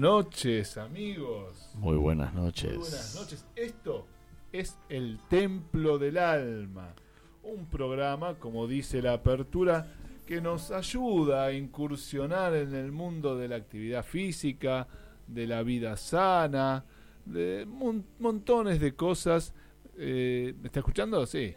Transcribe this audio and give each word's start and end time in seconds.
Noches, 0.00 0.76
amigos. 0.76 1.70
Muy 1.74 1.96
buenas 1.96 2.34
noches. 2.34 2.70
Muy 2.70 2.78
buenas 2.80 3.14
noches. 3.14 3.46
Esto 3.56 4.06
es 4.52 4.78
El 4.88 5.18
Templo 5.28 5.98
del 5.98 6.18
Alma, 6.18 6.94
un 7.42 7.66
programa, 7.66 8.34
como 8.38 8.66
dice 8.66 9.02
la 9.02 9.14
apertura, 9.14 9.92
que 10.26 10.40
nos 10.40 10.70
ayuda 10.70 11.44
a 11.46 11.52
incursionar 11.52 12.54
en 12.54 12.74
el 12.74 12.90
mundo 12.92 13.36
de 13.36 13.48
la 13.48 13.56
actividad 13.56 14.04
física, 14.04 14.88
de 15.26 15.46
la 15.46 15.62
vida 15.62 15.96
sana, 15.96 16.84
de 17.24 17.64
mon- 17.66 18.04
montones 18.18 18.80
de 18.80 18.94
cosas. 18.94 19.54
Eh, 19.98 20.54
¿Me 20.60 20.66
está 20.66 20.80
escuchando? 20.80 21.24
Sí. 21.26 21.54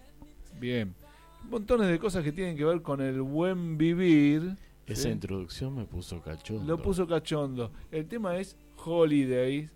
Bien. 0.59 0.95
Montones 1.49 1.87
de 1.87 1.99
cosas 1.99 2.23
que 2.23 2.31
tienen 2.31 2.57
que 2.57 2.65
ver 2.65 2.81
con 2.81 3.01
el 3.01 3.21
buen 3.21 3.77
vivir. 3.77 4.55
Esa 4.89 5.03
¿sí? 5.03 5.09
introducción 5.09 5.75
me 5.75 5.85
puso 5.85 6.21
cachondo. 6.21 6.65
Lo 6.65 6.81
puso 6.81 7.07
cachondo. 7.07 7.71
El 7.91 8.07
tema 8.07 8.37
es 8.37 8.57
Holidays. 8.85 9.71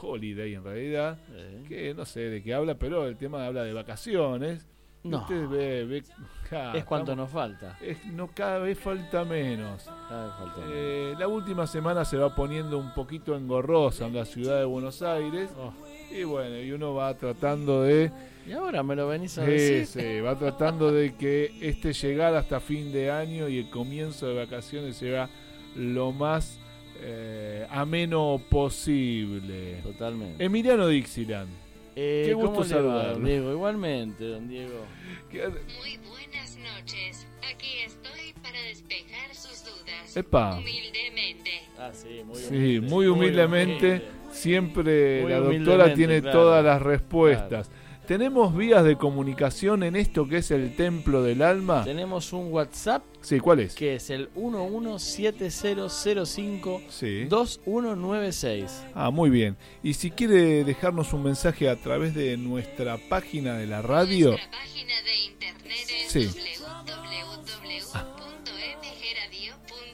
Holiday 0.00 0.54
en 0.54 0.64
realidad. 0.64 1.18
Eh, 1.30 1.64
Que 1.68 1.94
no 1.94 2.04
sé 2.04 2.20
de 2.20 2.42
qué 2.42 2.54
habla, 2.54 2.74
pero 2.76 3.06
el 3.06 3.16
tema 3.16 3.46
habla 3.46 3.62
de 3.62 3.72
vacaciones. 3.72 4.66
No. 5.04 5.18
Usted 5.18 5.48
ve, 5.48 5.84
ve- 5.84 6.04
ja, 6.48 6.72
es 6.76 6.84
cuanto 6.84 7.10
estamos- 7.12 7.16
nos 7.16 7.30
falta. 7.30 7.76
es- 7.80 8.06
no, 8.06 8.28
cada 8.28 8.58
vez 8.60 8.78
falta 8.78 9.24
menos. 9.24 9.84
Cada 10.08 10.26
vez 10.26 10.34
falta 10.36 10.56
menos. 10.60 10.72
Eh, 10.74 11.14
la 11.18 11.26
última 11.28 11.66
semana 11.66 12.04
se 12.04 12.16
va 12.16 12.34
poniendo 12.36 12.78
un 12.78 12.94
poquito 12.94 13.36
engorrosa 13.36 14.06
en 14.06 14.14
la 14.14 14.24
ciudad 14.24 14.58
de 14.60 14.64
Buenos 14.64 15.02
Aires. 15.02 15.50
Oh, 15.58 15.72
Y 16.14 16.24
bueno, 16.24 16.60
y 16.60 16.72
uno 16.72 16.94
va 16.94 17.14
tratando 17.14 17.82
de. 17.82 18.10
y 18.46 18.52
ahora 18.52 18.82
me 18.82 18.94
lo 18.94 19.08
venís 19.08 19.38
a 19.38 19.44
decir. 19.44 19.86
sí, 19.86 20.20
va 20.20 20.38
tratando 20.38 20.92
de 20.92 21.14
que 21.14 21.52
este 21.60 21.92
llegar 21.92 22.34
hasta 22.34 22.60
fin 22.60 22.92
de 22.92 23.10
año 23.10 23.48
y 23.48 23.58
el 23.58 23.70
comienzo 23.70 24.26
de 24.28 24.34
vacaciones 24.34 24.96
sea 24.96 25.30
lo 25.74 26.12
más 26.12 26.58
eh, 27.00 27.66
ameno 27.70 28.40
posible. 28.50 29.80
Totalmente. 29.82 30.44
Emiliano 30.44 30.86
Dixieland. 30.86 31.61
Eh, 31.94 32.24
qué 32.26 32.34
gusto 32.34 32.50
¿cómo 32.52 32.62
le 32.64 32.68
va, 32.68 32.76
saludarlo. 32.76 33.12
don 33.12 33.24
Diego? 33.24 33.52
Igualmente, 33.52 34.24
don 34.24 34.48
Diego. 34.48 34.84
¿Qué- 35.30 35.48
Muy 35.48 35.98
buenas 36.08 36.56
noches. 36.56 37.26
Aquí 37.54 37.68
estoy 37.84 38.32
para 38.42 38.60
despejar 38.62 39.34
sus 39.34 39.64
dudas. 39.64 40.16
Epa. 40.16 40.56
Humildemente. 40.58 41.50
Ah, 41.78 41.90
sí, 41.92 42.22
muy 42.24 42.36
Sí, 42.36 42.80
muy 42.80 43.06
humildemente, 43.06 43.86
humilde. 43.88 44.08
siempre 44.32 45.20
Muy 45.22 45.30
la 45.30 45.38
doctora 45.38 45.48
humildemente, 45.50 45.94
tiene 45.96 46.22
claro. 46.22 46.38
todas 46.38 46.64
las 46.64 46.80
respuestas. 46.82 47.70
Tenemos 48.06 48.54
vías 48.56 48.84
de 48.84 48.96
comunicación 48.96 49.82
en 49.84 49.94
esto 49.96 50.26
que 50.28 50.38
es 50.38 50.50
el 50.50 50.74
templo 50.74 51.22
del 51.22 51.40
alma. 51.40 51.84
Tenemos 51.84 52.32
un 52.32 52.52
WhatsApp 52.52 53.04
Sí, 53.20 53.38
¿cuál 53.38 53.60
es? 53.60 53.76
que 53.76 53.94
es 53.94 54.10
el 54.10 54.28
117005 54.34 56.82
Sí. 56.88 57.26
2196. 57.26 58.82
Ah, 58.94 59.10
muy 59.10 59.30
bien. 59.30 59.56
Y 59.84 59.94
si 59.94 60.10
quiere 60.10 60.64
dejarnos 60.64 61.12
un 61.12 61.22
mensaje 61.22 61.68
a 61.68 61.76
través 61.76 62.12
de 62.14 62.36
nuestra 62.36 62.98
página 63.08 63.56
de 63.56 63.66
la 63.68 63.82
radio, 63.82 64.30
Nuestra 64.30 64.50
página 64.50 65.00
de 65.02 65.16
internet 65.24 65.86
es 66.04 66.10
Sí. 66.12 66.28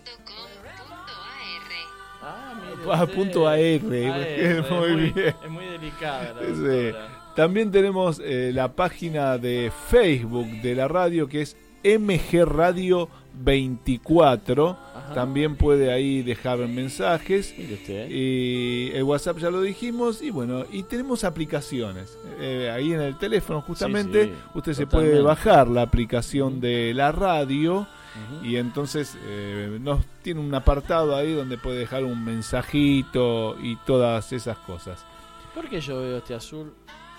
www.mgradio.com.ar. 0.09 2.23
Ah, 2.23 2.55
mire 2.61 2.73
Ah, 2.93 3.07
punto 3.07 3.47
AR, 3.47 3.61
AR, 3.61 3.83
muy 4.71 4.93
muy 4.93 5.11
bien. 5.11 5.35
Es 5.45 5.51
muy 5.51 5.65
delicada 5.67 6.33
la 6.35 6.43
Sí. 6.47 6.53
También 7.39 7.71
tenemos 7.71 8.21
eh, 8.25 8.51
la 8.53 8.73
página 8.73 9.39
de 9.39 9.71
Facebook 9.91 10.61
de 10.61 10.75
la 10.75 10.89
radio 10.89 11.29
que 11.29 11.43
es 11.43 11.57
MG 11.85 12.45
Radio 12.45 13.09
24. 13.33 14.71
Ajá. 14.71 15.15
También 15.15 15.55
puede 15.55 15.93
ahí 15.93 16.23
dejar 16.23 16.59
mensajes. 16.67 17.55
Usted. 17.57 18.11
Y 18.11 18.91
el 18.93 19.05
WhatsApp 19.05 19.39
ya 19.39 19.51
lo 19.51 19.63
dijimos. 19.63 20.21
Y 20.21 20.31
bueno, 20.31 20.65
y 20.73 20.83
tenemos 20.83 21.23
aplicaciones. 21.23 22.19
Eh, 22.41 22.73
ahí 22.75 22.93
en 22.93 23.03
el 23.03 23.17
teléfono, 23.19 23.61
justamente, 23.61 24.25
sí, 24.25 24.33
usted 24.57 24.73
se 24.73 24.89
puede 24.89 25.23
bajar 25.23 25.69
la 25.69 25.83
aplicación 25.83 26.61
de 26.61 26.93
la 26.93 27.13
radio. 27.13 27.87
Y 28.43 28.57
entonces 28.57 29.17
eh, 29.29 29.79
nos 29.81 30.05
tiene 30.23 30.41
un 30.41 30.53
apartado 30.53 31.15
ahí 31.15 31.35
donde 31.35 31.57
puede 31.57 31.79
dejar 31.79 32.03
un 32.03 32.25
mensajito 32.25 33.57
y 33.63 33.77
todas 33.87 34.33
esas 34.33 34.59
cosas. 34.59 35.05
¿Por 35.55 35.69
qué 35.69 35.81
yo 35.81 36.01
veo 36.01 36.19
este 36.19 36.35
azul 36.35 36.73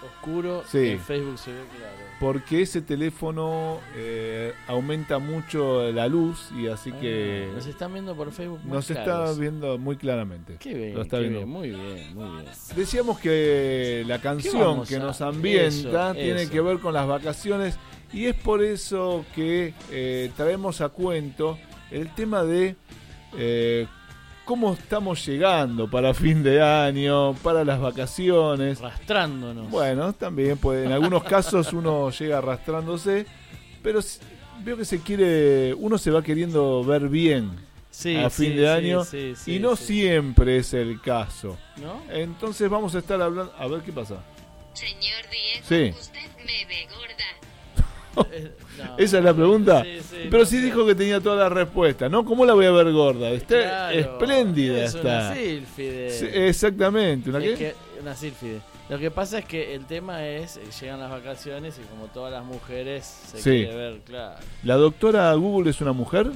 oscuro 0.06 0.64
Sí. 0.68 0.90
en 0.90 1.00
Facebook 1.00 1.38
se 1.40 1.52
ve 1.52 1.60
claro? 1.78 1.94
Porque 2.20 2.62
ese 2.62 2.82
teléfono 2.82 3.80
eh, 3.96 4.54
aumenta 4.68 5.20
mucho 5.20 5.92
la 5.92 6.08
luz 6.08 6.50
y 6.58 6.68
así 6.68 6.92
que 6.92 7.48
Ah, 7.50 7.56
nos 7.56 7.66
están 7.66 7.94
viendo 7.94 8.16
por 8.16 8.32
Facebook 8.32 8.60
más 8.64 8.72
nos 8.74 8.92
está 8.92 9.32
viendo 9.34 9.78
muy 9.78 9.96
claramente. 9.98 10.58
Qué 10.60 10.74
bien, 10.74 10.94
Lo 10.96 11.02
está 11.04 11.18
qué 11.18 11.22
viendo. 11.30 11.40
bien, 11.40 11.50
muy 11.50 11.70
bien, 11.70 12.16
muy 12.16 12.30
bien. 12.42 12.46
Decíamos 12.76 13.20
que 13.20 14.04
la 14.08 14.20
canción 14.20 14.86
que 14.86 15.00
nos 15.00 15.22
ambienta 15.22 16.12
eso, 16.12 16.14
tiene 16.20 16.42
eso. 16.44 16.52
que 16.52 16.62
ver 16.62 16.80
con 16.80 16.94
las 16.94 17.08
vacaciones 17.08 17.78
y 18.12 18.26
es 18.26 18.36
por 18.36 18.64
eso 18.64 19.24
que 19.36 19.74
eh, 19.92 20.32
traemos 20.36 20.82
a 20.82 20.90
cuento 20.90 21.58
el 21.92 22.14
tema 22.16 22.44
de 22.44 22.76
eh, 23.38 23.88
cómo 24.50 24.74
estamos 24.74 25.24
llegando 25.28 25.88
para 25.88 26.12
fin 26.16 26.42
de 26.42 26.60
año, 26.60 27.36
para 27.36 27.64
las 27.64 27.80
vacaciones. 27.80 28.82
Arrastrándonos. 28.82 29.70
Bueno, 29.70 30.12
también 30.14 30.58
puede, 30.58 30.86
en 30.88 30.92
algunos 30.92 31.24
casos 31.24 31.72
uno 31.72 32.10
llega 32.10 32.40
arrastrándose, 32.40 33.28
pero 33.84 34.00
veo 34.64 34.76
que 34.76 34.86
se 34.86 35.02
quiere, 35.02 35.76
uno 35.76 36.00
se 36.00 36.10
va 36.10 36.24
queriendo 36.24 36.84
ver 36.84 37.10
bien 37.10 37.52
Sí, 37.92 38.16
a 38.16 38.32
sí, 38.32 38.48
fin 38.48 38.56
de 38.56 38.64
sí, 38.64 38.68
año 38.68 39.04
sí, 39.04 39.34
sí, 39.36 39.56
y 39.58 39.60
no 39.60 39.76
sí. 39.76 39.86
siempre 39.86 40.58
es 40.58 40.74
el 40.74 41.00
caso. 41.00 41.56
¿No? 41.78 42.02
Entonces 42.12 42.68
vamos 42.72 42.96
a 42.96 43.00
estar 43.00 43.22
hablando, 43.22 43.54
a 43.56 43.68
ver 43.68 43.82
qué 43.82 43.94
pasa. 43.94 44.16
Señor 44.74 45.30
Diego, 45.30 45.64
Sí. 45.94 45.96
usted 46.00 46.28
me 46.40 46.66
ve 46.66 46.88
gorda. 46.90 48.50
¿Esa 48.98 49.18
es 49.20 49.24
la 49.24 49.34
pregunta? 49.34 49.84
Sí, 49.84 50.00
sí, 50.02 50.16
Pero 50.30 50.40
no 50.44 50.46
si 50.46 50.58
sé. 50.58 50.64
dijo 50.66 50.86
que 50.86 50.96
tenía 50.96 51.20
toda 51.20 51.36
la 51.36 51.50
respuesta, 51.50 52.10
¿no? 52.10 52.24
¿Cómo 52.26 52.46
la 52.46 52.54
voy 52.54 52.66
a 52.66 52.72
ver 52.72 52.92
gorda? 52.92 53.30
Está 53.30 53.48
Claro, 53.62 53.98
espléndida 54.00 54.84
es 54.84 54.96
está. 54.96 55.08
Una 55.32 55.36
sílfide. 55.36 56.10
Sí, 56.12 56.26
exactamente. 56.34 57.30
¿Una 57.30 57.40
Es 57.40 57.50
qué? 57.52 57.56
que- 57.58 58.02
una 58.02 58.16
sílfide. 58.16 58.60
Lo 58.90 58.98
que 58.98 59.12
pasa 59.12 59.40
es 59.40 59.46
que 59.46 59.76
el 59.76 59.86
tema 59.86 60.26
es, 60.26 60.58
eh, 60.58 60.62
llegan 60.82 61.00
las 61.00 61.12
vacaciones 61.12 61.78
y 61.78 61.82
como 61.94 62.08
todas 62.08 62.32
las 62.32 62.44
mujeres 62.44 63.06
se 63.06 63.38
Sí. 63.38 63.50
quiere 63.50 63.76
ver, 63.76 64.00
claro. 64.06 64.36
¿La 64.64 64.76
doctora 64.78 65.32
Google 65.36 65.70
es 65.70 65.80
una 65.82 65.92
mujer? 65.94 66.32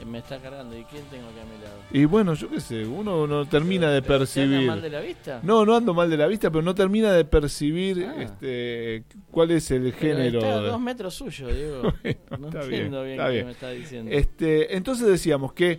Eh, 0.00 0.04
Me 0.04 0.18
está 0.18 0.38
cargando. 0.38 0.76
¿Y 0.76 0.84
quién 0.84 1.02
tengo 1.04 1.26
aquí 1.28 1.38
a 1.40 1.44
mi 1.44 1.62
lado? 1.62 1.76
Y 1.92 2.04
bueno, 2.04 2.34
yo 2.34 2.48
qué 2.50 2.60
sé, 2.60 2.84
uno 2.86 3.26
no 3.26 3.46
termina 3.46 3.90
de 3.90 4.02
¿Pero 4.02 4.18
percibir. 4.20 4.66
mal 4.66 4.82
de 4.82 4.90
la 4.90 5.00
vista? 5.00 5.40
No, 5.42 5.64
no 5.64 5.76
ando 5.76 5.94
mal 5.94 6.10
de 6.10 6.16
la 6.16 6.26
vista, 6.26 6.50
pero 6.50 6.62
no 6.62 6.74
termina 6.74 7.12
de 7.12 7.24
percibir 7.24 8.04
Ah. 8.08 8.22
este, 8.22 9.04
cuál 9.30 9.50
es 9.52 9.70
el 9.70 9.82
Pero 9.84 9.96
género. 9.98 10.38
Está 10.40 10.54
a 10.54 10.60
de- 10.62 10.68
dos 10.68 10.80
metros 10.80 11.14
suyo, 11.14 11.48
digo. 11.48 11.82
no 12.38 12.48
está 12.48 12.60
bien, 12.60 12.72
entiendo 12.74 13.02
bien, 13.04 13.12
está 13.14 13.26
qué 13.26 13.32
bien. 13.32 13.46
me 13.46 13.52
está 13.52 13.70
diciendo. 13.70 14.10
Este, 14.12 14.76
entonces 14.76 15.06
decíamos 15.06 15.52
que 15.52 15.78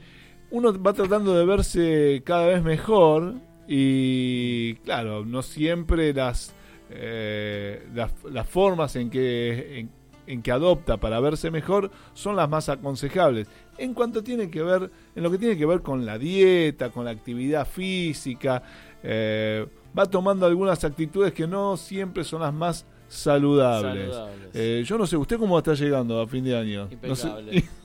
uno 0.51 0.81
va 0.81 0.93
tratando 0.93 1.33
de 1.37 1.45
verse 1.45 2.21
cada 2.25 2.47
vez 2.47 2.63
mejor 2.63 3.35
y 3.67 4.75
claro, 4.85 5.25
no 5.25 5.41
siempre 5.41 6.13
las, 6.13 6.53
eh, 6.89 7.85
las, 7.93 8.11
las 8.31 8.47
formas 8.47 8.95
en 8.95 9.09
que, 9.09 9.79
en, 9.79 9.89
en 10.27 10.41
que 10.41 10.51
adopta 10.51 10.97
para 10.97 11.19
verse 11.19 11.51
mejor 11.51 11.91
son 12.13 12.35
las 12.35 12.49
más 12.49 12.69
aconsejables. 12.69 13.47
En 13.77 13.93
cuanto 13.93 14.23
tiene 14.23 14.49
que 14.49 14.61
ver, 14.63 14.89
en 15.15 15.23
lo 15.23 15.29
que 15.31 15.37
tiene 15.37 15.57
que 15.57 15.65
ver 15.65 15.81
con 15.81 16.05
la 16.05 16.17
dieta, 16.17 16.89
con 16.89 17.05
la 17.05 17.11
actividad 17.11 17.67
física, 17.67 18.63
eh, 19.03 19.65
va 19.97 20.05
tomando 20.05 20.45
algunas 20.45 20.83
actitudes 20.83 21.33
que 21.33 21.47
no 21.47 21.77
siempre 21.77 22.23
son 22.23 22.41
las 22.41 22.53
más 22.53 22.85
saludables. 23.07 24.13
Saludables. 24.13 24.49
Eh, 24.53 24.83
yo 24.85 24.97
no 24.97 25.05
sé, 25.05 25.17
¿usted 25.17 25.37
cómo 25.37 25.57
está 25.57 25.73
llegando 25.73 26.19
a 26.21 26.27
fin 26.27 26.43
de 26.43 26.57
año? 26.57 26.89
No 27.03 27.15
sé- 27.15 27.27
Impecable. 27.27 27.63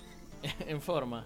en 0.68 0.80
forma. 0.80 1.24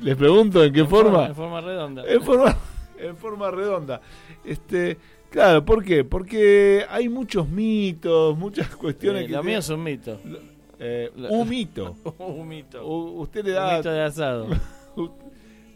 Les 0.00 0.16
pregunto 0.16 0.64
en 0.64 0.72
qué 0.72 0.80
En 0.80 0.88
forma. 0.88 1.26
En 1.26 1.34
forma 1.34 1.60
redonda. 1.60 2.04
En 2.06 2.22
forma, 2.22 2.56
en 2.98 3.16
forma 3.16 3.50
redonda. 3.50 4.00
Este, 4.44 4.96
claro, 5.30 5.64
¿por 5.64 5.84
qué? 5.84 6.04
Porque 6.04 6.84
hay 6.88 7.08
muchos 7.08 7.48
mitos, 7.48 8.36
muchas 8.36 8.74
cuestiones 8.76 9.22
Eh, 9.22 9.26
que 9.26 9.32
lo 9.32 9.38
tienen- 9.40 9.46
mío 9.52 9.58
es 9.60 9.68
un 9.68 9.82
mito. 9.82 10.20
eh, 10.78 11.10
un 11.30 11.48
mito. 11.48 11.96
un 12.18 12.48
mito. 12.48 12.86
U- 12.86 13.20
usted 13.22 13.44
le 13.44 13.50
Un 13.50 13.56
da 13.56 13.76
mito 13.76 13.90
de 13.90 14.02
asado. 14.02 14.46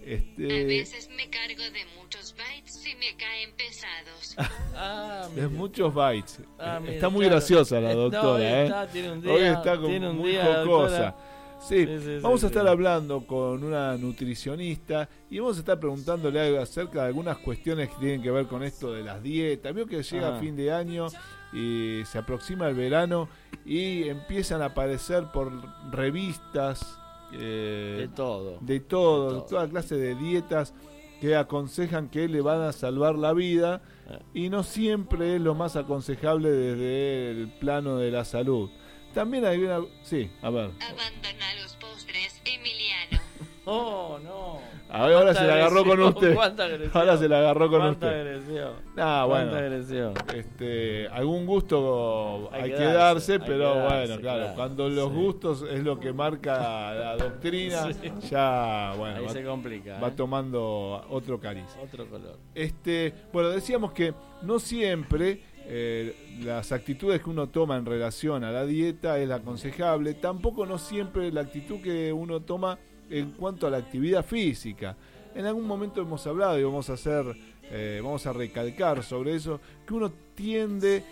A 0.05 0.07
este 0.07 0.65
veces 0.67 1.09
me 1.17 1.31
cargo 1.31 1.63
de 1.63 1.81
muchos 1.99 2.35
bytes 2.37 2.87
y 2.87 2.95
me 2.97 3.17
caen 3.17 3.51
pesados. 3.57 4.37
Ah, 4.77 5.29
de 5.35 5.49
muchos 5.49 5.95
bytes. 5.95 6.41
Ah, 6.59 6.79
mire, 6.81 6.97
está 6.97 7.09
muy 7.09 7.21
claro. 7.21 7.37
graciosa 7.37 7.81
la 7.81 7.93
Eh, 7.93 7.95
no, 7.95 8.01
doctora, 8.03 8.29
hoy 8.35 8.43
¿eh? 8.43 8.63
está, 8.65 8.87
tiene 8.89 9.13
un 9.13 9.23
día, 9.23 9.33
Hoy 9.33 9.41
está 9.45 9.77
como 9.77 9.87
tiene 9.89 10.11
un 10.11 10.19
muy 10.19 10.31
día, 10.33 10.45
jocosa. 10.45 10.65
doctora. 10.99 11.17
Sí, 11.61 11.87
Sí, 11.87 11.99
sí, 12.01 12.19
vamos 12.21 12.41
sí, 12.41 12.47
a 12.47 12.49
estar 12.51 12.69
hablando 12.69 13.27
con 13.27 13.65
una 13.65 13.97
nutricionista 13.97 15.09
y 15.31 15.39
vamos 15.39 15.57
a 15.57 15.61
estar 15.61 15.81
preguntándole 15.81 16.39
algo 16.41 16.61
acerca 16.61 17.03
de 17.03 17.07
algunas 17.09 17.39
cuestiones 17.39 17.89
que 17.89 17.97
tienen 18.01 18.23
que 18.23 18.31
ver 18.31 18.47
con 18.47 18.63
esto 18.63 18.93
de 18.93 19.03
las 19.03 19.23
dietas. 19.23 19.73
Veo 19.75 19.87
que 19.87 20.03
llega 20.03 20.37
Ah. 20.37 20.41
fin 20.41 20.57
de 20.57 20.73
año 20.73 21.07
y 21.53 22.03
se 22.05 22.19
aproxima 22.19 22.69
el 22.69 22.75
verano 22.75 23.29
y 23.65 24.09
empiezan 24.09 24.61
a 24.61 24.67
aparecer 24.67 25.25
por 25.33 25.51
revistas 25.91 26.99
eh, 27.33 27.97
De 28.01 28.09
todo. 28.09 28.59
de 28.61 28.81
todo, 28.81 29.25
de 29.25 29.31
todo. 29.39 29.43
toda 29.47 29.69
clase 29.69 29.97
de 29.97 30.15
dietas 30.15 30.75
que 31.21 31.35
aconsejan 31.37 32.09
que 32.11 32.29
le 32.29 32.41
van 32.43 32.61
a 32.61 32.73
salvar 32.73 33.15
la 33.17 33.33
vida 33.33 33.81
Eh. 34.11 34.19
y 34.35 34.49
no 34.51 34.63
siempre 34.63 35.37
es 35.37 35.41
lo 35.41 35.55
más 35.55 35.77
aconsejable 35.77 36.51
desde 36.51 37.31
el 37.31 37.49
plano 37.59 37.97
de 37.97 38.11
la 38.11 38.25
salud. 38.27 38.69
También 39.15 39.45
hay 39.47 39.63
una... 39.63 39.81
Sí, 40.03 40.31
a 40.43 40.51
ver. 40.51 40.71
Abandona 40.81 41.55
los 41.63 41.77
postres, 41.77 42.41
Emiliano. 42.45 43.23
Oh, 43.67 44.19
no. 44.23 44.59
A 44.91 45.07
ver, 45.07 45.17
ahora 45.17 45.33
se 45.35 45.43
la 45.47 45.55
agarró 45.55 45.87
con 45.87 45.99
usted. 46.03 46.35
cuánta 46.35 46.65
agresión. 46.65 46.91
Ahora 46.93 47.17
se 47.17 47.29
la 47.31 47.39
agarró 47.39 47.71
con 47.71 47.81
Cuánta 47.81 48.07
usted. 48.09 48.21
agresión. 48.21 48.73
Ah, 48.99 49.25
Cuánta 49.27 49.51
bueno. 49.53 49.57
agresión. 49.57 50.15
Este, 50.35 51.09
algún 51.09 51.47
gusto 51.47 52.51
hay, 52.53 52.63
Hay 52.65 52.71
que 52.73 52.83
darse, 52.85 52.93
darse, 52.99 53.33
hay 53.33 53.39
pero 53.39 53.73
que 53.73 53.79
darse, 53.79 53.95
bueno, 54.07 54.21
claro, 54.21 54.39
claro. 54.41 54.55
cuando 54.55 54.89
los 54.91 55.09
Sí. 55.09 55.15
gustos 55.15 55.65
es 55.71 55.83
lo 55.83 55.99
que 55.99 56.13
marca 56.13 56.93
la 56.93 57.17
doctrina, 57.17 57.91
Sí. 58.03 58.13
ya 58.29 58.93
bueno, 58.99 59.17
Ahí 59.17 59.25
va, 59.25 59.33
se 59.33 59.43
complica. 59.45 59.99
va 59.99 60.09
¿eh? 60.09 60.15
tomando 60.15 61.03
otro 61.09 61.41
cariz. 61.41 61.65
Otro 61.83 62.07
color. 62.07 62.37
Este, 62.55 63.15
bueno, 63.33 63.49
decíamos 63.49 63.93
que 63.93 64.13
no 64.43 64.59
siempre 64.59 65.41
eh, 65.67 66.15
las 66.43 66.73
actitudes 66.73 67.23
que 67.23 67.31
uno 67.31 67.49
toma 67.49 67.77
en 67.77 67.87
relación 67.87 68.45
a 68.45 68.51
la 68.51 68.67
dieta 68.67 69.19
es 69.19 69.29
la 69.29 69.37
aconsejable, 69.37 70.15
tampoco 70.15 70.67
no 70.67 70.79
siempre 70.79 71.33
la 71.33 71.43
actitud 71.43 71.81
que 71.81 72.13
uno 72.13 72.41
toma 72.41 72.79
en 73.09 73.33
cuanto 73.33 73.67
a 73.67 73.71
la 73.71 73.79
actividad 73.79 74.25
física. 74.25 74.97
En 75.35 75.47
algún 75.47 75.67
momento 75.67 76.01
hemos 76.01 76.27
hablado 76.27 76.59
y 76.59 76.65
vamos 76.65 76.91
a 76.91 76.95
hacer, 76.95 77.25
eh, 77.65 78.01
vamos 78.03 78.27
a 78.27 78.33
recalcar 78.33 79.03
sobre 79.03 79.35
eso, 79.35 79.61
que 79.87 79.95
uno 79.95 80.13
tiende 80.35 81.03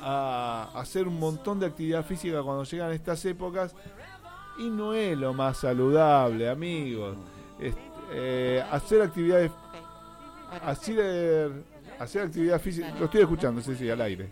a 0.00 0.70
hacer 0.74 1.06
un 1.06 1.18
montón 1.18 1.60
de 1.60 1.66
actividad 1.66 2.04
física 2.04 2.42
cuando 2.42 2.64
llegan 2.64 2.92
estas 2.92 3.24
épocas 3.26 3.74
y 4.58 4.68
no 4.70 4.94
es 4.94 5.16
lo 5.16 5.32
más 5.34 5.58
saludable, 5.58 6.48
amigos. 6.48 7.16
Este, 7.60 7.80
eh, 8.12 8.64
hacer 8.70 9.02
actividades 9.02 9.52
hacer, 10.64 11.64
hacer 12.00 12.22
actividad 12.22 12.60
física. 12.60 12.92
Lo 12.98 13.04
estoy 13.06 13.20
escuchando, 13.22 13.60
sí, 13.60 13.74
sí, 13.76 13.88
al 13.88 14.00
aire. 14.00 14.28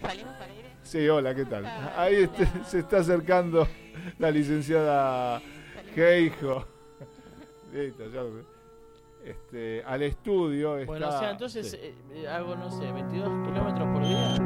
¿Salimos 0.00 0.34
al 0.34 0.50
aire? 0.50 0.68
Sí, 0.82 1.08
hola, 1.08 1.34
¿qué 1.34 1.44
tal? 1.44 1.64
Ahí 1.96 2.14
este- 2.24 2.48
se 2.64 2.80
está 2.80 2.98
acercando 2.98 3.68
la 4.18 4.30
licenciada 4.30 5.40
Geijo. 5.94 6.66
Listo, 7.72 8.04
ya 8.10 8.22
lo- 8.22 8.44
este, 9.24 9.82
al 9.86 10.02
estudio. 10.02 10.76
Está, 10.78 10.86
Bueno, 10.90 11.08
o 11.08 11.18
sea, 11.18 11.30
entonces 11.30 11.70
sí. 11.70 11.76
eh, 11.80 11.94
eh, 12.14 12.28
hago, 12.28 12.56
no 12.56 12.70
sé, 12.70 12.90
22 12.90 13.28
kilómetros 13.46 13.88
por 13.92 14.02
día. 14.02 14.36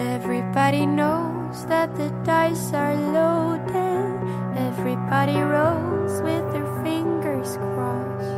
Everybody 0.00 0.86
knows 0.86 1.66
that 1.66 1.94
the 1.96 2.08
dice 2.24 2.72
are 2.72 2.94
loaded. 2.96 4.14
Everybody 4.56 5.38
rolls 5.40 6.22
with 6.22 6.44
their 6.52 6.66
fingers 6.82 7.56
crossed. 7.58 8.37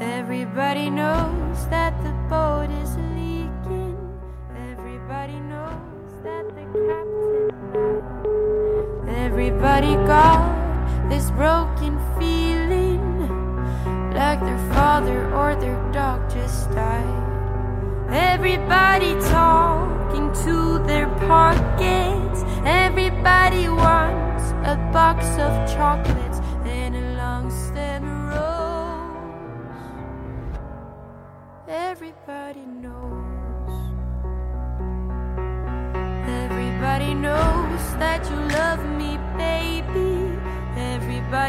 Everybody 0.00 0.90
knows 0.90 1.66
that 1.68 1.96
the 2.04 2.12
boat 2.28 2.68
is 2.82 2.96
leaking. 3.16 3.96
Everybody 4.70 5.40
knows 5.40 6.22
that 6.22 6.44
the 6.54 6.66
captain. 6.84 7.48
Everybody 9.08 9.94
got 10.06 11.08
this 11.08 11.30
broken 11.30 11.98
feeling 12.18 13.00
like 14.12 14.40
their 14.40 14.58
father 14.74 15.34
or 15.34 15.56
their 15.56 15.80
dog 15.92 16.28
just 16.28 16.70
died. 16.72 17.22
Everybody 18.10 19.14
talking 19.30 20.30
to 20.44 20.78
their 20.86 21.08
pockets. 21.26 22.44
Everybody 22.66 23.70
wants 23.70 24.50
a 24.68 24.76
box 24.92 25.24
of 25.38 25.66
chocolates 25.74 26.25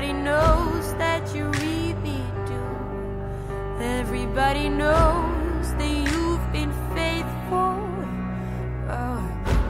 Everybody 0.08 0.24
knows 0.24 0.94
that 0.94 1.36
you 1.36 1.44
really 1.48 2.24
do. 2.48 2.64
Everybody 3.84 4.70
knows 4.70 5.74
that 5.74 5.92
you've 6.08 6.52
been 6.54 6.72
faithful. 6.96 7.76
Oh, 8.88 9.20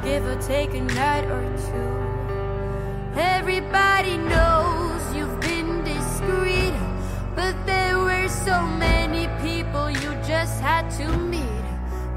give 0.03 0.24
or 0.27 0.39
take 0.39 0.75
a 0.75 0.82
night 0.82 1.25
or 1.25 1.41
two. 1.72 3.20
Everybody 3.20 4.17
knows 4.17 5.01
you've 5.15 5.39
been 5.41 5.84
discreet, 5.84 6.75
but 7.36 7.56
there 7.65 7.98
were 7.98 8.27
so 8.27 8.62
many 8.62 9.25
people 9.41 9.89
you 9.89 10.13
just 10.22 10.62
had 10.62 10.88
to 11.00 11.17
meet 11.17 11.65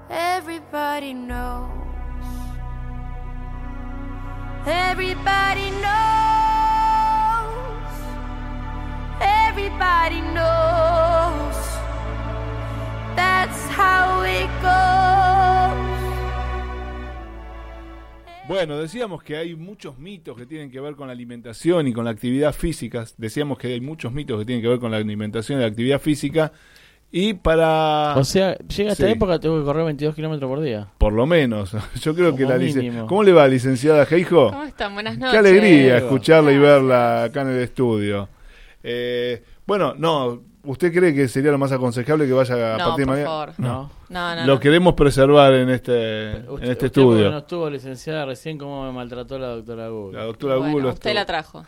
Everybody 0.10 1.14
Everybody 1.14 1.14
knows. 1.14 1.79
Everybody 4.72 5.72
knows. 5.82 6.30
Everybody 9.20 10.22
knows. 10.22 11.58
That's 13.16 13.70
how. 13.70 14.10
Bueno, 18.50 18.80
decíamos 18.80 19.22
que 19.22 19.38
hay 19.38 19.56
muchos 19.56 20.00
mitos 20.00 20.36
que 20.36 20.48
tienen 20.48 20.72
que 20.72 20.80
ver 20.80 20.96
con 20.96 21.06
la 21.06 21.14
alimentación 21.14 21.88
y 21.88 21.94
con 21.94 22.04
la 22.04 22.10
actividad 22.10 22.52
física. 22.52 23.06
Decíamos 23.16 23.60
que 23.60 23.68
hay 23.68 23.80
muchos 23.80 24.12
mitos 24.12 24.40
que 24.40 24.46
tienen 24.46 24.64
que 24.64 24.68
ver 24.68 24.80
con 24.80 24.90
la 24.90 24.98
alimentación 24.98 25.60
y 25.60 25.62
la 25.62 25.68
actividad 25.68 26.02
física. 26.02 26.52
Y 27.12 27.34
para... 27.34 28.16
O 28.18 28.24
sea, 28.24 28.56
llega 28.58 28.92
esta 28.92 29.08
Sí. 29.08 29.12
época 29.14 29.40
tengo 29.40 29.58
que 29.60 29.66
correr 29.66 29.84
22 29.86 30.14
kilómetros 30.14 30.48
por 30.48 30.62
día. 30.62 30.88
Por 30.98 31.14
lo 31.14 31.26
menos. 31.26 31.72
Yo 32.02 32.14
creo 32.14 32.36
que 32.36 32.46
la 32.46 32.58
licenciada... 32.58 33.08
¿Cómo 33.08 33.24
le 33.24 33.34
va, 33.34 33.48
licenciada 33.48 34.06
Geijo? 34.06 34.52
¿Cómo 34.52 34.64
están? 34.64 34.94
Buenas 34.94 35.18
noches. 35.18 35.32
Qué 35.32 35.38
alegría 35.40 35.98
escucharla 35.98 36.52
y 36.52 36.58
verla 36.60 37.24
acá 37.24 37.42
en 37.42 37.50
el 37.50 37.60
estudio. 37.62 38.30
Eh, 38.84 39.42
bueno, 39.66 39.96
no, 39.98 40.42
¿usted 40.70 40.94
cree 40.94 41.14
que 41.14 41.28
sería 41.28 41.52
lo 41.52 41.58
más 41.58 41.72
aconsejable 41.72 42.26
que 42.28 42.34
vaya 42.34 42.76
a 42.76 42.78
No, 42.78 42.86
partir 42.90 43.06
de 43.06 43.12
mañana? 43.12 43.28
favor. 43.30 43.54
No. 43.58 43.92
No, 44.10 44.36
no, 44.36 44.42
Lo 44.48 44.54
no. 44.56 44.60
queremos 44.60 44.96
preservar 44.96 45.54
en 45.54 45.70
este, 45.70 46.32
en 46.32 46.38
este 46.38 46.72
usted 46.72 46.86
estudio. 46.88 47.30
no 47.30 47.38
estuvo 47.40 47.70
licenciada 47.70 48.26
recién 48.26 48.58
cómo 48.58 48.84
me 48.86 48.92
maltrató 48.92 49.38
la 49.38 49.50
doctora 49.50 49.88
Google. 49.90 50.18
La 50.18 50.26
doctora 50.26 50.56
Bueno, 50.58 50.72
Gulo 50.74 50.90
usted 50.90 51.10
estuvo- 51.12 51.14
la 51.14 51.26
trajo. 51.28 51.66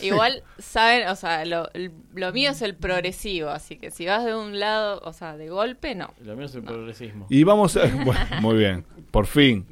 Igual, 0.00 0.42
saben, 0.58 1.08
o 1.08 1.16
sea, 1.16 1.44
lo, 1.44 1.68
lo 2.14 2.32
mío 2.32 2.50
es 2.50 2.62
el 2.62 2.74
progresivo, 2.76 3.50
así 3.50 3.76
que 3.76 3.90
si 3.90 4.06
vas 4.06 4.24
de 4.24 4.34
un 4.34 4.58
lado, 4.58 5.02
o 5.04 5.12
sea, 5.12 5.36
de 5.36 5.50
golpe, 5.50 5.94
no. 5.94 6.08
Lo 6.24 6.34
mío 6.34 6.46
es 6.46 6.54
el 6.54 6.62
progresismo. 6.62 7.26
Y 7.28 7.44
vamos 7.44 7.76
a... 7.76 7.82
Bueno, 8.04 8.20
muy 8.40 8.56
bien, 8.56 8.86
por 9.10 9.26
fin. 9.26 9.66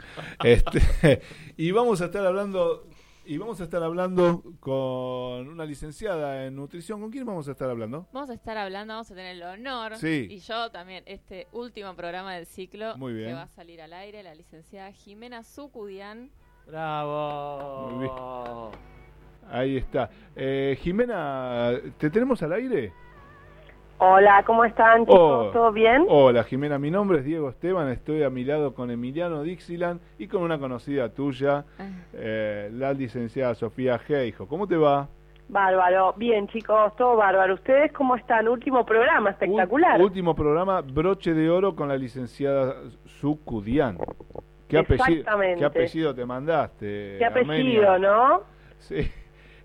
Este, 0.45 1.23
y 1.57 1.71
vamos 1.71 2.03
a 2.03 2.07
estar 2.07 2.27
hablando... 2.27 2.85
Y 3.31 3.39
vamos 3.39 3.61
a 3.61 3.63
estar 3.63 3.81
hablando 3.81 4.43
con 4.59 5.47
una 5.47 5.65
licenciada 5.65 6.47
en 6.47 6.57
nutrición. 6.57 7.01
¿Con 7.01 7.13
quién 7.13 7.25
vamos 7.25 7.47
a 7.47 7.53
estar 7.53 7.71
hablando? 7.71 8.09
Vamos 8.13 8.29
a 8.29 8.35
estar 8.35 8.59
hablando, 8.59 8.93
vamos 8.95 9.09
a 9.09 9.15
tener 9.15 9.37
el 9.37 9.43
honor, 9.45 9.97
Sí. 9.99 10.27
y 10.29 10.39
yo 10.41 10.69
también, 10.73 11.05
este 11.07 11.47
último 11.53 11.95
programa 11.95 12.35
del 12.35 12.47
ciclo 12.47 12.97
Muy 12.97 13.13
bien. 13.13 13.29
que 13.29 13.35
va 13.35 13.43
a 13.43 13.49
salir 13.49 13.81
al 13.83 13.93
aire, 13.93 14.25
la 14.25 14.35
licenciada 14.35 14.91
Jimena 14.91 15.45
Zucudian. 15.45 16.33
¡Bravo! 16.67 17.91
Muy 17.93 18.01
bien. 18.01 18.13
Ahí 19.49 19.77
está. 19.77 20.11
Eh, 20.35 20.77
Jimena, 20.83 21.75
¿te 21.99 22.11
tenemos 22.11 22.43
al 22.43 22.53
aire? 22.55 22.93
Hola, 24.03 24.43
¿cómo 24.47 24.65
están 24.65 25.05
chicos? 25.05 25.49
Oh. 25.49 25.51
¿Todo 25.53 25.73
bien? 25.73 26.07
Hola 26.09 26.43
Jimena, 26.45 26.79
mi 26.79 26.91
nombre 26.91 27.19
es 27.19 27.25
Diego 27.25 27.51
Esteban, 27.51 27.89
estoy 27.91 28.23
a 28.23 28.31
mi 28.31 28.45
lado 28.45 28.73
con 28.73 28.91
Emiliano 28.91 29.43
Dixieland 29.43 30.01
y 30.19 30.27
con 30.27 30.43
una 30.43 30.59
conocida 30.59 31.11
tuya, 31.11 31.65
eh, 32.15 32.71
la 32.73 32.95
licenciada 32.95 33.55
Sofía 33.55 33.99
Geijo. 33.99 34.49
¿Cómo 34.49 34.67
te 34.67 34.77
va? 34.79 35.09
Bárbaro. 35.49 36.15
Bien, 36.17 36.47
chicos, 36.49 36.97
todo 36.97 37.17
bárbaro. 37.17 37.55
¿Ustedes 37.55 37.93
cómo 37.93 38.17
están? 38.17 38.49
Último 38.49 38.87
programa, 38.87 39.31
espectacular. 39.31 39.99
Ul- 40.01 40.05
último 40.05 40.35
programa, 40.35 40.81
broche 40.81 41.35
de 41.35 41.51
oro 41.51 41.75
con 41.77 41.89
la 41.89 41.97
licenciada 41.99 42.77
Zucudian. 43.21 43.99
¿Qué 44.69 44.79
apellido, 44.79 45.05
Exactamente. 45.09 45.59
¿Qué 45.59 45.65
apellido 45.67 46.15
te 46.15 46.25
mandaste? 46.25 47.17
Qué 47.19 47.25
apellido, 47.27 47.91
Armenia? 47.91 47.99
¿no? 47.99 48.43
Sí. 48.79 49.11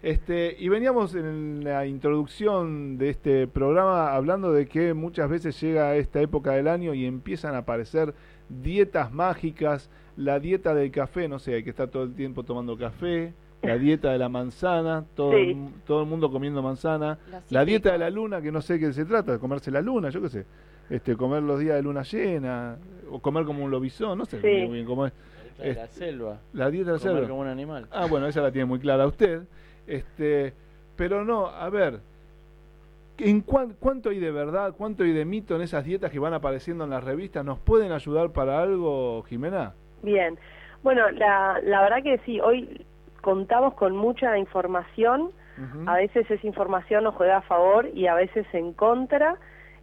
Este, 0.10 0.56
y 0.60 0.70
veníamos 0.70 1.16
en 1.16 1.64
la 1.64 1.88
introducción 1.88 3.00
de 3.00 3.10
este 3.10 3.48
programa 3.48 4.14
hablando 4.14 4.54
de 4.54 4.68
que 4.68 4.94
muchas 4.94 5.28
veces 5.28 5.60
llega 5.60 5.96
esta 5.96 6.22
época 6.22 6.52
del 6.52 6.68
año 6.68 6.94
y 6.94 7.08
empiezan 7.08 7.56
a 7.56 7.60
aparecer 7.60 8.14
dietas 8.48 9.12
mágicas, 9.12 9.90
la 10.16 10.40
dieta 10.40 10.76
del 10.76 10.92
café, 10.92 11.28
no 11.28 11.40
sé, 11.40 11.56
hay 11.56 11.64
que 11.64 11.72
estar 11.72 11.88
todo 11.88 12.04
el 12.04 12.14
tiempo 12.14 12.44
tomando 12.44 12.78
café, 12.78 13.34
la 13.64 13.78
dieta 13.80 14.12
de 14.12 14.20
la 14.20 14.30
manzana, 14.30 15.06
todo, 15.16 15.32
Sí. 15.32 15.38
el, 15.38 15.70
todo 15.88 16.04
el 16.04 16.08
mundo 16.08 16.30
comiendo 16.30 16.62
manzana, 16.62 17.18
La 17.32 17.42
la 17.50 17.66
dieta 17.66 17.92
de 17.92 17.98
la 17.98 18.12
luna, 18.12 18.44
que 18.44 18.52
no 18.52 18.62
sé 18.62 18.78
qué 18.78 18.94
se 18.94 19.06
trata, 19.06 19.40
comerse 19.40 19.72
la 19.72 19.82
luna, 19.82 20.12
yo 20.12 20.22
qué 20.22 20.30
sé, 20.30 20.46
este, 20.92 21.16
comer 21.16 21.42
los 21.42 21.60
días 21.60 21.78
de 21.78 21.82
luna 21.82 22.04
llena, 22.04 22.78
o 23.10 23.20
comer 23.20 23.44
como 23.46 23.64
un 23.66 23.72
lobizón, 23.72 24.20
no 24.20 24.26
sé 24.26 24.40
Sí. 24.40 24.68
muy 24.68 24.76
bien 24.76 24.86
cómo 24.86 25.08
es. 25.08 25.14
La, 25.58 25.74
la 25.74 25.88
selva. 25.88 26.38
La 26.54 26.70
dieta 26.70 26.92
del 26.92 27.00
Comer 27.00 27.16
cerdo. 27.16 27.28
como 27.30 27.42
un 27.42 27.48
animal. 27.48 27.88
Ah, 27.90 28.06
bueno, 28.08 28.28
esa 28.28 28.42
la 28.42 28.52
tiene 28.52 28.66
muy 28.66 28.78
clara 28.78 29.08
usted. 29.08 29.42
Este, 29.88 30.54
pero 30.96 31.24
no, 31.24 31.48
a 31.48 31.70
ver, 31.70 32.00
¿en 33.18 33.42
cuán- 33.42 33.76
cuánto 33.80 34.10
hay 34.10 34.20
de 34.20 34.32
verdad, 34.32 34.74
cuánto 34.78 35.04
hay 35.04 35.12
de 35.14 35.26
mito 35.26 35.56
en 35.56 35.62
esas 35.62 35.86
dietas 35.86 36.12
que 36.12 36.20
van 36.20 36.34
apareciendo 36.34 36.84
en 36.84 36.90
las 36.90 37.04
revistas? 37.04 37.46
¿Nos 37.46 37.60
pueden 37.60 37.92
ayudar 37.92 38.32
para 38.32 38.62
algo, 38.62 39.24
Jimena? 39.24 39.74
Bien. 40.02 40.38
Bueno, 40.84 41.10
la, 41.12 41.60
la 41.64 41.82
verdad 41.82 42.04
que 42.04 42.20
sí, 42.26 42.40
hoy 42.40 42.86
contamos 43.22 43.74
con 43.76 43.96
mucha 43.96 44.38
información. 44.38 45.32
A 45.88 45.96
veces 45.96 46.30
esa 46.30 46.46
información 46.46 47.06
nos 47.06 47.16
juega 47.16 47.38
a 47.38 47.42
favor 47.42 47.88
y 47.94 48.08
a 48.08 48.14
veces 48.14 48.46
en 48.52 48.74
contra 48.74 49.38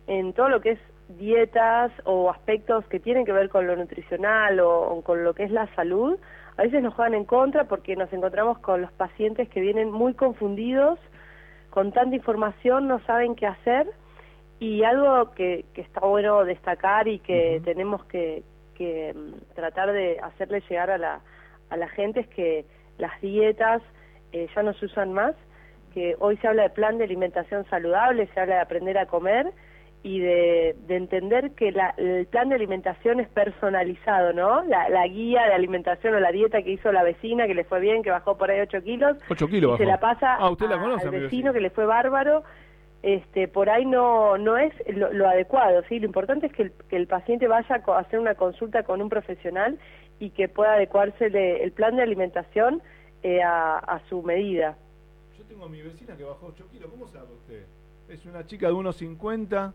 en 0.06 0.34
todo 0.34 0.50
lo 0.50 0.60
que 0.60 0.72
es 0.72 0.78
dietas 1.18 1.90
o 2.04 2.30
aspectos 2.30 2.84
que 2.88 3.00
tienen 3.00 3.24
que 3.24 3.32
ver 3.32 3.48
con 3.48 3.66
lo 3.66 3.74
nutricional 3.74 4.60
o, 4.60 4.68
o 4.82 5.02
con 5.02 5.24
lo 5.24 5.32
que 5.32 5.44
es 5.44 5.50
la 5.50 5.66
salud. 5.74 6.18
A 6.62 6.66
veces 6.66 6.80
nos 6.80 6.94
juegan 6.94 7.14
en 7.14 7.24
contra 7.24 7.64
porque 7.64 7.96
nos 7.96 8.12
encontramos 8.12 8.56
con 8.60 8.82
los 8.82 8.92
pacientes 8.92 9.48
que 9.48 9.60
vienen 9.60 9.90
muy 9.90 10.14
confundidos, 10.14 10.96
con 11.70 11.90
tanta 11.90 12.14
información, 12.14 12.86
no 12.86 13.00
saben 13.00 13.34
qué 13.34 13.48
hacer. 13.48 13.88
Y 14.60 14.84
algo 14.84 15.32
que, 15.32 15.64
que 15.74 15.80
está 15.80 15.98
bueno 16.06 16.44
destacar 16.44 17.08
y 17.08 17.18
que 17.18 17.60
tenemos 17.64 18.04
que, 18.04 18.44
que, 18.76 19.12
mm, 19.12 19.54
tratar 19.56 19.90
de 19.90 20.20
hacerle 20.20 20.62
llegar 20.70 20.92
a 20.92 20.98
la, 20.98 21.20
a 21.68 21.76
la 21.76 21.88
gente 21.88 22.20
es 22.20 22.28
que 22.28 22.64
las 22.96 23.20
dietas 23.20 23.82
eh, 24.30 24.46
ya 24.54 24.62
no 24.62 24.72
se 24.74 24.84
usan 24.84 25.12
más, 25.12 25.34
que 25.92 26.14
hoy 26.20 26.36
se 26.36 26.46
habla 26.46 26.62
de 26.62 26.70
plan 26.70 26.96
de 26.96 27.02
alimentación 27.02 27.68
saludable, 27.70 28.28
se 28.32 28.38
habla 28.38 28.54
de 28.54 28.60
aprender 28.60 28.98
a 28.98 29.06
comer 29.06 29.52
y 30.04 30.18
de, 30.20 30.74
de 30.88 30.96
entender 30.96 31.52
que 31.52 31.70
la- 31.70 31.94
el 31.96 32.26
plan 32.26 32.48
de 32.48 32.56
alimentación 32.56 33.20
es 33.20 33.28
personalizado, 33.28 34.32
¿no? 34.32 34.64
La, 34.64 34.88
la 34.88 35.06
guía 35.06 35.46
de 35.46 35.52
alimentación 35.54 36.14
o 36.14 36.20
la 36.20 36.32
dieta 36.32 36.62
que 36.62 36.72
hizo 36.72 36.90
la 36.90 37.04
vecina, 37.04 37.46
que 37.46 37.54
le 37.54 37.62
fue 37.64 37.78
bien, 37.80 38.02
que 38.02 38.10
bajó 38.10 38.36
por 38.36 38.50
ahí 38.50 38.60
8 38.60 38.82
kilos, 38.82 39.16
8 39.30 39.46
kilos 39.48 39.74
y 39.74 39.84
se 39.84 39.84
bajó. 39.86 39.90
la 39.92 40.00
pasa 40.00 40.34
Ah, 40.40 40.50
usted 40.50 40.68
la 40.68 40.76
a- 40.76 40.80
conoce, 40.80 41.06
al 41.06 41.12
vecino 41.12 41.52
que 41.52 41.60
le 41.60 41.70
fue 41.70 41.86
bárbaro, 41.86 42.42
este, 43.02 43.46
por 43.48 43.70
ahí 43.70 43.84
no, 43.84 44.38
no 44.38 44.56
es 44.58 44.72
lo, 44.94 45.12
lo 45.12 45.28
adecuado, 45.28 45.82
¿sí? 45.88 45.98
Lo 46.00 46.06
importante 46.06 46.46
es 46.46 46.52
que 46.52 46.62
el, 46.62 46.72
que 46.88 46.96
el 46.96 47.06
paciente 47.06 47.46
vaya 47.48 47.82
a 47.86 47.98
hacer 47.98 48.18
una 48.18 48.34
consulta 48.34 48.82
con 48.84 49.00
un 49.02 49.08
profesional 49.08 49.78
y 50.18 50.30
que 50.30 50.48
pueda 50.48 50.74
adecuarse 50.74 51.26
el 51.26 51.72
plan 51.72 51.96
de 51.96 52.02
alimentación 52.02 52.82
eh, 53.22 53.40
a, 53.42 53.78
a 53.78 54.00
su 54.08 54.22
medida. 54.22 54.76
Yo 55.38 55.44
tengo 55.44 55.64
a 55.64 55.68
mi 55.68 55.80
vecina 55.82 56.16
que 56.16 56.24
bajó 56.24 56.46
8 56.48 56.64
kilos, 56.72 56.90
¿cómo 56.90 57.06
sabe 57.08 57.32
usted? 57.34 57.64
Es 58.08 58.24
una 58.26 58.44
chica 58.46 58.66
de 58.68 58.72
1,50 58.74 59.72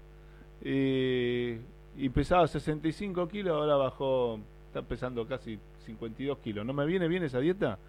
eh, 0.64 1.60
y 1.96 2.10
pesaba 2.10 2.48
65 2.48 3.28
kilos, 3.28 3.54
ahora 3.58 3.76
bajó, 3.76 4.40
está 4.68 4.82
pesando 4.82 5.28
casi 5.28 5.60
52 5.80 6.38
kilos. 6.40 6.66
¿No 6.66 6.74
me 6.74 6.86
viene 6.86 7.08
bien 7.08 7.24
esa 7.24 7.40
dieta? 7.40 7.80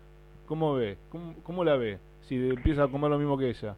¿Cómo 0.46 0.74
ve? 0.74 0.96
¿Cómo, 1.10 1.34
cómo 1.42 1.64
la 1.64 1.76
ve? 1.76 1.98
Si 2.20 2.36
empieza 2.36 2.84
a 2.84 2.88
comer 2.88 3.10
lo 3.10 3.18
mismo 3.18 3.36
que 3.36 3.48
ella. 3.50 3.76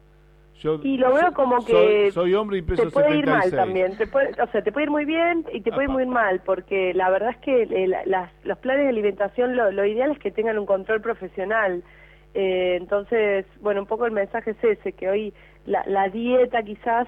Yo 0.59 0.79
Y 0.83 0.97
lo 0.97 1.13
veo 1.13 1.33
como 1.33 1.65
que 1.65 2.11
Soy, 2.11 2.33
hombre 2.35 2.59
y 2.59 2.61
peso 2.61 2.83
te 2.83 2.89
puede 2.91 3.17
ir 3.17 3.25
mal 3.25 3.41
76. 3.43 3.55
también, 3.55 3.97
te 3.97 4.05
puede, 4.05 4.29
o 4.41 4.47
sea, 4.51 4.61
te 4.61 4.71
puede 4.71 4.85
ir 4.85 4.91
muy 4.91 5.05
bien 5.05 5.45
y 5.53 5.61
te 5.61 5.71
puede 5.71 5.85
ir 5.85 5.89
muy 5.89 6.05
mal, 6.05 6.41
porque 6.45 6.93
la 6.93 7.09
verdad 7.09 7.31
es 7.31 7.37
que 7.37 7.63
eh, 7.63 7.87
la- 7.87 8.05
las- 8.05 8.31
los 8.43 8.57
planes 8.59 8.83
de 8.83 8.89
alimentación 8.89 9.55
lo, 9.55 9.71
lo 9.71 9.85
ideal 9.85 10.11
es 10.11 10.19
que 10.19 10.29
tengan 10.31 10.59
un 10.59 10.65
control 10.65 11.01
profesional. 11.01 11.83
Eh, 12.33 12.77
entonces, 12.79 13.45
bueno, 13.61 13.81
un 13.81 13.87
poco 13.87 14.05
el 14.05 14.11
mensaje 14.11 14.51
es 14.51 14.63
ese, 14.63 14.93
que 14.93 15.09
hoy 15.09 15.33
la, 15.65 15.83
la 15.87 16.09
dieta 16.09 16.61
quizás 16.63 17.07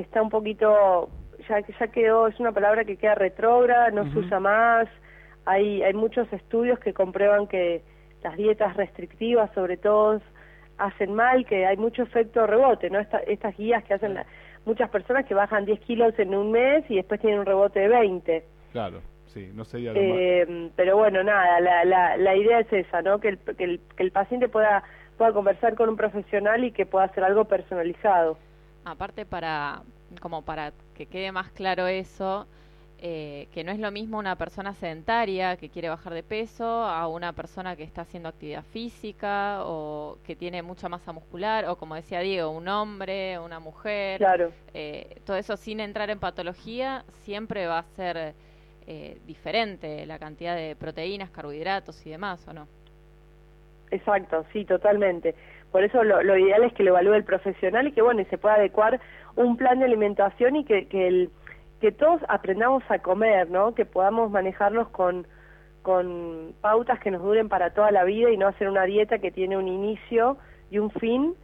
está 0.00 0.22
un 0.22 0.30
poquito, 0.30 1.08
ya, 1.48 1.60
ya 1.60 1.86
quedó, 1.88 2.26
es 2.28 2.38
una 2.40 2.52
palabra 2.52 2.84
que 2.84 2.96
queda 2.96 3.14
retrógrada, 3.14 3.90
no 3.90 4.10
se 4.12 4.18
usa 4.18 4.40
más, 4.40 4.88
hay, 5.44 5.82
hay 5.82 5.94
muchos 5.94 6.30
estudios 6.32 6.78
que 6.78 6.92
comprueban 6.92 7.46
que 7.46 7.82
las 8.22 8.36
dietas 8.36 8.76
restrictivas, 8.76 9.50
sobre 9.54 9.76
todo, 9.76 10.20
hacen 10.78 11.14
mal, 11.14 11.44
que 11.46 11.66
hay 11.66 11.76
mucho 11.76 12.02
efecto 12.02 12.46
rebote, 12.46 12.90
¿no? 12.90 12.98
Esta- 13.00 13.18
estas 13.20 13.56
guías 13.56 13.82
que 13.84 13.94
hacen 13.94 14.14
la- 14.14 14.26
muchas 14.64 14.90
personas 14.90 15.24
que 15.26 15.34
bajan 15.34 15.64
10 15.64 15.80
kilos 15.80 16.16
en 16.18 16.34
un 16.34 16.50
mes 16.52 16.84
y 16.88 16.96
después 16.96 17.20
tienen 17.20 17.40
un 17.40 17.46
rebote 17.46 17.80
de 17.80 17.88
20. 17.88 18.44
Claro, 18.72 19.00
sí, 19.26 19.50
no 19.54 19.64
sería 19.64 19.92
lo 19.92 20.00
más. 20.00 20.18
Eh, 20.20 20.70
pero 20.76 20.96
bueno, 20.96 21.22
nada, 21.24 21.58
la, 21.60 21.84
la, 21.84 22.16
la 22.16 22.36
idea 22.36 22.60
es 22.60 22.72
esa, 22.72 23.02
¿no? 23.02 23.18
Que 23.18 23.28
el, 23.30 23.38
que 23.38 23.64
el, 23.64 23.80
que 23.96 24.02
el 24.02 24.12
paciente 24.12 24.48
pueda, 24.48 24.82
pueda 25.16 25.32
conversar 25.32 25.74
con 25.74 25.88
un 25.88 25.96
profesional 25.96 26.62
y 26.64 26.70
que 26.72 26.86
pueda 26.86 27.06
hacer 27.06 27.24
algo 27.24 27.46
personalizado. 27.46 28.38
Aparte 28.84 29.26
para, 29.26 29.82
como 30.20 30.42
para 30.42 30.72
que 30.94 31.06
quede 31.06 31.32
más 31.32 31.50
claro 31.50 31.86
eso, 31.86 32.46
eh, 33.00 33.46
que 33.52 33.62
no 33.62 33.70
es 33.70 33.78
lo 33.78 33.92
mismo 33.92 34.18
una 34.18 34.34
persona 34.34 34.74
sedentaria 34.74 35.56
que 35.56 35.68
quiere 35.68 35.88
bajar 35.88 36.14
de 36.14 36.24
peso 36.24 36.64
a 36.64 37.06
una 37.06 37.32
persona 37.32 37.76
que 37.76 37.84
está 37.84 38.02
haciendo 38.02 38.28
actividad 38.28 38.64
física 38.64 39.60
o 39.64 40.18
que 40.24 40.34
tiene 40.34 40.62
mucha 40.62 40.88
masa 40.88 41.12
muscular 41.12 41.66
o 41.66 41.76
como 41.76 41.94
decía 41.94 42.18
Diego, 42.20 42.50
un 42.50 42.66
hombre, 42.66 43.38
una 43.38 43.60
mujer. 43.60 44.18
Claro. 44.18 44.52
Eh, 44.74 45.20
todo 45.24 45.36
eso 45.36 45.56
sin 45.56 45.78
entrar 45.78 46.10
en 46.10 46.18
patología 46.18 47.04
siempre 47.22 47.68
va 47.68 47.78
a 47.78 47.84
ser 47.84 48.34
eh, 48.88 49.18
diferente 49.26 50.04
la 50.04 50.18
cantidad 50.18 50.56
de 50.56 50.74
proteínas, 50.74 51.30
carbohidratos 51.30 52.04
y 52.04 52.10
demás, 52.10 52.48
¿o 52.48 52.52
no? 52.52 52.66
Exacto, 53.92 54.44
sí, 54.52 54.64
totalmente. 54.64 55.36
Por 55.70 55.84
eso 55.84 56.02
lo, 56.02 56.22
lo 56.22 56.36
ideal 56.36 56.64
es 56.64 56.72
que 56.72 56.82
lo 56.82 56.90
evalúe 56.90 57.14
el 57.14 57.24
profesional 57.24 57.88
y 57.88 57.92
que, 57.92 58.02
bueno, 58.02 58.20
y 58.22 58.24
se 58.26 58.38
pueda 58.38 58.54
adecuar 58.54 59.00
un 59.36 59.56
plan 59.56 59.78
de 59.78 59.84
alimentación 59.84 60.56
y 60.56 60.64
que, 60.64 60.88
que, 60.88 61.06
el, 61.06 61.30
que 61.80 61.92
todos 61.92 62.20
aprendamos 62.28 62.82
a 62.88 62.98
comer, 63.00 63.50
¿no? 63.50 63.74
Que 63.74 63.84
podamos 63.84 64.30
manejarnos 64.30 64.88
con, 64.88 65.26
con 65.82 66.54
pautas 66.60 66.98
que 67.00 67.10
nos 67.10 67.22
duren 67.22 67.48
para 67.48 67.74
toda 67.74 67.90
la 67.90 68.04
vida 68.04 68.30
y 68.30 68.36
no 68.36 68.48
hacer 68.48 68.68
una 68.68 68.84
dieta 68.84 69.18
que 69.18 69.30
tiene 69.30 69.56
un 69.56 69.68
inicio 69.68 70.38
y 70.70 70.78
un 70.78 70.90
fin 70.90 71.34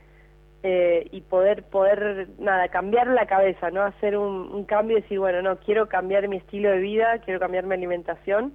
eh, 0.63 1.07
y 1.13 1.21
poder, 1.21 1.65
poder, 1.65 2.29
nada, 2.39 2.69
cambiar 2.69 3.07
la 3.09 3.27
cabeza, 3.27 3.71
¿no? 3.71 3.83
Hacer 3.83 4.17
un, 4.17 4.51
un 4.51 4.65
cambio 4.65 4.97
y 4.97 5.03
decir, 5.03 5.19
bueno, 5.19 5.43
no, 5.43 5.59
quiero 5.59 5.89
cambiar 5.89 6.27
mi 6.29 6.39
estilo 6.39 6.71
de 6.71 6.79
vida, 6.79 7.19
quiero 7.19 7.39
cambiar 7.39 7.65
mi 7.67 7.75
alimentación, 7.75 8.55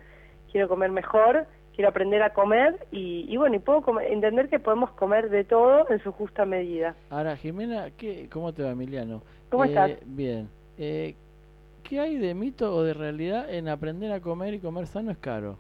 quiero 0.52 0.68
comer 0.68 0.90
mejor, 0.90 1.46
quiero 1.80 1.92
aprender 1.92 2.22
a 2.24 2.34
comer 2.34 2.76
y, 2.92 3.26
y 3.30 3.38
bueno, 3.38 3.56
y 3.56 3.60
puedo 3.60 3.82
comer- 3.82 4.12
entender 4.12 4.50
que 4.50 4.60
podemos 4.60 4.92
comer 4.92 5.30
de 5.30 5.46
todo 5.46 5.90
en 5.90 6.04
su 6.04 6.12
justa 6.12 6.44
medida. 6.44 6.94
Ahora, 7.10 7.38
Jimena, 7.38 7.90
¿qué, 7.98 8.28
¿cómo 8.30 8.52
te 8.52 8.64
va, 8.64 8.72
Emiliano? 8.72 9.22
¿Cómo 9.50 9.64
Eh, 9.64 9.68
estás? 9.68 9.92
Bien. 10.06 10.50
Eh, 10.78 11.16
¿Qué 11.84 12.02
hay 12.02 12.18
de 12.18 12.34
mito 12.34 12.76
o 12.76 12.84
de 12.84 12.94
realidad 12.94 13.50
en 13.50 13.70
aprender 13.70 14.12
a 14.12 14.20
comer 14.20 14.54
y 14.56 14.60
comer 14.60 14.88
sano 14.88 15.10
es 15.12 15.18
caro? 15.20 15.58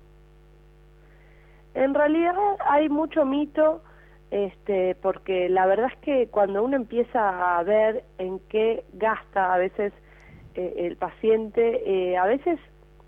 En 1.73 1.93
realidad 1.93 2.35
hay 2.69 2.89
mucho 2.89 3.23
mito, 3.23 3.81
este, 4.29 4.95
porque 4.95 5.47
la 5.47 5.67
verdad 5.67 5.87
es 5.89 5.99
que 5.99 6.27
cuando 6.27 6.61
uno 6.65 6.75
empieza 6.75 7.57
a 7.57 7.63
ver 7.63 8.03
en 8.17 8.39
qué 8.49 8.83
gasta 8.91 9.53
a 9.53 9.57
veces 9.57 9.93
eh, 10.55 10.73
el 10.79 10.97
paciente, 10.97 11.81
eh, 11.85 12.17
a 12.17 12.25
veces 12.25 12.59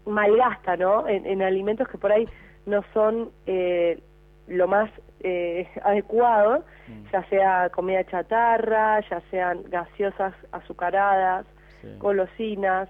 malgasta, 0.05 0.77
¿no? 0.77 1.09
En, 1.09 1.25
en 1.25 1.41
alimentos 1.41 1.89
que 1.89 1.97
por 1.97 2.13
ahí 2.13 2.25
no 2.65 2.83
son 2.93 3.31
eh, 3.45 3.99
lo 4.47 4.67
más 4.67 4.89
eh, 5.21 5.67
adecuado, 5.83 6.63
Mm, 6.87 7.03
ya 7.13 7.23
sea 7.29 7.69
comida 7.69 8.03
chatarra, 8.05 8.99
ya 9.09 9.21
sean 9.29 9.61
gaseosas 9.69 10.33
azucaradas, 10.51 11.45
sí. 11.81 11.87
golosinas, 11.99 12.89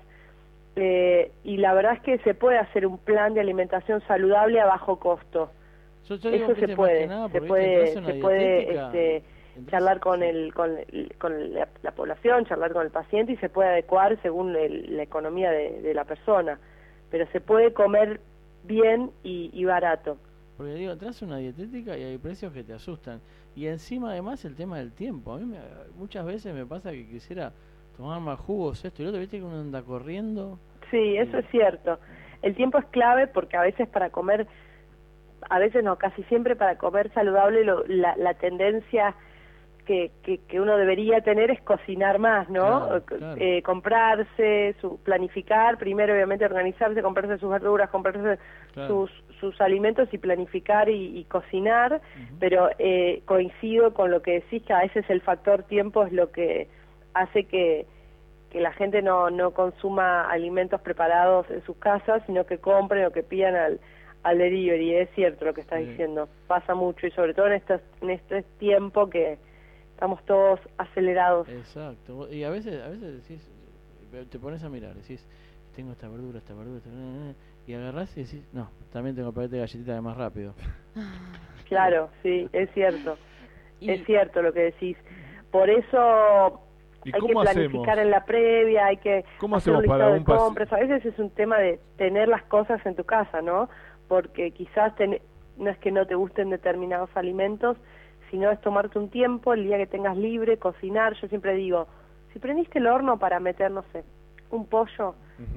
eh, 0.75 1.32
y 1.44 1.58
la 1.58 1.74
verdad 1.74 1.94
es 1.96 2.01
que 2.01 2.18
se 2.20 2.34
puede 2.34 2.58
hacer 2.58 2.88
un 2.88 2.98
plan 2.98 3.34
de 3.34 3.42
alimentación 3.42 4.01
saludable 4.08 4.60
a 4.62 4.66
bajo 4.66 4.98
costo. 4.98 5.51
Yo- 6.08 6.16
yo 6.16 6.32
digo, 6.32 6.46
Eso 6.46 6.56
se 6.56 6.75
puede, 6.75 7.08
nada, 7.08 7.30
se 7.30 7.42
puede, 7.42 7.88
se 7.94 8.13
puede 8.22 8.74
este, 8.88 9.24
charlar 9.70 10.00
con 10.00 10.24
el, 10.24 10.54
con, 10.54 10.78
el- 10.78 11.13
con 11.20 11.54
la, 11.54 11.68
la 11.84 11.92
población, 11.92 12.46
charlar 12.46 12.72
con 12.72 12.84
el 12.86 12.92
paciente 12.92 13.34
y 13.34 13.38
se 13.38 13.50
puede 13.50 13.70
adecuar 13.70 14.18
según 14.22 14.56
el- 14.56 14.96
la 14.98 15.04
economía 15.04 15.51
de, 15.51 15.82
de 15.82 15.94
la 15.94 16.06
persona. 16.06 16.58
Pero 17.12 17.28
se 17.34 17.42
puede 17.42 17.74
comer 17.74 18.22
bien 18.63 19.12
y, 19.24 19.50
y 19.53 19.65
barato. 19.65 20.18
Porque 20.58 20.74
digo, 20.74 20.91
entras 20.91 21.22
una 21.22 21.38
dietética 21.38 21.98
y 21.98 22.03
hay 22.03 22.18
precios 22.18 22.53
que 22.53 22.63
te 22.63 22.74
asustan. 22.74 23.20
Y 23.56 23.68
encima, 23.68 24.12
además, 24.12 24.46
el 24.46 24.56
tema 24.56 24.77
del 24.77 24.91
tiempo. 24.91 25.34
A 25.34 25.38
mí 25.39 25.46
me- 25.46 25.60
muchas 25.98 26.25
veces 26.25 26.53
me 26.53 26.65
pasa 26.65 26.91
que 26.91 27.08
quisiera 27.08 27.51
tomar 27.98 28.22
más 28.22 28.39
jugos, 28.39 28.84
esto 28.86 29.01
y 29.01 29.06
lo 29.06 29.10
otro, 29.10 29.20
viste 29.22 29.38
que 29.39 29.44
uno 29.44 29.60
anda 29.60 29.82
corriendo. 29.82 30.60
Sí, 30.89 31.18
eso 31.18 31.38
es 31.38 31.46
cierto. 31.50 32.00
El 32.41 32.56
tiempo 32.56 32.77
es 32.77 32.86
clave 32.86 33.27
porque 33.27 33.58
a 33.58 33.62
veces 33.62 33.88
para 33.89 34.10
comer, 34.10 34.48
a 35.50 35.60
veces 35.60 35.84
no, 35.84 35.98
casi 35.98 36.24
siempre 36.24 36.56
para 36.56 36.77
comer 36.77 37.12
saludable 37.13 37.63
lo- 37.63 37.86
la, 37.88 38.15
la 38.18 38.34
tendencia 38.36 39.15
que, 39.91 40.12
que, 40.24 40.38
que 40.48 40.62
uno 40.62 40.77
debería 40.77 41.19
tener 41.19 41.51
es 41.51 41.60
cocinar 41.63 42.17
más, 42.17 42.50
¿no? 42.50 42.88
Claro, 42.88 42.98
Eh, 42.98 43.01
claro. 43.05 43.36
eh, 43.41 43.62
comprarse, 43.62 44.74
su, 44.79 44.98
planificar, 45.03 45.77
primero 45.77 46.13
obviamente 46.13 46.45
organizarse, 46.45 47.01
comprarse 47.01 47.38
sus 47.39 47.50
verduras, 47.50 47.89
comprarse 47.89 48.39
Claro. 48.74 48.88
sus, 48.88 49.12
sus 49.41 49.60
alimentos 49.60 50.07
y 50.13 50.17
planificar 50.17 50.88
y, 50.88 51.19
y 51.19 51.25
cocinar, 51.25 52.00
pero 52.39 52.69
eh, 52.79 53.21
coincido 53.25 53.93
con 53.93 54.12
lo 54.12 54.21
que 54.21 54.36
decís 54.39 54.63
que 54.63 54.71
a 54.71 54.79
veces 54.79 55.03
el 55.10 55.19
factor 55.19 55.63
tiempo 55.63 56.05
es 56.05 56.13
lo 56.13 56.31
que 56.31 56.70
hace 57.13 57.44
que, 57.44 57.85
que 58.50 58.61
la 58.61 58.72
gente 58.72 59.01
no, 59.01 59.29
no 59.29 59.51
consuma 59.51 60.29
alimentos 60.31 60.79
preparados 60.79 61.50
en 61.51 61.61
sus 61.66 61.75
casas, 61.77 62.24
sino 62.27 62.46
que 62.46 62.59
compren 62.59 63.05
o 63.07 63.11
que 63.11 63.24
pidan 63.24 63.55
al, 63.57 63.79
al 64.24 64.37
delivery. 64.37 64.96
Es 64.96 65.09
cierto 65.16 65.44
lo 65.44 65.53
que 65.53 65.61
estás 65.61 65.79
Sí. 65.81 65.87
diciendo, 65.89 66.29
pasa 66.48 66.75
mucho 66.75 67.07
y 67.07 67.11
sobre 67.11 67.33
todo 67.33 67.48
en, 67.48 67.53
estos, 67.53 67.81
en 68.01 68.11
este 68.11 68.44
tiempo 68.57 69.09
que 69.09 69.37
estamos 70.01 70.25
todos 70.25 70.59
acelerados. 70.79 71.48
Exacto. 71.48 72.27
Y 72.33 72.44
a 72.44 72.50
veces, 72.50 72.81
a 72.83 72.87
veces 72.90 73.22
decís, 73.22 73.48
eh, 74.14 74.25
te 74.31 74.40
pones 74.40 74.64
a 74.64 74.70
mirar, 74.70 74.96
decís, 74.96 75.24
tengo 75.75 75.92
esta 75.92 76.09
verdura, 76.09 76.40
esta 76.40 76.55
verdura, 76.55 76.77
esta 76.79 76.90
verdura, 76.90 77.33
y 77.68 77.74
agarrás 77.75 78.18
y 78.18 78.24
decís, 78.24 78.44
no, 78.51 78.72
también 78.92 79.16
tengo 79.16 79.31
paquete 79.31 79.57
de 79.57 79.61
galletitas 79.61 79.94
de 79.96 80.01
más 80.01 80.18
rápido. 80.18 80.55
Claro, 81.70 82.09
sí, 82.22 82.50
es 82.51 82.70
cierto, 82.74 83.18
Y- 83.79 83.92
es 83.92 84.05
cierto 84.05 84.42
lo 84.42 84.51
que 84.51 84.59
decís. 84.59 84.98
Por 85.51 85.70
eso 85.70 86.59
¿Y 87.05 87.16
hay 87.16 87.22
que 87.22 87.31
planificar 87.31 87.92
hacemos? 87.92 87.98
en 88.00 88.09
la 88.11 88.25
previa, 88.25 88.87
hay 88.87 88.98
que 88.98 89.24
¿Cómo 89.40 89.55
hacer 89.55 89.72
un 89.72 89.77
hacemos 89.79 89.98
para 89.98 90.09
listado 90.09 90.14
de 90.14 90.20
un 90.20 90.25
paci- 90.25 90.46
compras. 90.48 90.74
A 90.74 90.79
veces 90.79 91.05
es 91.05 91.18
un 91.20 91.29
tema 91.29 91.59
de 91.59 91.79
tener 91.98 92.27
las 92.27 92.44
cosas 92.46 92.85
en 92.85 92.96
tu 92.98 93.05
casa, 93.05 93.42
¿no? 93.42 93.70
Porque 94.09 94.51
quizás 94.51 94.94
ten- 94.98 95.22
no 95.57 95.70
es 95.70 95.77
que 95.77 95.92
no 95.92 96.05
te 96.05 96.16
gusten 96.16 96.50
determinados 96.50 97.09
alimentos, 97.16 97.77
sino 98.31 98.50
es 98.50 98.59
tomarte 98.61 98.98
un 98.98 99.09
tiempo, 99.09 99.53
el 99.53 99.65
día 99.65 99.77
que 99.77 99.87
tengas 99.87 100.17
libre, 100.17 100.57
cocinar. 100.57 101.13
Yo 101.22 101.27
siempre 101.27 101.53
digo, 101.53 101.87
si 102.33 102.39
prendiste 102.39 102.79
el 102.79 102.87
horno 102.87 103.20
para 103.20 103.39
meter, 103.39 103.70
no 103.70 103.83
sé, 103.91 104.03
un 104.50 104.65
pollo, 104.65 105.15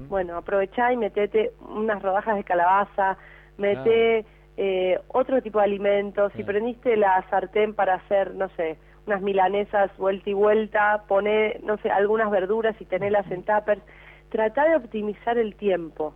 bueno, 0.09 0.35
aprovechá 0.37 0.91
y 0.91 0.97
metete 0.97 1.51
unas 1.69 2.01
rodajas 2.01 2.35
de 2.35 2.43
calabaza, 2.43 3.17
mete 3.57 4.25
eh, 4.57 4.99
otro 5.09 5.41
tipo 5.41 5.59
de 5.59 5.65
alimentos. 5.65 6.31
Si 6.35 6.43
prendiste 6.43 6.97
la 6.97 7.23
sartén 7.29 7.73
para 7.73 7.95
hacer, 7.95 8.33
no 8.35 8.49
sé, 8.49 8.77
unas 9.05 9.21
milanesas 9.21 9.95
vuelta 9.97 10.29
y 10.29 10.33
vuelta, 10.33 11.03
poné, 11.07 11.59
no 11.63 11.77
sé, 11.77 11.89
algunas 11.89 12.31
verduras 12.31 12.75
y 12.79 12.85
tenerlas 12.85 13.29
en 13.31 13.43
tuppers. 13.43 13.81
Trata 14.29 14.67
de 14.67 14.75
optimizar 14.75 15.37
el 15.37 15.55
tiempo. 15.55 16.13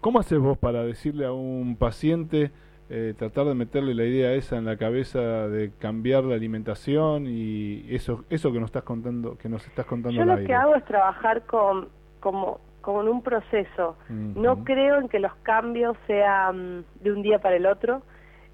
¿Cómo 0.00 0.20
haces 0.20 0.38
vos 0.38 0.58
para 0.58 0.84
decirle 0.84 1.26
a 1.26 1.32
un 1.32 1.76
paciente, 1.76 2.50
eh, 2.90 3.14
tratar 3.18 3.44
de 3.46 3.54
meterle 3.54 3.94
la 3.94 4.04
idea 4.04 4.32
esa 4.32 4.56
en 4.56 4.64
la 4.64 4.76
cabeza 4.76 5.20
de 5.48 5.72
cambiar 5.78 6.24
la 6.24 6.34
alimentación 6.36 7.26
y 7.26 7.84
eso 7.94 8.24
eso 8.30 8.50
que 8.52 8.60
nos 8.60 8.68
estás 8.68 8.84
contando, 8.84 9.36
que 9.36 9.48
nos 9.48 9.66
estás 9.66 9.84
contando 9.84 10.18
Yo 10.18 10.24
lo 10.24 10.32
aire? 10.32 10.46
que 10.46 10.54
hago 10.54 10.74
es 10.74 10.84
trabajar 10.86 11.42
con, 11.42 11.88
como, 12.20 12.60
con 12.80 13.06
un 13.08 13.22
proceso. 13.22 13.96
No 14.08 14.64
creo 14.64 14.98
en 15.00 15.08
que 15.08 15.18
los 15.18 15.34
cambios 15.42 15.96
sean 16.06 16.84
de 17.02 17.12
un 17.12 17.22
día 17.22 17.38
para 17.40 17.56
el 17.56 17.66
otro. 17.66 18.02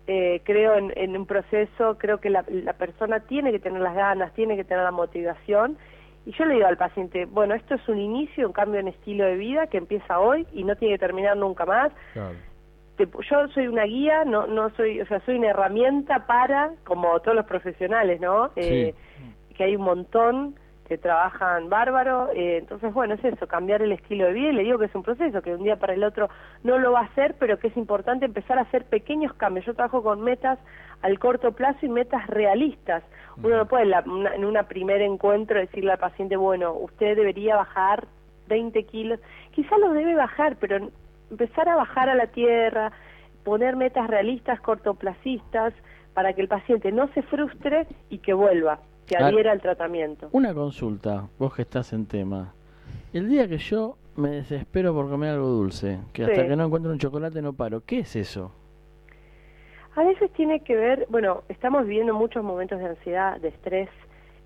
Eh, 0.06 0.42
creo 0.44 0.74
en, 0.74 0.92
en 0.96 1.16
un 1.16 1.26
proceso, 1.26 1.96
creo 1.96 2.18
que 2.18 2.28
la, 2.28 2.44
la 2.48 2.72
persona 2.74 3.20
tiene 3.20 3.52
que 3.52 3.58
tener 3.60 3.80
las 3.80 3.94
ganas, 3.94 4.34
tiene 4.34 4.56
que 4.56 4.64
tener 4.64 4.82
la 4.82 4.90
motivación. 4.90 5.78
Y 6.26 6.32
yo 6.32 6.44
le 6.44 6.54
digo 6.54 6.66
al 6.66 6.76
paciente, 6.76 7.26
bueno, 7.26 7.54
esto 7.54 7.74
es 7.74 7.88
un 7.88 7.98
inicio, 7.98 8.46
un 8.46 8.52
cambio 8.52 8.80
en 8.80 8.88
estilo 8.88 9.24
de 9.24 9.36
vida 9.36 9.66
que 9.68 9.78
empieza 9.78 10.18
hoy 10.18 10.46
y 10.52 10.64
no 10.64 10.74
tiene 10.74 10.94
que 10.94 10.98
terminar 10.98 11.36
nunca 11.36 11.64
más. 11.66 11.92
Claro. 12.14 12.34
Te- 12.96 13.08
yo 13.30 13.48
soy 13.48 13.66
una 13.66 13.84
guía, 13.84 14.24
no, 14.24 14.46
no 14.46 14.70
soy, 14.70 15.00
o 15.00 15.06
sea, 15.06 15.20
soy 15.20 15.36
una 15.38 15.48
herramienta 15.50 16.26
para, 16.26 16.72
como 16.84 17.18
todos 17.20 17.36
los 17.36 17.46
profesionales, 17.46 18.20
¿no? 18.20 18.50
Eh, 18.56 18.94
que 19.56 19.64
hay 19.64 19.76
un 19.76 19.82
montón 19.82 20.54
que 20.88 20.98
trabajan 20.98 21.70
bárbaro, 21.70 22.28
eh, 22.34 22.58
entonces 22.58 22.92
bueno, 22.92 23.14
es 23.14 23.24
eso, 23.24 23.46
cambiar 23.48 23.80
el 23.80 23.92
estilo 23.92 24.26
de 24.26 24.32
vida, 24.34 24.50
y 24.50 24.52
le 24.52 24.62
digo 24.64 24.78
que 24.78 24.84
es 24.84 24.94
un 24.94 25.02
proceso, 25.02 25.40
que 25.40 25.50
de 25.50 25.56
un 25.56 25.62
día 25.64 25.76
para 25.76 25.94
el 25.94 26.04
otro 26.04 26.28
no 26.62 26.78
lo 26.78 26.92
va 26.92 27.00
a 27.00 27.04
hacer, 27.04 27.36
pero 27.38 27.58
que 27.58 27.68
es 27.68 27.76
importante 27.76 28.26
empezar 28.26 28.58
a 28.58 28.62
hacer 28.62 28.84
pequeños 28.84 29.32
cambios. 29.34 29.64
Yo 29.64 29.74
trabajo 29.74 30.02
con 30.02 30.20
metas 30.20 30.58
al 31.00 31.18
corto 31.18 31.52
plazo 31.52 31.78
y 31.86 31.88
metas 31.88 32.26
realistas. 32.26 33.02
Uno 33.42 33.56
no 33.56 33.66
puede 33.66 33.84
en, 33.84 33.90
la- 33.90 34.04
una- 34.06 34.34
en 34.34 34.44
una 34.44 34.64
primer 34.64 35.00
encuentro 35.00 35.58
decirle 35.58 35.92
al 35.92 35.98
paciente, 35.98 36.36
bueno, 36.36 36.74
usted 36.74 37.16
debería 37.16 37.56
bajar 37.56 38.06
20 38.48 38.82
kilos, 38.84 39.20
quizá 39.52 39.78
los 39.78 39.94
debe 39.94 40.14
bajar, 40.14 40.56
pero 40.60 40.90
empezar 41.34 41.68
a 41.68 41.76
bajar 41.76 42.08
a 42.08 42.14
la 42.14 42.28
tierra, 42.28 42.92
poner 43.44 43.76
metas 43.76 44.06
realistas, 44.08 44.60
cortoplacistas, 44.60 45.74
para 46.14 46.32
que 46.32 46.40
el 46.40 46.48
paciente 46.48 46.92
no 46.92 47.08
se 47.12 47.22
frustre 47.22 47.86
y 48.08 48.18
que 48.18 48.32
vuelva, 48.32 48.78
que 49.06 49.16
Ah. 49.16 49.26
adhiera 49.26 49.50
al 49.52 49.60
tratamiento. 49.60 50.28
Una 50.32 50.54
consulta, 50.54 51.28
vos 51.38 51.54
que 51.54 51.62
estás 51.62 51.92
en 51.92 52.06
tema. 52.06 52.54
El 53.12 53.28
día 53.28 53.48
que 53.48 53.58
yo 53.58 53.96
me 54.16 54.30
desespero 54.30 54.94
por 54.94 55.10
comer 55.10 55.30
algo 55.30 55.48
dulce, 55.48 55.98
que 56.12 56.24
hasta 56.24 56.46
que 56.46 56.54
no 56.56 56.66
encuentro 56.66 56.92
un 56.92 56.98
chocolate 56.98 57.42
no 57.42 57.52
paro, 57.52 57.82
¿qué 57.84 57.98
es 58.00 58.14
eso? 58.16 58.52
A 59.96 60.02
veces 60.04 60.30
tiene 60.32 60.60
que 60.60 60.74
ver, 60.76 61.06
bueno, 61.08 61.42
estamos 61.48 61.84
viviendo 61.86 62.14
muchos 62.14 62.42
momentos 62.44 62.78
de 62.78 62.86
ansiedad, 62.86 63.40
de 63.40 63.48
estrés, 63.48 63.88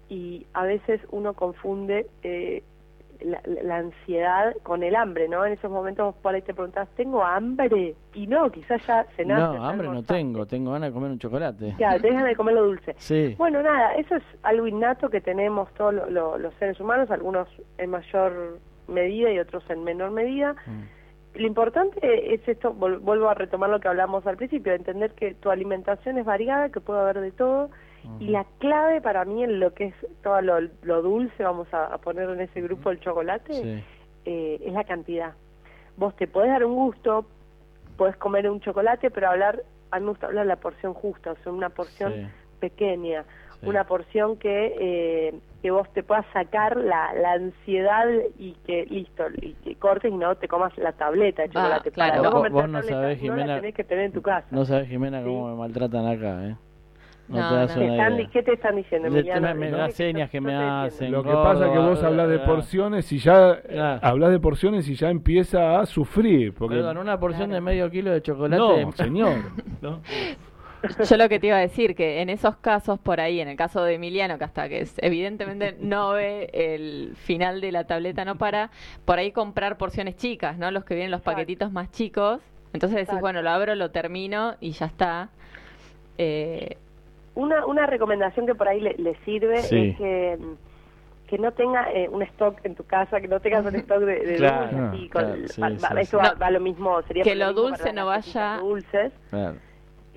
y 0.08 0.46
a 0.54 0.64
veces 0.64 1.00
uno 1.10 1.34
confunde 1.34 2.06
eh, 2.22 2.62
la, 3.20 3.40
la- 3.62 3.76
ansiedad 3.78 4.54
con 4.62 4.82
el 4.82 4.94
hambre, 4.96 5.28
¿no? 5.28 5.44
En 5.44 5.52
esos 5.54 5.70
momentos 5.70 6.14
por 6.22 6.34
ahí 6.34 6.42
te 6.42 6.54
preguntas, 6.54 6.88
¿tengo 6.96 7.22
hambre? 7.24 7.94
Y 8.14 8.26
no, 8.26 8.50
quizás 8.50 8.84
ya 8.86 9.04
cenaste. 9.16 9.58
no, 9.58 9.64
hambre 9.64 9.88
no 9.88 10.02
tengo, 10.02 10.46
tengo 10.46 10.72
ganas 10.72 10.90
de 10.90 10.94
comer 10.94 11.10
un 11.10 11.18
chocolate. 11.18 11.74
Ya, 11.78 11.98
te 11.98 12.08
dejan 12.08 12.24
de 12.24 12.36
comer 12.36 12.54
lo 12.54 12.64
dulce. 12.64 12.94
Sí. 12.98 13.34
Bueno, 13.38 13.62
nada, 13.62 13.94
eso 13.94 14.16
es 14.16 14.22
algo 14.42 14.66
innato 14.66 15.08
que 15.10 15.20
tenemos 15.20 15.72
todos 15.74 15.94
lo- 15.94 16.10
lo- 16.10 16.38
los 16.38 16.54
seres 16.54 16.78
humanos, 16.80 17.10
algunos 17.10 17.48
en 17.78 17.90
mayor 17.90 18.58
medida 18.88 19.30
y 19.32 19.38
otros 19.38 19.62
en 19.70 19.84
menor 19.84 20.10
medida. 20.10 20.54
Mm. 20.66 20.98
lo 21.34 21.46
importante 21.46 22.34
es 22.34 22.40
esto, 22.48 22.72
vuelvo 22.72 23.28
a 23.28 23.34
retomar 23.34 23.70
lo 23.70 23.78
que 23.78 23.86
hablamos 23.86 24.26
al 24.26 24.36
principio, 24.36 24.72
entender 24.72 25.12
que 25.12 25.34
tu 25.34 25.50
alimentación 25.50 26.18
es 26.18 26.24
variada, 26.24 26.70
que 26.70 26.80
puede 26.80 27.00
haber 27.00 27.20
de 27.20 27.30
todo, 27.30 27.70
y 28.20 28.28
la 28.28 28.44
clave 28.58 29.00
para 29.00 29.24
mí 29.24 29.42
en 29.44 29.60
lo 29.60 29.72
que 29.74 29.86
es 29.86 29.94
todo 30.22 30.40
lo, 30.40 30.60
lo 30.82 31.02
dulce, 31.02 31.42
vamos 31.42 31.72
a, 31.72 31.86
a 31.86 31.98
poner 31.98 32.28
en 32.30 32.40
ese 32.40 32.60
grupo 32.60 32.90
el 32.90 33.00
chocolate, 33.00 33.52
Sí. 33.52 33.84
eh, 34.24 34.60
es 34.64 34.72
la 34.72 34.84
cantidad. 34.84 35.32
Vos 35.96 36.14
te 36.16 36.26
podés 36.26 36.50
dar 36.50 36.64
un 36.64 36.74
gusto, 36.74 37.26
podés 37.96 38.16
comer 38.16 38.48
un 38.50 38.60
chocolate, 38.60 39.10
pero 39.10 39.28
hablar, 39.30 39.62
a 39.90 39.98
mí 39.98 40.04
me 40.04 40.10
gusta 40.10 40.26
hablar 40.26 40.44
de 40.44 40.48
la 40.48 40.56
porción 40.56 40.94
justa, 40.94 41.32
o 41.32 41.36
sea, 41.42 41.52
una 41.52 41.68
porción 41.70 42.12
Sí. 42.12 42.26
pequeña, 42.60 43.24
Sí. 43.60 43.66
una 43.68 43.84
porción 43.84 44.36
que, 44.36 44.74
eh, 44.78 45.34
que 45.62 45.70
vos 45.72 45.92
te 45.92 46.04
puedas 46.04 46.24
sacar 46.32 46.76
la, 46.76 47.12
la 47.14 47.32
ansiedad 47.32 48.06
y 48.38 48.52
que 48.64 48.86
listo, 48.86 49.24
y 49.42 49.54
que 49.54 49.74
cortes 49.74 50.12
y 50.12 50.16
no 50.16 50.36
te 50.36 50.46
comas 50.46 50.76
la 50.78 50.92
tableta 50.92 51.42
de 51.42 51.48
Va, 51.48 51.54
chocolate. 51.54 51.90
claro. 51.90 52.22
Para 52.22 52.30
no 52.30 52.38
Vos- 52.42 52.50
vos 52.52 52.68
no 52.68 52.82
sabés, 52.84 53.20
no 53.22 53.28
la 53.30 53.34
Jimena- 53.42 53.56
tenés 53.56 53.74
que 53.74 53.82
tener 53.84 54.04
en 54.04 54.12
tu 54.12 54.22
casa. 54.22 54.46
No 54.52 54.64
sabes, 54.64 54.88
Jimena, 54.88 55.22
cómo 55.24 55.46
Sí. 55.48 55.52
me 55.52 55.58
maltratan 55.58 56.06
acá, 56.06 56.46
¿eh? 56.46 56.56
No, 57.28 57.38
No, 57.40 57.48
te 57.50 57.54
das 57.56 57.76
no. 57.76 57.82
¿Qué, 57.82 57.84
una 57.90 57.94
están- 57.96 58.14
idea. 58.14 58.30
¿Qué 58.32 58.42
te 58.42 58.52
están 58.54 58.76
diciendo, 58.76 59.08
Emiliano? 59.08 59.40
me- 59.48 59.54
me- 59.54 59.70
No, 59.70 59.76
las 59.78 59.88
que 59.88 59.94
señas 59.94 60.30
que 60.30 60.40
me 60.40 60.54
hacen. 60.56 61.12
Lo 61.12 61.22
que 61.22 61.30
pasa 61.30 61.66
es 61.66 61.72
que 61.72 61.78
vos 61.78 62.02
hablas 62.02 62.28
de 62.28 62.36
ah, 62.36 62.44
porciones 62.46 63.12
y 63.12 63.18
ya 63.18 63.60
Claro. 63.60 64.00
hablas 64.02 64.30
de 64.30 64.40
porciones 64.40 64.88
y 64.88 64.94
ya 64.94 65.10
empieza 65.10 65.80
a 65.80 65.86
sufrir. 65.86 66.54
Porque 66.54 66.76
Perdón, 66.76 66.98
una 66.98 67.20
porción 67.20 67.48
Claro. 67.50 67.54
de 67.54 67.60
medio 67.60 67.90
kilo 67.90 68.10
de 68.12 68.22
chocolate. 68.22 68.56
no, 68.84 68.92
señor. 68.92 69.36
¿no? 69.82 70.00
Yo 71.10 71.16
lo 71.16 71.28
que 71.28 71.40
te 71.40 71.48
iba 71.48 71.56
a 71.56 71.60
decir, 71.60 71.96
que 71.96 72.22
en 72.22 72.30
esos 72.30 72.56
casos 72.58 73.00
por 73.00 73.20
ahí, 73.20 73.40
en 73.40 73.48
el 73.48 73.56
caso 73.56 73.82
de 73.82 73.94
Emiliano, 73.94 74.38
que 74.38 74.44
hasta 74.44 74.68
que 74.68 74.80
es- 74.82 74.94
evidentemente 75.02 75.76
no 75.80 76.10
ve 76.12 76.48
el 76.52 77.14
final 77.16 77.60
de 77.60 77.72
la 77.72 77.84
tableta, 77.84 78.24
no 78.24 78.36
para, 78.38 78.70
por 79.04 79.18
ahí 79.18 79.32
comprar 79.32 79.76
porciones 79.76 80.16
chicas, 80.16 80.56
¿no? 80.56 80.70
Los 80.70 80.84
que 80.84 80.94
vienen 80.94 81.10
los 81.10 81.20
paquetitos 81.20 81.72
más 81.72 81.90
chicos. 81.90 82.40
Entonces 82.72 83.06
decís, 83.06 83.20
bueno, 83.20 83.42
lo 83.42 83.50
abro, 83.50 83.74
lo 83.74 83.90
termino 83.90 84.54
y 84.60 84.70
ya 84.70 84.86
está. 84.86 85.30
Eh, 86.16 86.76
Una, 87.38 87.64
una 87.66 87.86
recomendación 87.86 88.46
que 88.46 88.56
por 88.56 88.66
ahí 88.66 88.80
le, 88.80 88.94
le 88.94 89.14
sirve 89.24 89.62
Sí. 89.62 89.90
es 89.90 89.96
que, 89.96 90.38
que 91.28 91.38
no 91.38 91.52
tenga 91.52 91.88
eh, 91.92 92.08
un 92.08 92.20
stock 92.22 92.58
en 92.64 92.74
tu 92.74 92.82
casa, 92.84 93.20
que 93.20 93.28
no 93.28 93.38
tengas 93.38 93.64
un 93.64 93.76
stock 93.76 94.00
de, 94.00 94.26
de 94.26 94.36
Claro, 94.38 94.62
dulces. 94.66 94.80
así, 94.80 95.08
con- 95.08 95.22
claro, 95.24 95.36
sí, 95.46 95.60
va- 95.60 95.68
sí, 95.70 95.76
va- 95.76 95.88
sí. 95.90 95.94
eso 96.00 96.16
va, 96.18 96.32
No, 96.32 96.38
va 96.40 96.50
lo 96.50 96.58
mismo, 96.58 97.00
sería 97.02 97.22
que 97.22 97.36
lo 97.36 97.52
dulce 97.52 97.92
no 97.92 98.06
vaya- 98.06 98.56
dulces, 98.58 99.12
Claro. 99.30 99.54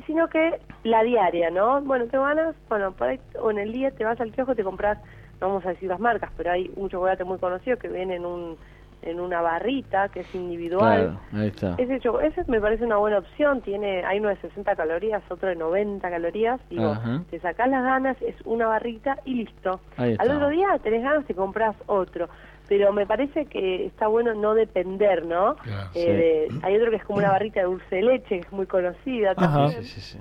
sino 0.07 0.27
que 0.29 0.59
la 0.83 1.03
diaria, 1.03 1.51
¿no? 1.51 1.79
Bueno, 1.81 2.07
te 2.07 2.17
ganas, 2.17 2.55
bueno, 2.67 2.91
por 2.93 3.09
ahí, 3.09 3.19
o 3.39 3.51
en 3.51 3.59
el 3.59 3.71
día 3.71 3.91
te 3.91 4.03
vas 4.03 4.19
al 4.19 4.31
kiosco 4.31 4.53
y 4.53 4.55
te 4.55 4.63
compras, 4.63 4.97
no 5.39 5.49
vamos 5.49 5.63
a 5.67 5.69
decir 5.69 5.89
las 5.89 5.99
marcas, 5.99 6.31
pero 6.35 6.49
hay 6.53 6.71
un 6.75 6.89
chocolate 6.89 7.23
muy 7.23 7.37
conocido 7.37 7.77
que 7.77 7.87
viene 7.87 8.15
en 8.15 8.25
un 8.25 8.57
en 9.01 9.19
una 9.19 9.41
barrita 9.41 10.09
que 10.09 10.21
es 10.21 10.35
individual. 10.35 11.17
Claro, 11.31 11.41
ahí 11.43 11.47
está. 11.47 11.75
Ese, 11.77 11.99
cho- 11.99 12.19
ese 12.21 12.43
me 12.47 12.59
parece 12.61 12.83
una 12.85 12.97
buena 12.97 13.19
opción, 13.19 13.61
tiene 13.61 14.03
hay 14.05 14.19
uno 14.19 14.29
de 14.29 14.37
60 14.37 14.75
calorías, 14.75 15.21
otro 15.29 15.49
de 15.49 15.55
90 15.55 16.09
calorías, 16.09 16.59
digo, 16.69 16.91
Ajá. 16.91 17.23
te 17.29 17.39
sacás 17.39 17.69
las 17.69 17.83
ganas, 17.83 18.17
es 18.21 18.35
una 18.45 18.67
barrita 18.67 19.17
y 19.25 19.35
listo. 19.35 19.79
Al 19.97 20.31
otro 20.31 20.49
día 20.49 20.67
tenés 20.83 21.03
ganas 21.03 21.29
y 21.29 21.33
compras 21.33 21.75
otro, 21.87 22.29
pero 22.67 22.93
me 22.93 23.05
parece 23.05 23.45
que 23.47 23.85
está 23.85 24.07
bueno 24.07 24.33
no 24.33 24.53
depender, 24.53 25.25
¿no? 25.25 25.55
Claro. 25.55 25.89
Eh, 25.95 26.47
de- 26.49 26.59
hay 26.63 26.75
otro 26.77 26.89
que 26.91 26.97
es 26.97 27.03
como 27.03 27.19
una 27.19 27.31
barrita 27.31 27.59
de 27.61 27.65
dulce 27.65 27.95
de 27.95 28.01
leche, 28.03 28.39
que 28.41 28.47
es 28.47 28.51
muy 28.51 28.65
conocida 28.65 29.31
Ajá. 29.31 29.39
también. 29.67 29.83
Sí, 29.83 29.99
sí, 29.99 30.01
sí. 30.01 30.19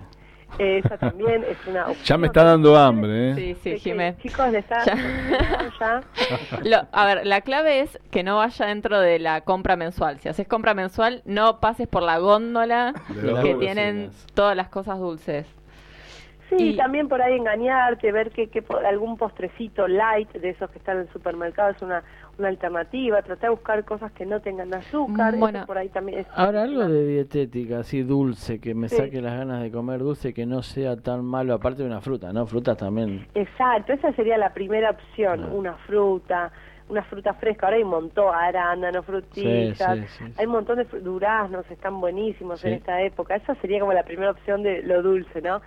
Esa 0.59 0.99
también 0.99 1.45
es 1.49 1.57
una 1.67 1.83
opción. 1.89 2.05
Ya 2.05 2.19
me 2.19 2.27
está 2.27 2.45
dando 2.45 2.77
hambre, 2.77 3.31
¿eh? 3.31 3.35
sí, 3.35 3.55
sí, 3.63 3.79
Jimé. 3.79 4.17
Chicos, 4.23 4.51
le 4.51 4.59
está... 4.59 4.85
Ya. 5.81 6.01
Lo- 6.65 6.87
a 6.93 7.07
ver, 7.07 7.27
la 7.27 7.41
clave 7.41 7.81
es 7.81 7.99
que 8.11 8.23
no 8.23 8.37
vaya 8.37 8.67
dentro 8.67 9.01
de 9.01 9.19
la 9.19 9.41
compra 9.43 9.77
mensual. 9.77 10.19
Si 10.21 10.29
haces 10.29 10.47
compra 10.47 10.75
mensual, 10.75 11.23
no 11.25 11.61
pases 11.61 11.89
por 11.89 12.03
la 12.03 12.19
góndola 12.19 12.93
que 13.43 13.55
tienen 13.55 14.11
todas 14.35 14.57
las 14.57 14.69
cosas 14.69 14.99
dulces. 14.99 15.47
Sí, 16.51 16.71
Y- 16.71 16.77
también 16.77 17.09
por 17.09 17.23
ahí 17.23 17.37
engañarte, 17.37 18.11
ver 18.11 18.31
que, 18.33 18.49
que 18.49 18.61
po- 18.63 18.79
algún 18.79 19.17
postrecito 19.17 19.87
light 19.87 20.31
de 20.33 20.51
esos 20.51 20.69
que 20.71 20.79
están 20.79 20.97
en 20.97 21.03
el 21.03 21.13
supermercado 21.13 21.71
es 21.71 21.81
una, 21.81 22.03
una 22.41 22.49
alternativa, 22.49 23.23
tratar 23.23 23.51
de 23.51 23.55
buscar 23.55 23.85
cosas 23.85 24.11
que 24.13 24.27
no 24.27 24.41
tengan 24.41 24.75
azúcar, 24.75 25.35
eso 25.35 25.41
Bueno. 25.41 25.67
por 25.67 25.79
ahí 25.79 25.89
también 25.91 26.21
es... 26.21 26.27
Ahora, 26.35 26.63
algo 26.63 26.89
de 26.89 27.07
dietética, 27.07 27.81
así 27.81 28.03
dulce, 28.03 28.59
que 28.61 28.75
me 28.75 28.89
Sí. 28.89 28.97
saque 28.97 29.21
las 29.21 29.39
ganas 29.39 29.63
de 29.63 29.71
comer 29.71 30.01
dulce, 30.01 30.35
que 30.35 30.47
no 30.47 30.63
sea 30.63 30.97
tan 30.97 31.25
malo, 31.25 31.55
aparte 31.55 31.83
de 31.83 31.89
una 31.89 32.01
fruta, 32.01 32.33
¿no? 32.33 32.47
Frutas 32.47 32.77
también. 32.79 33.27
Exacto, 33.35 33.93
esa 33.93 34.13
sería 34.15 34.37
la 34.39 34.53
primera 34.53 34.91
opción, 34.91 35.45
Ah. 35.45 35.49
una 35.53 35.75
fruta, 35.87 36.51
una 36.89 37.03
fruta 37.05 37.35
fresca, 37.35 37.67
ahora 37.67 37.77
hay 37.77 37.83
un 37.85 37.91
montón, 37.91 38.35
arándanos, 38.35 39.05
frutillas, 39.05 39.79
Sí, 39.79 39.85
sí, 40.03 40.07
sí, 40.19 40.25
sí. 40.27 40.35
hay 40.39 40.47
un 40.47 40.53
montón 40.53 40.79
de 40.79 40.85
duraznos, 41.01 41.71
están 41.71 42.01
buenísimos 42.01 42.65
en 42.65 42.73
esta 42.73 43.01
época, 43.03 43.37
esa 43.37 43.55
sería 43.57 43.79
como 43.81 43.93
la 43.93 44.03
primera 44.03 44.31
opción 44.33 44.63
de 44.65 44.83
lo 44.83 45.01
dulce, 45.03 45.41
¿no? 45.41 45.61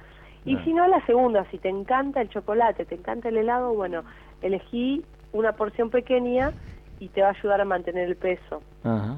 Y 0.44 0.56
Ah. 0.58 0.62
si 0.66 0.74
no, 0.74 0.86
la 0.88 1.06
segunda, 1.06 1.46
si 1.52 1.60
te 1.60 1.70
encanta 1.70 2.20
el 2.20 2.30
chocolate, 2.30 2.84
te 2.86 2.96
encanta 2.96 3.30
el 3.30 3.38
helado, 3.38 3.74
bueno, 3.74 4.04
elegí 4.42 5.06
una 5.34 5.54
porción 5.54 5.90
pequeña 5.90 6.52
y 7.00 7.10
te 7.10 7.22
va 7.22 7.28
a 7.28 7.32
ayudar 7.32 7.60
a 7.62 7.66
mantener 7.66 8.08
el 8.08 8.16
peso. 8.16 8.62
Ajá. 8.84 9.18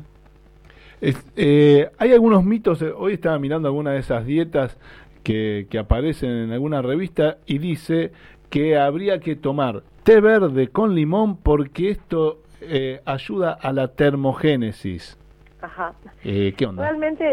Es- 1.01 1.25
eh, 1.35 1.89
hay 1.97 2.13
algunos 2.13 2.43
mitos, 2.43 2.81
eh, 2.81 2.91
hoy 2.95 3.13
estaba 3.13 3.37
mirando 3.37 3.67
alguna 3.67 3.91
de 3.91 3.99
esas 3.99 4.25
dietas 4.25 4.77
que, 5.23 5.67
que 5.69 5.77
aparecen 5.77 6.29
en 6.31 6.51
alguna 6.51 6.81
revista 6.81 7.37
y 7.45 7.57
dice 7.59 8.11
que 8.49 8.77
habría 8.77 9.19
que 9.19 9.35
tomar 9.35 9.83
té 10.03 10.21
verde 10.21 10.69
con 10.69 10.95
limón 10.95 11.37
porque 11.37 11.89
esto 11.89 12.39
eh, 12.61 13.01
ayuda 13.05 13.51
a 13.53 13.73
la 13.73 13.89
termogénesis. 13.89 15.17
Ajá. 15.61 15.93
Eh, 16.23 16.53
¿Qué 16.55 16.65
onda? 16.65 16.83
Realmente 16.83 17.25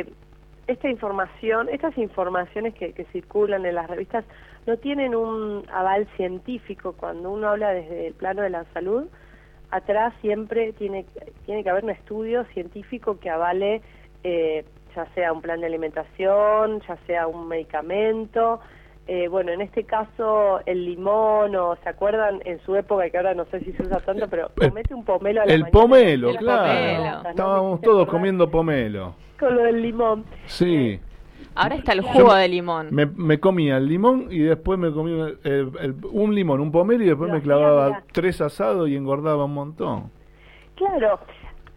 eh, 0.00 0.06
esta 0.66 0.88
información, 0.88 1.68
estas 1.70 1.96
informaciones 1.98 2.74
que, 2.74 2.92
que 2.92 3.04
circulan 3.06 3.64
en 3.66 3.74
las 3.74 3.88
revistas 3.90 4.24
no 4.66 4.76
tienen 4.76 5.14
un 5.14 5.64
aval 5.72 6.06
científico. 6.16 6.94
Cuando 6.96 7.30
uno 7.30 7.48
habla 7.48 7.70
desde 7.70 8.06
el 8.08 8.14
plano 8.14 8.42
de 8.42 8.50
la 8.50 8.64
salud, 8.72 9.06
atrás 9.70 10.12
siempre 10.20 10.72
tiene, 10.74 11.06
tiene 11.46 11.62
que 11.62 11.70
haber 11.70 11.84
un 11.84 11.90
estudio 11.90 12.44
científico 12.52 13.18
que 13.18 13.30
avale 13.30 13.82
eh, 14.24 14.64
ya 14.94 15.06
sea 15.14 15.32
un 15.32 15.40
plan 15.40 15.60
de 15.60 15.66
alimentación, 15.66 16.80
ya 16.88 16.96
sea 17.06 17.26
un 17.26 17.46
medicamento. 17.48 18.60
Eh, 19.06 19.28
bueno, 19.28 19.50
en 19.50 19.60
este 19.60 19.84
caso 19.84 20.60
el 20.66 20.84
limón, 20.84 21.56
o 21.56 21.74
se 21.82 21.88
acuerdan 21.88 22.40
en 22.44 22.60
su 22.60 22.76
época, 22.76 23.08
que 23.10 23.16
ahora 23.16 23.34
no 23.34 23.44
sé 23.46 23.60
si 23.60 23.72
se 23.72 23.82
usa 23.82 23.98
tanto, 24.00 24.28
pero 24.28 24.50
El- 24.60 24.68
comete 24.68 24.94
un 24.94 25.04
pomelo 25.04 25.42
a 25.42 25.46
la 25.46 25.52
El 25.52 25.60
mañana. 25.62 25.80
pomelo, 25.80 26.30
El 26.30 26.36
claro. 26.36 27.28
Estábamos 27.30 27.80
todos 27.80 28.08
comiendo 28.08 28.48
pomelo. 28.50 29.14
Con 29.38 29.56
lo 29.56 29.62
del 29.62 29.82
limón. 29.82 30.24
Sí. 30.46 31.00
Ahora 31.62 31.74
está 31.76 31.92
el 31.92 32.00
jugo 32.02 32.34
de 32.34 32.48
limón. 32.48 32.88
Me, 32.90 33.06
me 33.06 33.38
comía 33.40 33.76
el 33.76 33.86
limón 33.88 34.28
y 34.30 34.38
después 34.40 34.78
me 34.78 34.92
comí 34.92 35.12
el- 35.44 35.70
el- 35.80 35.94
un 36.12 36.34
limón, 36.34 36.60
un 36.60 36.72
pomelo 36.72 37.02
y 37.04 37.06
después 37.08 37.30
me 37.30 37.40
clavaba 37.42 38.02
tres 38.12 38.40
asados 38.40 38.88
y 38.88 38.96
engordaba 38.96 39.44
un 39.44 39.54
montón. 39.54 40.10
Claro, 40.76 41.18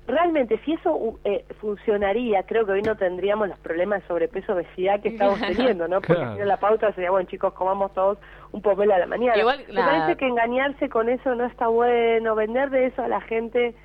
realmente 0.08 0.60
si 0.65 0.74
eso 0.74 0.96
u- 0.96 1.19
eh, 1.24 1.46
funcionaría, 1.60 2.43
creo 2.43 2.65
que 2.65 2.74
hoy 2.74 2.82
no 2.82 2.96
tendríamos 2.96 3.48
los 3.50 3.58
problemas 3.60 4.02
de 4.02 4.08
sobrepeso, 4.08 4.54
obesidad 4.54 5.02
que 5.02 5.10
estamos 5.10 5.39
teniendo, 5.78 5.88
¿no? 5.88 5.98
Porque 6.02 6.15
Claro. 6.15 6.34
si 6.34 6.39
no 6.39 6.46
la 6.46 6.58
pauta 6.58 6.91
sería, 6.93 7.12
bueno 7.12 7.28
chicos, 7.30 7.54
comamos 7.54 7.93
todos 7.93 8.17
un 8.52 8.62
pomelo 8.62 8.93
a 8.93 9.00
la 9.00 9.08
mañana. 9.08 9.38
Igual, 9.38 9.60
Me 9.67 9.74
la- 9.74 9.86
parece 9.86 10.17
que 10.17 10.28
engañarse 10.28 10.89
con 10.89 11.10
eso 11.10 11.36
no 11.36 11.46
está 11.46 11.67
bueno, 11.67 12.36
vender 12.36 12.69
de 12.69 12.86
eso 12.88 13.02
a 13.04 13.08
la 13.08 13.22
gente 13.22 13.76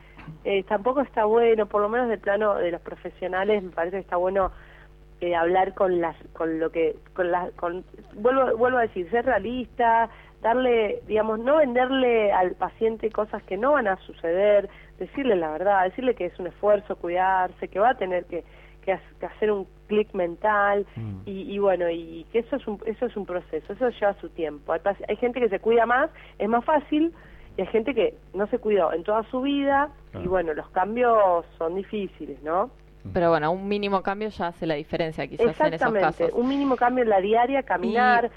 eh, 0.44 0.62
tampoco 0.64 1.00
está 1.00 1.24
bueno, 1.24 1.66
por 1.66 1.80
lo 1.80 1.88
menos 1.88 2.08
del 2.08 2.18
plano 2.18 2.54
de 2.56 2.70
los 2.70 2.82
profesionales 2.82 3.62
me 3.62 3.70
parece 3.70 3.96
que 3.96 4.02
está 4.02 4.16
bueno 4.16 4.50
eh, 5.20 5.34
hablar 5.34 5.74
con 5.74 6.00
las 6.00 6.16
con 6.32 6.58
lo 6.60 6.70
que 6.70 6.96
con 7.14 7.30
las 7.32 7.50
con 7.52 7.84
vuelvo 8.14 8.56
vuelvo 8.56 8.78
a 8.78 8.82
decir 8.82 9.10
ser 9.10 9.24
realista 9.26 10.08
darle 10.42 11.00
digamos 11.08 11.40
no 11.40 11.56
venderle 11.56 12.30
al 12.32 12.52
paciente 12.52 13.10
cosas 13.10 13.42
que 13.42 13.56
no 13.56 13.72
van 13.72 13.88
a 13.88 13.96
suceder 13.96 14.68
decirle 14.98 15.34
la 15.36 15.50
verdad 15.50 15.84
decirle 15.84 16.14
que 16.14 16.26
es 16.26 16.38
un 16.38 16.46
esfuerzo 16.46 16.96
cuidarse 16.96 17.68
que 17.68 17.80
va 17.80 17.90
a 17.90 17.94
tener 17.96 18.24
que 18.26 18.44
que, 18.84 18.92
ha- 18.92 19.02
que 19.20 19.26
hacer 19.26 19.50
un 19.50 19.66
clic 19.88 20.14
mental 20.14 20.86
Mm. 20.96 21.20
y, 21.26 21.54
y 21.54 21.58
bueno 21.58 21.90
y 21.90 22.24
que 22.32 22.38
eso 22.38 22.56
es 22.56 22.66
un 22.68 22.78
eso 22.86 23.06
es 23.06 23.16
un 23.16 23.26
proceso 23.26 23.72
eso 23.72 23.88
lleva 23.90 24.14
su 24.14 24.28
tiempo. 24.30 24.72
Hay, 24.72 25.16
gente 25.16 25.40
que 25.40 25.48
se 25.48 25.58
cuida 25.58 25.84
más 25.86 26.10
es 26.38 26.48
más 26.48 26.64
fácil 26.64 27.12
y 27.56 27.62
hay 27.62 27.66
gente 27.68 27.92
que 27.92 28.14
no 28.34 28.46
se 28.46 28.58
cuidó 28.60 28.92
en 28.92 29.02
toda 29.02 29.24
su 29.24 29.40
vida 29.42 29.90
y 30.22 30.28
bueno 30.28 30.54
los 30.54 30.70
cambios 30.70 31.44
son 31.58 31.74
difíciles 31.74 32.40
no 32.44 32.70
Pero 33.12 33.30
bueno, 33.30 33.50
un 33.52 33.68
mínimo 33.68 34.02
cambio 34.02 34.28
ya 34.28 34.48
hace 34.48 34.66
la 34.66 34.74
diferencia 34.74 35.26
quizás 35.26 35.40
en 35.40 35.50
esos 35.50 35.64
Exactamente, 35.72 36.24
casos. 36.24 36.30
un 36.34 36.48
mínimo 36.48 36.76
cambio 36.76 37.04
en 37.04 37.10
la 37.10 37.20
diaria, 37.20 37.62
caminar, 37.62 38.30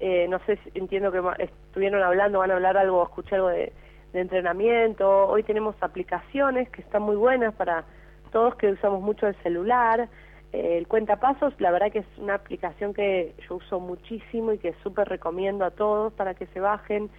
eh, 0.00 0.26
no 0.28 0.38
sé, 0.46 0.56
si- 0.58 0.70
entiendo 0.74 1.12
que 1.12 1.20
estuvieron 1.44 2.02
hablando, 2.02 2.40
van 2.40 2.50
a 2.50 2.54
hablar 2.54 2.76
algo, 2.76 3.02
escuché 3.04 3.36
algo 3.36 3.48
de, 3.48 3.72
de 4.12 4.20
entrenamiento, 4.20 5.26
hoy 5.28 5.42
tenemos 5.42 5.76
aplicaciones 5.80 6.68
que 6.70 6.82
están 6.82 7.02
muy 7.02 7.16
buenas 7.16 7.54
para 7.54 7.84
todos 8.32 8.56
que 8.56 8.68
usamos 8.72 9.00
mucho 9.02 9.26
el 9.28 9.34
celular, 9.42 10.08
eh, 10.52 10.78
el 10.78 10.88
cuentapasos, 10.88 11.54
la 11.60 11.70
verdad 11.70 11.92
que 11.92 12.00
es 12.00 12.06
una 12.18 12.34
aplicación 12.34 12.94
que 12.94 13.34
yo 13.48 13.56
uso 13.56 13.80
muchísimo 13.80 14.52
y 14.52 14.58
que 14.58 14.74
súper 14.82 15.08
recomiendo 15.08 15.64
a 15.64 15.70
todos 15.70 16.12
para 16.14 16.34
que 16.34 16.46
se 16.46 16.60
bajen, 16.60 17.10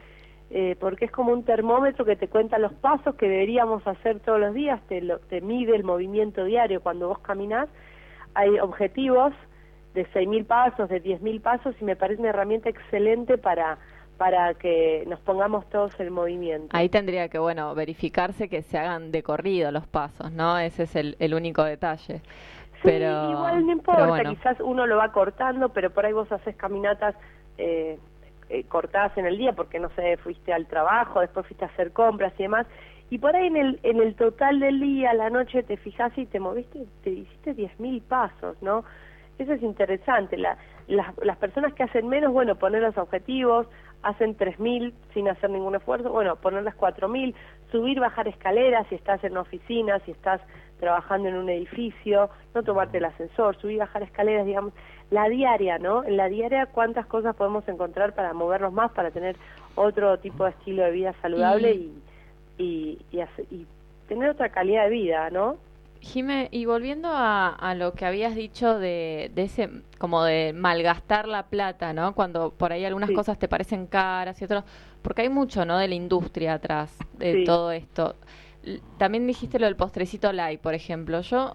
eh, 0.50 0.76
porque 0.80 1.06
es 1.06 1.12
como 1.12 1.34
un 1.34 1.44
termómetro 1.44 2.06
que 2.06 2.16
te 2.16 2.28
cuenta 2.28 2.58
los 2.58 2.74
pasos 2.74 3.16
que 3.16 3.28
deberíamos 3.28 3.86
hacer 3.86 4.20
todos 4.22 4.40
los 4.40 4.54
días, 4.54 4.82
te, 4.88 5.02
lo, 5.02 5.20
te 5.20 5.42
mide 5.42 5.76
el 5.76 5.84
movimiento 5.84 6.46
diario 6.46 6.82
cuando 6.82 7.10
vos 7.10 7.20
caminás. 7.20 7.68
Hay 8.34 8.58
objetivos 8.60 9.34
de 9.94 10.06
6.000 10.08 10.46
pasos, 10.46 10.90
de 10.90 11.04
10.000 11.04 11.42
pasos 11.42 11.76
y 11.82 11.84
me 11.84 11.96
parece 11.96 12.22
una 12.22 12.30
herramienta 12.30 12.70
excelente 12.70 13.38
para 13.38 13.78
para 14.18 14.56
que 14.56 15.04
nos 15.08 15.20
pongamos 15.20 15.70
todos 15.70 15.98
en 16.00 16.12
movimiento. 16.12 16.76
Ahí 16.76 16.90
tendría 16.90 17.30
que, 17.30 17.38
bueno, 17.38 17.74
verificarse 17.76 18.50
que 18.50 18.64
se 18.64 18.78
hagan 18.78 19.12
de 19.12 19.24
corrido 19.24 19.72
los 19.72 19.88
pasos, 19.88 20.32
¿no? 20.32 20.58
Ese 20.58 20.84
es 20.84 20.96
el, 20.96 21.16
el 21.20 21.34
único 21.34 21.64
detalle. 21.64 22.20
Sí, 22.20 22.82
pero, 22.84 23.32
igual 23.32 23.66
no 23.66 23.72
importa, 23.72 24.08
bueno. 24.08 24.30
quizás 24.32 24.60
uno 24.60 24.86
lo 24.86 24.98
va 24.98 25.12
cortando, 25.12 25.70
pero 25.70 25.92
por 25.92 26.06
ahí 26.06 26.14
vos 26.14 26.32
haces 26.32 26.56
caminatas 26.56 27.16
eh, 27.58 27.98
eh, 28.50 28.64
cortadas 28.64 29.18
en 29.18 29.26
el 29.26 29.38
día 29.38 29.54
porque, 29.54 29.80
no 29.80 29.90
sé, 29.92 30.18
fuiste 30.18 30.54
al 30.54 30.68
trabajo, 30.68 31.22
después 31.22 31.46
fuiste 31.46 31.66
a 31.66 31.70
hacer 31.70 31.92
compras 31.92 32.34
y 32.38 32.44
demás, 32.44 32.68
y 33.10 33.20
por 33.20 33.36
ahí 33.36 33.48
en 33.48 33.58
el, 33.58 33.80
en 33.84 34.02
el 34.02 34.16
total 34.16 34.60
del 34.60 34.80
día, 34.80 35.14
la 35.14 35.30
noche, 35.30 35.64
te 35.64 35.78
fijas 35.78 36.12
y 36.18 36.26
te 36.26 36.40
moviste, 36.40 36.86
te 37.04 37.12
hiciste 37.12 37.56
10.000 37.56 38.02
pasos, 38.02 38.62
¿no? 38.62 38.84
Eso 39.40 39.54
es 39.54 39.62
interesante. 39.62 40.36
La, 40.38 40.58
las, 40.88 41.16
las 41.24 41.38
personas 41.38 41.74
que 41.74 41.84
hacen 41.84 42.08
menos, 42.08 42.34
bueno, 42.34 42.56
poner 42.56 42.82
los 42.82 42.98
objetivos, 42.98 43.68
hacen 44.04 44.38
3.000 44.38 44.94
sin 45.14 45.30
hacer 45.30 45.50
ningún 45.50 45.76
esfuerzo, 45.76 46.12
bueno, 46.12 46.36
ponerlas 46.36 46.76
4.000, 46.76 47.34
subir, 47.72 48.00
bajar 48.00 48.28
escaleras 48.28 48.86
si 48.90 48.96
estás 48.96 49.24
en 49.24 49.34
una 49.34 49.42
oficina, 49.42 50.00
si 50.00 50.12
estás 50.12 50.42
trabajando 50.80 51.30
en 51.30 51.38
un 51.38 51.50
edificio, 51.50 52.30
no 52.54 52.64
tomarte 52.64 52.98
el 52.98 53.06
ascensor, 53.06 53.58
subir, 53.58 53.80
bajar 53.80 54.04
escaleras, 54.04 54.46
digamos, 54.46 54.74
la 55.10 55.30
diaria, 55.30 55.78
¿no? 55.80 56.04
En 56.04 56.18
la 56.18 56.28
diaria, 56.28 56.66
¿cuántas 56.66 57.06
cosas 57.06 57.36
podemos 57.36 57.68
encontrar 57.68 58.14
para 58.14 58.34
movernos 58.34 58.74
más, 58.74 58.92
para 58.92 59.12
tener 59.12 59.36
otro 59.76 60.18
tipo 60.20 60.44
de 60.44 60.50
estilo 60.52 60.84
de 60.84 60.92
vida 60.92 61.14
saludable 61.22 61.74
y, 61.74 61.94
y, 62.58 63.00
y, 63.12 63.22
y 63.52 63.66
tener 64.08 64.30
otra 64.30 64.50
calidad 64.50 64.86
de 64.86 64.90
vida, 64.90 65.30
¿no? 65.30 65.58
Jime, 66.00 66.48
y 66.52 66.66
volviendo 66.66 67.10
a, 67.12 67.50
a 67.50 67.74
lo 67.74 67.94
que 67.94 68.06
habías 68.06 68.36
dicho 68.36 68.78
de, 68.78 69.32
de 69.34 69.44
ese, 69.44 69.70
como 69.98 70.24
de 70.24 70.54
malgastar 70.54 71.28
la 71.28 71.44
plata, 71.48 71.92
¿no? 71.94 72.14
Cuando 72.14 72.52
por 72.52 72.72
ahí 72.72 72.86
algunas 72.86 73.10
Sí. 73.10 73.16
cosas 73.16 73.40
te 73.40 73.48
parecen 73.48 73.88
caras 73.88 74.40
y 74.42 74.46
otras, 74.46 74.64
porque 75.02 75.24
hay 75.24 75.30
mucho, 75.30 75.66
¿no? 75.66 75.78
De 75.78 75.88
la 75.88 75.96
industria 75.96 76.54
atrás 76.56 76.96
de 77.18 77.34
Sí. 77.34 77.44
todo 77.46 77.72
esto. 77.72 78.16
También 78.98 79.26
dijiste 79.26 79.58
lo 79.60 79.66
del 79.66 79.76
postrecito 79.76 80.32
light, 80.34 80.60
por 80.62 80.74
ejemplo. 80.74 81.22
Yo 81.22 81.54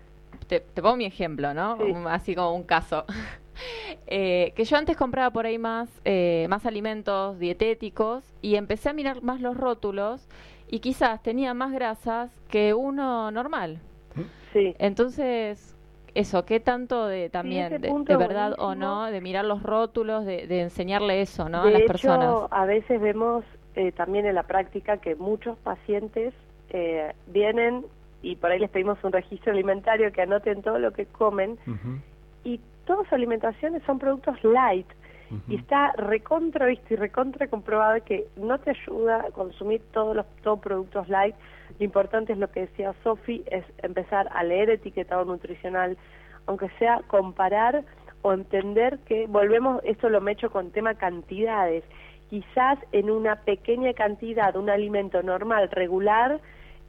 te, 0.49 0.61
te 0.61 0.83
pongo 0.83 0.97
mi 0.97 1.05
ejemplo, 1.05 1.55
¿no? 1.55 1.77
Sí. 1.77 1.83
Un- 1.85 2.07
Así 2.09 2.35
como 2.35 2.55
un 2.55 2.63
caso. 2.65 3.05
Eh, 4.15 4.53
que 4.57 4.65
yo 4.65 4.77
antes 4.77 4.97
compraba 4.97 5.31
por 5.31 5.47
ahí 5.47 5.57
más, 5.57 5.89
eh, 6.05 6.47
más 6.51 6.67
alimentos 6.67 7.39
dietéticos 7.39 8.25
y 8.43 8.57
empecé 8.57 8.91
a 8.91 8.93
mirar 8.93 9.23
más 9.23 9.41
los 9.41 9.57
rótulos 9.57 10.29
y 10.69 10.81
quizás 10.81 11.23
tenía 11.23 11.55
más 11.55 11.73
grasas 11.73 12.31
que 12.49 12.75
uno 12.75 13.31
normal. 13.31 13.79
Sí. 14.53 14.75
Entonces, 14.79 15.75
eso, 16.15 16.45
¿qué 16.45 16.61
tanto 16.61 17.07
de 17.07 17.31
también, 17.31 17.81
de, 17.81 18.17
verdad 18.17 18.55
o 18.59 18.75
no, 18.75 19.07
de 19.07 19.21
mirar 19.21 19.45
los 19.47 19.63
rótulos, 19.63 20.27
de, 20.27 20.47
de 20.47 20.63
enseñarle 20.63 21.23
eso, 21.23 21.49
¿no? 21.49 21.63
a 21.63 21.71
las 21.71 21.83
hecho, 21.83 21.93
personas? 21.93 22.49
a 22.51 22.65
veces 22.67 23.01
vemos 23.01 23.45
eh, 23.75 23.93
también 23.93 24.27
en 24.27 24.35
la 24.35 24.43
práctica 24.43 24.99
que 24.99 25.15
muchos 25.15 25.57
pacientes 25.59 26.35
eh, 26.71 27.13
vienen 27.29 27.87
y 28.21 28.37
por 28.37 28.51
ahí 28.51 28.59
les 28.59 28.71
pedimos 28.71 29.03
un 29.03 29.13
registro 29.13 29.53
alimentario 29.53 30.13
que 30.13 30.23
anoten 30.23 30.63
todo 30.63 30.79
lo 30.79 30.93
que 30.93 31.07
comen 31.07 31.59
y 32.45 32.61
todas 32.85 33.05
sus 33.05 33.13
alimentaciones 33.13 33.83
son 33.85 33.99
productos 33.99 34.43
light 34.45 34.87
y 35.49 35.55
está 35.57 35.93
recontra 35.93 36.67
visto 36.67 36.93
y 36.93 36.97
recontra 36.97 37.47
comprobado 37.47 38.05
que 38.05 38.27
no 38.37 38.59
te 38.59 38.71
ayuda 38.71 39.25
a 39.27 39.31
consumir 39.31 39.81
todos 39.91 40.15
los 40.15 40.27
todos 40.43 40.61
productos 40.61 41.09
light. 41.09 41.35
Lo 41.79 41.85
importante 41.87 42.35
es 42.35 42.39
lo 42.39 42.51
que 42.51 42.61
decía 42.61 42.93
Sofi, 43.03 43.43
es 43.51 43.65
empezar 43.79 44.29
a 44.35 44.45
leer 44.45 44.69
etiquetado 44.69 45.25
nutricional, 45.25 45.97
aunque 46.47 46.69
sea 46.79 47.01
comparar 47.07 47.83
o 48.21 48.35
entender 48.35 48.99
que 49.07 49.27
volvemos, 49.27 49.81
esto 49.85 50.11
lo 50.11 50.21
me 50.21 50.33
echo 50.33 50.51
con 50.51 50.71
tema 50.71 50.95
cantidades. 50.97 51.83
Quizás 52.29 52.79
en 52.93 53.11
una 53.11 53.37
pequeña 53.37 53.95
cantidad, 53.95 54.55
un 54.57 54.69
alimento 54.69 55.23
normal, 55.23 55.71
regular, 55.71 56.41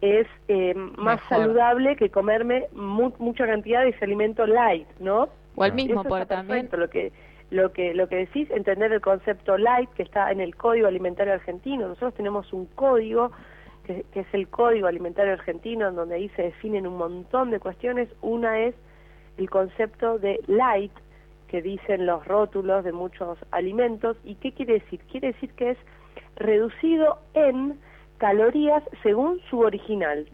es 0.02 0.28
eh, 0.50 0.74
más 0.76 1.22
Mejor. 1.22 1.30
saludable 1.30 1.96
que 1.96 2.10
comerme 2.10 2.66
mu- 2.74 3.14
mucha 3.20 3.46
cantidad 3.48 3.84
de 3.84 3.90
ese 3.90 4.04
alimento 4.04 4.46
light, 4.46 4.88
¿no? 5.00 5.30
O 5.56 5.63
el 5.66 5.72
Claro. 5.72 5.76
mismo, 5.76 6.02
está 6.02 6.26
también... 6.26 6.68
perfecto, 6.68 6.78
lo 6.78 6.89
que 6.89 7.12
lo 7.52 7.72
que 7.72 7.94
lo 7.94 8.08
que 8.08 8.16
decís 8.16 8.50
entender 8.52 8.92
el 8.94 9.02
concepto 9.02 9.58
light 9.58 9.89
que 9.92 10.02
está 10.04 10.32
en 10.32 10.42
el 10.42 10.56
Código 10.56 10.88
Alimentario 10.88 11.34
Argentino 11.34 11.88
nosotros 11.88 12.16
tenemos 12.16 12.52
un 12.52 12.66
código 12.68 13.32
que, 13.86 14.06
que 14.12 14.22
es 14.22 14.28
el 14.34 14.48
Código 14.48 14.88
Alimentario 14.88 15.34
Argentino 15.34 15.88
en 15.89 15.96
donde 15.96 16.16
ahí 16.16 16.30
se 16.30 16.44
definen 16.44 16.88
un 16.88 16.98
montón 16.98 17.52
de 17.52 17.60
cuestiones 17.60 18.10
una 18.22 18.60
es 18.62 18.74
el 19.38 19.50
concepto 19.52 20.18
de 20.18 20.39
light 20.48 20.92
que 21.48 21.62
dicen 21.62 22.08
los 22.08 22.26
rótulos 22.26 22.84
de 22.84 22.92
muchos 22.92 23.38
alimentos 23.52 24.18
y 24.24 24.34
qué 24.36 24.52
quiere 24.54 24.74
decir 24.80 25.02
quiere 25.12 25.28
decir 25.34 25.52
que 25.54 25.72
es 25.72 25.78
reducido 26.38 27.20
en 27.36 27.78
calorías 28.18 28.84
según 29.04 29.39
su 29.50 29.60
original 29.60 30.26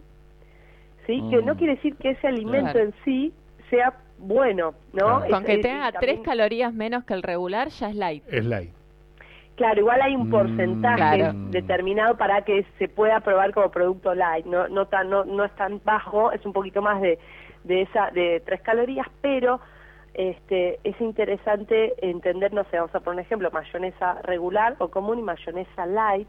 sí 1.06 1.22
que 1.28 1.42
no 1.42 1.54
Mm. 1.54 1.58
quiere 1.58 1.74
decir 1.74 1.96
que 1.96 2.10
ese 2.10 2.26
alimento 2.28 2.72
Claro. 2.72 2.86
en 2.86 2.94
sí 3.04 3.32
sea 3.68 3.94
bueno, 4.20 4.74
¿no? 4.92 5.06
Claro. 5.06 5.24
Es- 5.24 5.30
Con 5.30 5.44
que 5.44 5.58
tenga 5.58 5.90
tres 5.92 6.20
calorías 6.20 6.72
menos 6.72 7.04
que 7.04 7.14
el 7.14 7.22
regular, 7.22 7.68
ya 7.68 7.88
es 7.90 7.96
light. 7.96 8.22
Es 8.30 8.44
light. 8.44 8.70
Claro, 9.56 9.80
igual 9.80 10.00
hay 10.00 10.14
un 10.16 10.22
Mm, 10.26 10.30
porcentaje 10.30 10.96
Claro. 10.96 11.34
determinado 11.50 12.16
para 12.16 12.42
que 12.42 12.64
se 12.78 12.88
pueda 12.88 13.20
probar 13.20 13.52
como 13.52 13.70
producto 13.70 14.14
light, 14.14 14.46
no 14.46 14.68
no 14.68 14.86
tan 14.86 15.10
no, 15.10 15.24
no 15.24 15.44
es 15.44 15.54
tan 15.56 15.80
bajo, 15.84 16.32
es 16.32 16.44
un 16.46 16.52
poquito 16.52 16.80
más 16.80 17.00
de 17.02 17.18
de 17.64 17.82
esa 17.82 18.10
de 18.10 18.40
tres 18.46 18.62
calorías, 18.62 19.06
pero 19.20 19.60
este 20.14 20.78
es 20.82 20.98
interesante 21.00 21.94
entender, 22.00 22.52
no 22.54 22.64
sé, 22.64 22.78
vamos 22.78 22.94
a 22.94 23.00
poner 23.00 23.20
un 23.20 23.26
ejemplo, 23.26 23.50
mayonesa 23.50 24.14
regular 24.22 24.76
o 24.78 24.88
común 24.88 25.18
y 25.18 25.22
mayonesa 25.22 25.84
light. 25.86 26.28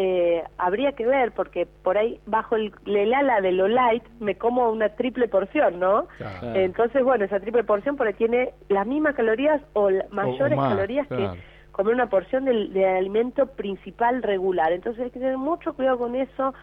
Eh, 0.00 0.44
habría 0.58 0.92
que 0.92 1.04
ver 1.04 1.32
porque 1.32 1.66
por 1.82 1.98
ahí 1.98 2.20
bajo 2.24 2.54
el, 2.54 2.72
el 2.86 3.12
ala 3.12 3.40
de 3.40 3.50
lo 3.50 3.66
light 3.66 4.04
me 4.20 4.36
como 4.36 4.70
una 4.70 4.90
triple 4.90 5.26
porción, 5.26 5.80
¿no? 5.80 6.06
Claro. 6.18 6.54
Entonces, 6.54 7.02
bueno, 7.02 7.24
esa 7.24 7.40
triple 7.40 7.64
porción 7.64 7.96
por 7.96 8.06
ahí 8.06 8.14
tiene 8.14 8.52
las 8.68 8.86
mismas 8.86 9.16
calorías 9.16 9.60
o 9.72 9.90
la- 9.90 10.06
mayores 10.12 10.56
más, 10.56 10.68
calorías 10.72 11.08
claro. 11.08 11.32
que 11.32 11.40
comer 11.72 11.94
una 11.94 12.08
porción 12.08 12.44
del, 12.44 12.72
del 12.72 12.84
alimento 12.84 13.46
principal 13.46 14.22
regular. 14.22 14.70
Entonces 14.70 15.02
hay 15.02 15.10
que 15.10 15.18
tener 15.18 15.36
mucho 15.36 15.72
cuidado 15.74 15.98
con 15.98 16.14
eso 16.14 16.54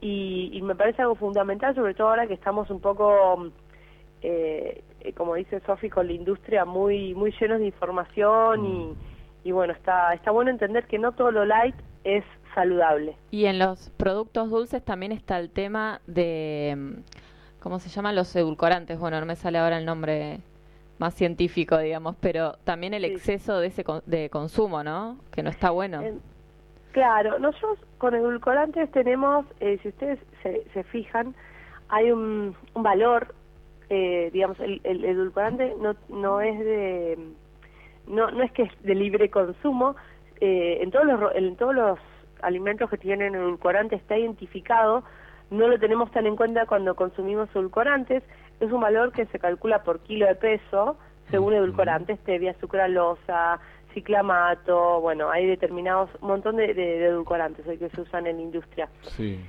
y, 0.00 0.50
y 0.52 0.62
me 0.62 0.76
parece 0.76 1.02
algo 1.02 1.16
fundamental, 1.16 1.74
sobre 1.74 1.94
todo 1.94 2.10
ahora 2.10 2.28
que 2.28 2.34
estamos 2.34 2.70
un 2.70 2.80
poco, 2.80 3.48
eh, 4.22 4.84
eh, 5.00 5.12
como 5.14 5.34
dice 5.34 5.58
Sofi, 5.66 5.90
con 5.90 6.06
la 6.06 6.12
industria 6.12 6.64
muy 6.64 7.12
muy 7.14 7.32
llenos 7.40 7.58
de 7.58 7.66
información 7.66 8.64
y, 8.66 8.94
y 9.48 9.50
bueno, 9.50 9.72
está, 9.72 10.14
está 10.14 10.30
bueno 10.30 10.50
entender 10.50 10.86
que 10.86 10.98
no 11.00 11.10
todo 11.10 11.32
lo 11.32 11.44
light 11.44 11.74
es 12.04 12.22
saludable. 12.54 13.16
Y 13.30 13.46
en 13.46 13.58
los 13.58 13.90
productos 13.96 14.50
dulces 14.50 14.82
también 14.84 15.12
está 15.12 15.38
el 15.38 15.50
tema 15.50 16.00
de, 16.06 16.74
mm, 16.76 16.92
¿cómo 17.60 17.78
se 17.80 17.88
llaman? 17.88 18.14
Los 18.14 18.34
edulcorantes. 18.36 18.98
Bueno, 18.98 19.20
no 19.20 19.26
me 19.26 19.36
sale 19.36 19.58
ahora 19.58 19.78
el 19.78 19.84
nombre 19.84 20.40
más 20.98 21.14
científico, 21.14 21.76
digamos, 21.78 22.14
pero 22.20 22.54
también 22.64 22.94
el 22.94 23.04
Sí. 23.04 23.12
exceso 23.12 23.58
de 23.58 23.66
ese 23.66 23.82
con- 23.84 24.02
de 24.06 24.30
consumo, 24.30 24.84
¿no? 24.84 25.18
Que 25.32 25.42
no 25.42 25.50
está 25.50 25.70
bueno. 25.70 26.00
En- 26.00 26.20
claro, 26.92 27.38
nosotros 27.40 27.78
con 27.98 28.14
edulcorantes 28.14 28.90
tenemos, 28.92 29.44
eh, 29.60 29.78
si 29.82 29.88
ustedes 29.88 30.20
se, 30.42 30.64
se 30.72 30.84
fijan, 30.84 31.34
hay 31.88 32.12
un, 32.12 32.54
un 32.74 32.82
valor, 32.82 33.34
eh, 33.90 34.30
digamos, 34.32 34.58
el, 34.60 34.80
el 34.84 35.04
edulcorante 35.04 35.74
no, 35.80 35.96
no 36.08 36.40
es 36.40 36.58
de, 36.60 37.18
no, 38.06 38.30
no 38.30 38.42
es 38.44 38.52
que 38.52 38.62
es 38.62 38.70
de 38.82 38.94
libre 38.94 39.28
consumo, 39.30 39.96
eh, 40.40 40.78
en 40.82 40.90
todos 40.90 41.06
los 41.06 41.34
en 41.34 41.56
todos 41.56 41.74
los 41.74 41.98
alimentos 42.42 42.88
que 42.90 42.98
tienen 42.98 43.34
edulcorante 43.34 43.96
está 43.96 44.16
identificado, 44.18 45.04
no 45.50 45.68
lo 45.68 45.78
tenemos 45.78 46.10
tan 46.10 46.26
en 46.26 46.36
cuenta 46.36 46.66
cuando 46.66 46.94
consumimos 46.94 47.48
edulcorantes, 47.54 48.22
es 48.60 48.70
un 48.72 48.80
valor 48.80 49.12
que 49.12 49.26
se 49.26 49.38
calcula 49.38 49.82
por 49.82 50.00
kilo 50.00 50.26
de 50.26 50.34
peso, 50.34 50.96
según 51.30 51.54
edulcorantes, 51.54 52.18
stevia, 52.20 52.54
sucralosa, 52.60 53.58
ciclamato, 54.14 55.00
bueno, 55.00 55.30
hay 55.30 55.46
determinados, 55.46 56.10
un 56.20 56.28
montón 56.28 56.56
de, 56.56 56.68
de- 56.68 56.74
de 56.74 57.06
edulcorantes 57.06 57.64
que 57.78 57.88
se 57.88 58.00
usan 58.00 58.26
en 58.26 58.36
la 58.36 58.42
industria. 58.42 58.88
Sí. 59.02 59.40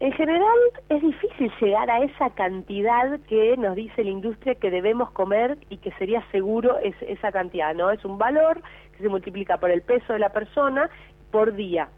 En 0.00 0.12
general 0.12 0.56
es 0.88 1.02
difícil 1.02 1.52
llegar 1.60 1.90
a 1.90 2.00
esa 2.02 2.30
cantidad 2.30 3.20
que 3.28 3.54
nos 3.58 3.76
dice 3.76 4.02
la 4.02 4.10
industria 4.10 4.54
que 4.54 4.70
debemos 4.70 5.10
comer 5.10 5.58
y 5.68 5.76
que 5.76 5.90
sería 5.92 6.22
seguro 6.30 6.78
es, 6.78 6.94
esa 7.02 7.30
cantidad, 7.30 7.74
¿no? 7.74 7.90
Es 7.90 8.02
un 8.06 8.16
valor 8.16 8.62
que 8.96 9.02
se 9.02 9.08
multiplica 9.10 9.58
por 9.58 9.70
el 9.70 9.82
peso 9.82 10.14
de 10.14 10.18
la 10.18 10.30
persona 10.30 10.88
por 11.30 11.52
día. 11.54 11.88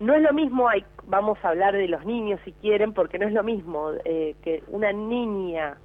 No 0.00 0.14
es 0.14 0.22
lo 0.22 0.32
mismo, 0.32 0.68
hay, 0.68 0.84
vamos 1.06 1.38
a 1.42 1.48
hablar 1.48 1.74
de 1.74 1.88
los 1.88 2.04
niños 2.04 2.40
si 2.44 2.52
quieren, 2.52 2.92
porque 2.92 3.18
no 3.18 3.26
es 3.26 3.32
lo 3.32 3.42
mismo 3.42 3.90
eh, 4.04 4.36
que 4.42 4.62
una 4.68 4.92
niña, 4.92 5.76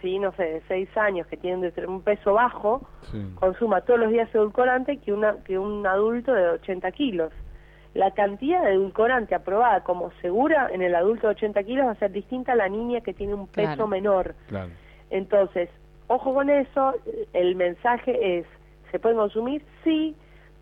sí, 0.00 0.18
no 0.20 0.30
sé, 0.32 0.44
de 0.44 0.62
seis 0.68 0.88
años 0.96 1.26
que 1.26 1.36
tiene 1.36 1.68
un 1.86 2.02
peso 2.02 2.34
bajo, 2.34 2.82
Sí. 3.10 3.20
consuma 3.40 3.80
todos 3.80 3.98
los 4.00 4.10
días 4.10 4.32
edulcorante 4.34 4.98
que 4.98 5.12
una 5.12 5.36
que 5.44 5.58
un 5.58 5.86
adulto 5.86 6.32
de 6.32 6.48
80 6.50 6.90
kilos. 6.92 7.32
la 7.94 8.12
cantidad 8.12 8.62
de 8.62 8.74
edulcorante 8.74 9.34
aprobada 9.34 9.82
como 9.82 10.12
segura 10.20 10.68
en 10.70 10.82
el 10.82 10.94
adulto 10.94 11.26
de 11.26 11.32
80 11.32 11.62
kilos 11.64 11.86
va 11.86 11.92
a 11.92 11.94
ser 11.96 12.12
distinta 12.12 12.52
a 12.52 12.54
la 12.54 12.68
niña 12.68 13.00
que 13.00 13.12
tiene 13.14 13.34
un 13.34 13.48
peso 13.48 13.66
Claro. 13.74 13.86
menor. 13.88 14.34
Claro. 14.46 14.70
Entonces, 15.10 15.68
ojo 16.06 16.32
con 16.34 16.48
eso, 16.50 16.94
el 17.32 17.56
mensaje 17.56 18.38
es, 18.38 18.46
¿se 18.92 18.98
pueden 19.00 19.16
consumir? 19.18 19.64
Sí, 19.82 20.14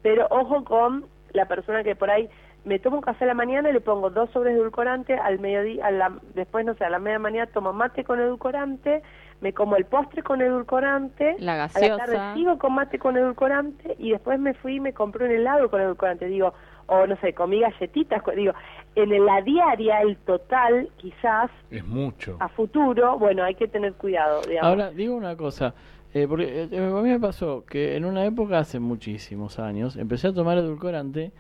pero 0.02 0.26
ojo 0.30 0.64
con 0.64 1.04
la 1.32 1.46
persona 1.46 1.82
que 1.82 1.94
por 1.96 2.10
ahí 2.10 2.30
me 2.66 2.78
tomo 2.78 2.96
un 2.96 3.02
café 3.02 3.24
a 3.24 3.28
la 3.28 3.34
mañana 3.34 3.70
y 3.70 3.72
le 3.72 3.80
pongo 3.80 4.10
dos 4.10 4.28
sobres 4.30 4.54
de 4.54 4.60
edulcorante, 4.60 5.14
al 5.14 5.38
mediodía, 5.38 5.86
a 5.86 5.90
la- 5.90 6.18
después, 6.34 6.66
no 6.66 6.74
sé, 6.74 6.84
a 6.84 6.90
la 6.90 6.98
media 6.98 7.18
mañana 7.18 7.46
tomo 7.50 7.72
mate 7.72 8.04
con 8.04 8.20
edulcorante, 8.20 9.02
me 9.40 9.52
como 9.54 9.76
el 9.76 9.84
postre 9.86 10.22
con 10.22 10.42
edulcorante, 10.42 11.36
La 11.38 11.52
a 11.54 11.56
la 11.80 11.96
tarde 11.96 12.14
gaseosa. 12.14 12.34
sigo 12.34 12.58
con 12.58 12.74
mate 12.74 12.98
con 12.98 13.16
edulcorante 13.16 13.94
y 13.98 14.10
después 14.10 14.38
me 14.38 14.52
fui 14.54 14.76
y 14.76 14.80
me 14.80 14.92
compré 14.92 15.26
un 15.26 15.30
helado 15.30 15.70
con 15.70 15.80
edulcorante, 15.80 16.26
digo, 16.26 16.52
o 16.88 17.06
no 17.06 17.16
sé, 17.16 17.32
comí 17.34 17.60
galletitas, 17.60 18.22
digo, 18.36 18.52
en 18.94 19.24
la 19.26 19.40
diaria, 19.42 20.00
el 20.02 20.16
total, 20.18 20.88
quizás, 20.96 21.50
Es 21.70 21.84
mucho. 21.86 22.36
a 22.40 22.48
futuro, 22.48 23.18
bueno, 23.18 23.42
hay 23.44 23.54
que 23.54 23.68
tener 23.68 23.92
cuidado, 23.94 24.42
digamos. 24.42 24.68
Ahora, 24.70 24.90
digo 24.90 25.14
una 25.14 25.36
cosa. 25.36 25.74
eh, 26.14 26.26
porque 26.28 26.62
eh, 26.72 26.78
a 26.78 27.02
mí 27.02 27.10
me 27.10 27.20
pasó 27.20 27.64
que 27.66 27.96
en 27.96 28.04
una 28.06 28.24
época, 28.24 28.58
hace 28.58 28.78
muchísimos 28.80 29.58
años, 29.58 29.96
empecé 29.96 30.28
a 30.28 30.32
tomar 30.32 30.56
edulcorante 30.58 31.30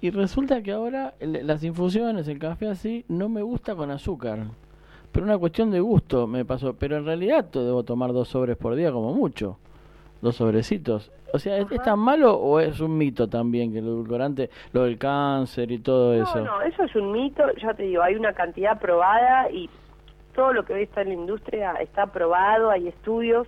y 0.00 0.10
resulta 0.10 0.62
que 0.62 0.72
ahora 0.72 1.14
el- 1.20 1.46
las 1.46 1.62
infusiones, 1.64 2.26
el 2.28 2.38
café 2.38 2.68
así, 2.68 3.04
no 3.08 3.28
me 3.28 3.42
gusta 3.42 3.74
con 3.74 3.90
azúcar. 3.90 4.38
Pero 5.12 5.26
una 5.26 5.38
cuestión 5.38 5.70
de 5.70 5.80
gusto 5.80 6.26
me 6.26 6.44
pasó. 6.44 6.74
Pero 6.74 6.96
en 6.96 7.04
realidad 7.04 7.46
to- 7.50 7.64
debo 7.64 7.82
tomar 7.82 8.12
dos 8.12 8.28
sobres 8.28 8.56
por 8.56 8.74
día 8.76 8.92
como 8.92 9.12
mucho. 9.12 9.58
Dos 10.22 10.36
sobrecitos. 10.36 11.10
O 11.32 11.38
sea, 11.38 11.58
¿es, 11.58 11.70
es 11.70 11.82
tan 11.82 11.98
malo 11.98 12.34
o 12.34 12.60
es 12.60 12.80
un 12.80 12.96
mito 12.98 13.28
también 13.28 13.72
que 13.72 13.78
el 13.78 13.86
edulcorante, 13.86 14.50
lo 14.72 14.84
del 14.84 14.98
cáncer 14.98 15.70
y 15.72 15.78
todo 15.78 16.14
eso? 16.14 16.38
No, 16.38 16.44
no, 16.44 16.62
eso 16.62 16.82
es 16.84 16.94
un 16.96 17.12
mito, 17.12 17.42
ya 17.62 17.72
te 17.74 17.84
digo, 17.84 18.02
hay 18.02 18.16
una 18.16 18.32
cantidad 18.32 18.78
probada 18.80 19.50
y 19.50 19.70
todo 20.34 20.52
lo 20.52 20.64
que 20.64 20.74
hoy 20.74 20.82
está 20.82 21.02
en 21.02 21.08
la 21.08 21.14
industria 21.14 21.74
está 21.74 22.06
probado, 22.06 22.70
hay 22.70 22.88
estudios, 22.88 23.46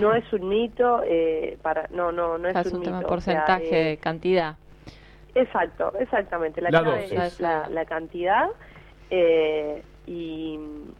no 0.00 0.12
es 0.14 0.24
un 0.32 0.48
mito, 0.48 1.00
eh, 1.04 1.58
para 1.62 1.86
no, 1.92 2.10
no, 2.12 2.38
no 2.38 2.48
es, 2.48 2.56
Es 2.56 2.66
un, 2.66 2.74
un 2.74 2.78
mito. 2.80 2.90
tema 2.90 2.98
o 2.98 3.00
sea, 3.02 3.08
porcentaje, 3.08 3.92
eh, 3.92 3.96
cantidad. 3.98 4.56
Exacto, 5.34 5.92
exactamente, 5.98 6.60
la, 6.60 6.70
La 6.70 6.80
clave 6.82 7.02
dosis. 7.02 7.18
es 7.20 7.40
la, 7.40 7.68
la 7.68 7.84
cantidad 7.84 8.48
eh, 9.10 9.82
y, 10.06 10.58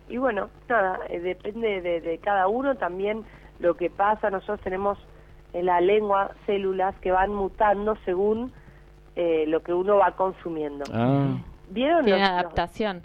y 0.09 0.17
bueno, 0.17 0.49
nada, 0.69 1.01
eh, 1.09 1.21
depende 1.21 1.81
de, 1.81 2.01
de 2.01 2.19
cada 2.19 2.49
uno 2.49 2.75
también 2.77 3.25
lo 3.59 3.75
que 3.77 3.91
pasa, 3.91 4.31
nosotros 4.31 4.61
tenemos 4.61 4.99
en 5.53 5.67
la 5.67 5.81
lengua 5.81 6.31
células 6.47 6.95
que 7.01 7.11
van 7.13 7.35
mutando 7.35 7.97
según 8.05 8.53
eh, 9.17 9.45
lo 9.47 9.63
que 9.63 9.73
uno 9.75 9.97
va 9.99 10.13
consumiendo. 10.13 10.85
Ah, 10.93 11.37
¿Vieron 11.71 12.05
Tiene 12.05 12.21
los- 12.21 12.29
los- 12.31 12.39
adaptación. 12.39 13.03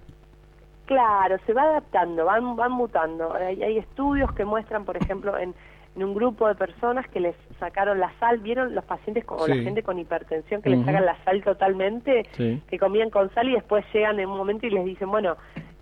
Claro, 0.85 1.37
se 1.45 1.53
va 1.53 1.63
adaptando, 1.63 2.23
van, 2.23 2.55
van 2.55 2.71
mutando. 2.71 3.33
Hay, 3.33 3.61
hay 3.61 3.77
estudios 3.77 4.31
que 4.31 4.45
muestran, 4.45 4.85
por 4.85 4.95
ejemplo, 4.95 5.37
en, 5.37 5.53
en 5.97 6.03
un 6.03 6.13
grupo 6.13 6.47
de 6.47 6.53
personas 6.53 7.07
que 7.07 7.19
les 7.19 7.35
sacaron 7.59 7.99
la 7.99 8.11
sal, 8.19 8.37
¿vieron 8.37 8.75
los 8.75 8.85
pacientes 8.85 9.25
con, 9.25 9.39
o 9.41 9.47
la 9.47 9.55
gente 9.55 9.81
con 9.81 9.97
hipertensión 9.97 10.61
que 10.61 10.69
les 10.69 10.85
sacan 10.85 11.03
la 11.05 11.17
sal 11.23 11.43
totalmente? 11.43 12.23
sí. 12.33 12.61
Que 12.69 12.77
comían 12.77 13.09
con 13.09 13.33
sal 13.33 13.49
y 13.49 13.53
después 13.53 13.83
llegan 13.91 14.19
en 14.19 14.29
un 14.29 14.37
momento 14.37 14.67
y 14.67 14.69
les 14.69 14.85
dicen, 14.85 15.09
bueno, 15.09 15.37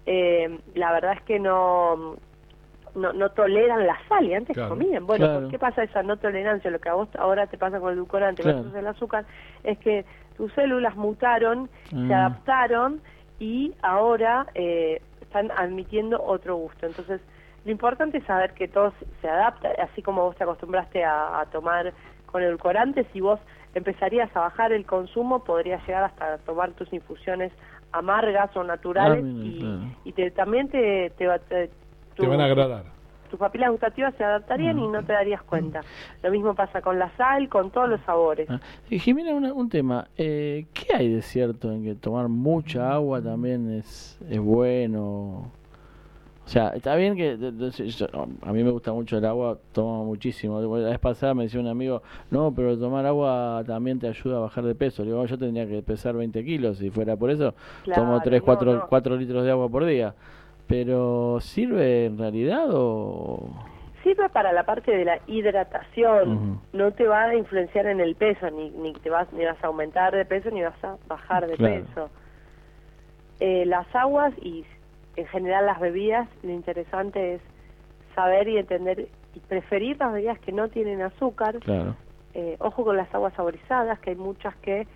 eh, 0.05 0.57
la 0.73 0.93
verdad 0.93 1.13
es 1.17 1.21
que 1.23 1.37
no, 1.37 2.15
no, 2.95 3.11
no 3.11 3.29
toleran 3.31 3.85
la 3.85 3.97
sal 4.07 4.25
y 4.25 4.33
antes 4.35 4.53
Claro. 4.55 4.69
comían. 4.69 5.05
Bueno, 5.05 5.25
Claro. 5.25 5.41
¿por 5.41 5.51
qué 5.51 5.59
pasa 5.59 5.83
esa 5.83 6.01
no 6.01 6.15
tolerancia? 6.15 6.71
Lo 6.71 6.79
que 6.79 6.87
a 6.87 6.93
vos 6.93 7.09
ahora 7.19 7.47
te 7.47 7.57
pasa 7.57 7.81
con 7.81 7.89
el 7.91 7.95
edulcorante 7.97 8.41
Claro. 8.41 8.59
versus 8.59 8.75
el 8.75 8.87
azúcar 8.87 9.25
es 9.65 9.77
que 9.79 10.05
tus 10.37 10.49
células 10.53 10.95
mutaron, 10.95 11.69
se 11.89 12.13
Ah. 12.13 12.27
adaptaron 12.27 13.01
y 13.37 13.73
ahora 13.81 14.47
eh, 14.55 15.01
están 15.19 15.51
admitiendo 15.57 16.23
otro 16.23 16.55
gusto. 16.55 16.85
Entonces, 16.85 17.19
lo 17.65 17.71
importante 17.71 18.19
es 18.19 18.23
saber 18.25 18.53
que 18.53 18.67
todo 18.67 18.93
se- 19.21 19.27
adapta, 19.29 19.69
así 19.83 20.01
como 20.01 20.23
vos 20.23 20.35
te 20.35 20.43
acostumbraste 20.43 21.03
a, 21.03 21.41
a 21.41 21.45
tomar 21.47 21.93
con 22.27 22.41
edulcorantes, 22.43 23.05
si 23.11 23.19
vos 23.21 23.39
empezarías 23.73 24.33
a 24.35 24.41
bajar 24.41 24.71
el 24.71 24.85
consumo, 24.85 25.43
podrías 25.43 25.85
llegar 25.87 26.03
hasta 26.05 26.37
tomar 26.39 26.71
tus 26.73 26.91
infusiones 26.93 27.51
amargas 27.91 28.55
o 28.55 28.63
naturales 28.63 29.23
Ah, 29.23 29.27
mira, 29.27 29.45
y, 29.45 29.59
claro. 29.59 29.79
y 30.05 30.11
te, 30.13 30.31
también 30.31 30.69
te, 30.69 31.11
te, 31.17 31.27
va- 31.27 31.39
te- 31.39 31.69
Te 32.15 32.27
van 32.27 32.39
a 32.41 32.45
agradar. 32.45 32.83
tus 33.29 33.39
papilas 33.39 33.71
gustativas 33.71 34.13
se 34.15 34.23
adaptarían 34.23 34.77
y 34.79 34.87
no 34.87 35.03
te 35.03 35.13
darías 35.13 35.41
cuenta. 35.43 35.81
Lo 36.23 36.31
mismo 36.31 36.53
pasa 36.55 36.81
con 36.81 36.99
la 36.99 37.09
sal, 37.17 37.49
con 37.49 37.71
todos 37.71 37.89
los 37.89 38.01
sabores. 38.01 38.49
Ah, 38.49 38.59
y 38.89 38.99
Jimena, 38.99 39.33
una- 39.33 39.53
un 39.53 39.69
tema. 39.69 40.07
Eh, 40.17 40.65
¿Qué 40.73 40.95
hay 40.95 41.09
de 41.13 41.21
cierto 41.21 41.71
en 41.71 41.83
que 41.83 41.95
tomar 41.95 42.27
mucha 42.27 42.91
agua 42.93 43.21
también 43.21 43.71
es, 43.71 44.19
es 44.29 44.39
bueno? 44.39 45.51
O 46.45 46.47
sea, 46.47 46.69
está 46.69 46.95
bien 46.95 47.15
que 47.15 47.37
yo- 47.39 48.07
a 48.43 48.53
mí 48.53 48.63
me 48.63 48.69
gusta 48.69 48.93
mucho 48.93 49.17
el 49.17 49.25
agua, 49.25 49.57
tomo 49.73 50.05
muchísimo. 50.05 50.61
La 50.77 50.89
vez 50.89 50.99
pasada 50.99 51.33
me 51.33 51.43
decía 51.43 51.59
un 51.59 51.67
amigo, 51.67 52.03
no, 52.29 52.53
pero 52.55 52.77
tomar 52.77 53.03
agua 53.07 53.63
también 53.65 53.99
te 53.99 54.07
ayuda 54.07 54.37
a 54.37 54.41
bajar 54.41 54.63
de 54.63 54.75
peso. 54.75 55.03
Le 55.03 55.09
digo, 55.09 55.25
yo 55.25 55.39
tendría 55.39 55.67
que 55.67 55.81
pesar 55.81 56.13
20 56.15 56.45
kilos, 56.45 56.77
si 56.77 56.91
fuera 56.91 57.15
por 57.17 57.31
eso, 57.31 57.55
tomo 57.85 58.05
Claro, 58.11 58.21
3, 58.23 58.41
no, 58.41 58.45
4, 58.45 58.73
no. 58.75 58.87
4 58.87 59.15
litros 59.17 59.43
de 59.43 59.51
agua 59.51 59.69
por 59.69 59.85
día. 59.85 60.13
Pero 60.67 61.39
¿sirve 61.41 62.05
en 62.05 62.17
realidad 62.19 62.67
o...? 62.71 63.49
Sirve 64.03 64.29
para 64.29 64.53
la 64.53 64.63
parte 64.67 64.95
de 64.95 65.03
la 65.03 65.19
hidratación, 65.25 66.61
no 66.73 66.91
te 66.91 67.07
va 67.07 67.23
a 67.23 67.35
influenciar 67.35 67.87
en 67.87 67.99
el 67.99 68.13
peso, 68.13 68.51
ni, 68.51 68.69
ni 68.69 68.93
te 68.93 69.09
vas 69.09 69.31
ni 69.33 69.43
vas 69.45 69.57
a 69.63 69.67
aumentar 69.67 70.15
de 70.15 70.25
peso 70.25 70.51
ni 70.51 70.61
vas 70.61 70.75
a 70.83 70.95
bajar 71.07 71.47
de 71.47 71.55
Claro. 71.57 71.73
peso. 71.85 72.09
Eh, 73.39 73.65
las 73.65 73.87
aguas 73.95 74.31
y 74.43 74.63
en 75.15 75.27
general 75.27 75.65
las 75.65 75.79
bebidas, 75.79 76.27
lo 76.43 76.51
interesante 76.51 77.35
es 77.35 77.41
saber 78.13 78.47
y 78.47 78.57
entender 78.57 79.07
y 79.33 79.39
preferir 79.39 79.97
las 79.99 80.13
bebidas 80.13 80.39
que 80.39 80.51
no 80.51 80.69
tienen 80.69 81.01
azúcar. 81.01 81.59
Claro. 81.59 81.95
Eh, 82.33 82.57
ojo 82.59 82.83
con 82.83 82.97
las 82.97 83.13
aguas 83.13 83.33
saborizadas, 83.33 83.99
que 83.99 84.11
hay 84.11 84.15
muchas 84.15 84.55
que 84.57 84.87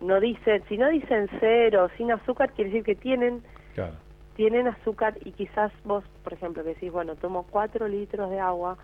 no 0.00 0.20
dicen, 0.20 0.62
si 0.68 0.78
no 0.78 0.88
dicen 0.88 1.28
cero, 1.40 1.88
sin 1.96 2.12
azúcar, 2.12 2.52
quiere 2.52 2.70
decir 2.70 2.84
que 2.84 2.94
tienen 2.94 3.42
Claro. 3.74 3.94
tienen 4.36 4.68
azúcar 4.68 5.16
y 5.24 5.32
quizás 5.32 5.72
vos, 5.84 6.04
por 6.22 6.32
ejemplo, 6.32 6.62
que 6.62 6.70
decís, 6.70 6.92
bueno, 6.92 7.16
tomo 7.16 7.46
cuatro 7.50 7.88
litros 7.88 8.30
de 8.30 8.40
agua, 8.40 8.78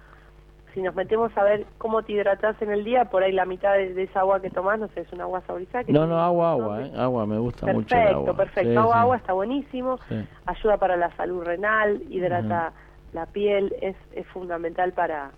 si 0.74 0.82
nos 0.82 0.94
metemos 0.94 1.36
a 1.38 1.44
ver 1.44 1.66
cómo 1.78 2.02
te 2.02 2.12
hidratás 2.12 2.60
en 2.60 2.72
el 2.72 2.82
día, 2.84 3.04
por 3.06 3.22
ahí 3.22 3.30
la 3.32 3.46
mitad 3.46 3.74
de, 3.74 3.94
de 3.94 4.02
esa 4.02 4.20
agua 4.20 4.40
que 4.40 4.50
tomás, 4.50 4.78
no 4.80 4.88
sé, 4.88 5.00
es 5.02 5.12
un 5.12 5.20
agua 5.20 5.40
saborizada. 5.46 5.84
que 5.84 5.92
No, 5.92 6.06
no, 6.06 6.18
agua, 6.18 6.50
agua, 6.50 6.82
¿eh? 6.82 6.92
Agua, 6.96 7.26
me 7.26 7.38
gusta 7.38 7.66
mucho 7.66 7.94
el 7.94 8.00
Perfecto, 8.02 8.16
agua. 8.18 8.34
perfecto. 8.36 8.70
Sí, 8.70 8.76
agua, 8.76 8.94
sí. 8.94 9.00
agua 9.00 9.16
está 9.16 9.32
buenísimo, 9.32 9.98
Sí. 10.08 10.26
ayuda 10.46 10.76
para 10.78 10.96
la 10.96 11.14
salud 11.16 11.44
renal, 11.44 12.02
hidrata 12.10 12.72
la 13.12 13.26
piel, 13.26 13.72
es, 13.80 13.94
es 14.12 14.26
fundamental 14.26 14.92
para, 14.92 15.30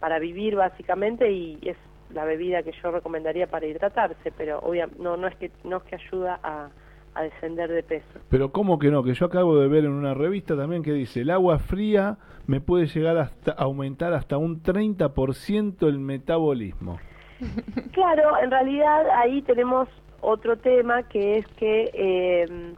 para 0.00 0.18
vivir 0.18 0.56
básicamente 0.56 1.30
y 1.30 1.58
es 1.62 1.76
la 2.14 2.24
bebida 2.24 2.62
que 2.62 2.72
yo 2.82 2.90
recomendaría 2.90 3.46
para 3.46 3.66
hidratarse, 3.66 4.32
pero 4.32 4.58
obviamente 4.60 5.00
no, 5.02 5.18
no, 5.18 5.26
es 5.28 5.36
que, 5.36 5.50
no 5.64 5.76
es 5.76 5.82
que 5.84 5.96
ayuda 5.96 6.40
a, 6.42 6.68
a 7.14 7.22
descender 7.22 7.70
de 7.70 7.82
peso. 7.82 8.06
Pero 8.28 8.52
¿cómo 8.52 8.78
que 8.78 8.90
no? 8.90 9.02
Que 9.02 9.14
yo 9.14 9.26
acabo 9.26 9.58
de 9.58 9.68
ver 9.68 9.84
en 9.84 9.92
una 9.92 10.14
revista 10.14 10.56
también 10.56 10.82
que 10.82 10.92
dice, 10.92 11.20
el 11.22 11.30
agua 11.30 11.58
fría 11.58 12.18
me 12.46 12.60
puede 12.60 12.86
llegar 12.86 13.16
hasta 13.18 13.52
aumentar 13.52 14.12
hasta 14.12 14.36
un 14.38 14.62
30% 14.62 15.86
el 15.88 15.98
metabolismo. 15.98 16.98
Claro, 17.92 18.38
en 18.42 18.50
realidad 18.50 19.06
ahí 19.16 19.40
tenemos 19.42 19.88
otro 20.20 20.56
tema 20.58 21.02
que 21.04 21.38
es 21.38 21.46
que, 21.56 21.90
eh, 21.94 22.74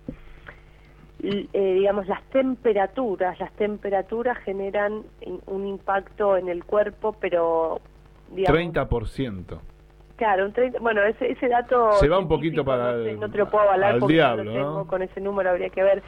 l- 1.23 1.49
eh, 1.53 1.75
digamos, 1.75 2.07
las 2.07 2.23
temperaturas, 2.31 3.39
las 3.41 3.53
temperaturas 3.55 4.39
generan 4.39 5.03
un 5.47 5.67
impacto 5.67 6.37
en 6.37 6.49
el 6.49 6.65
cuerpo, 6.65 7.15
pero, 7.21 7.81
digamos, 8.31 8.57
30%. 8.61 9.59
Claro, 10.23 10.45
un 10.47 10.53
30 10.53 10.79
bueno, 10.79 11.03
ese, 11.03 11.33
ese 11.33 11.49
dato... 11.49 11.95
Se 11.95 12.09
va 12.09 12.17
un 12.21 12.29
poquito 12.29 12.65
para 12.65 12.93
no, 12.93 13.03
sé, 13.03 13.11
el- 13.11 13.19
no 13.19 13.29
te 13.29 13.39
lo 13.39 13.51
puedo 13.51 13.65
avalar 13.65 13.95
al 13.95 13.99
porque 13.99 14.15
diablo, 14.15 14.45
no 14.45 14.51
lo 14.53 14.57
tengo 14.57 14.79
¿no? 14.79 14.87
con 14.87 15.03
ese 15.03 15.21
número, 15.21 15.51
habría 15.51 15.69
que 15.71 15.83
ver 15.83 16.01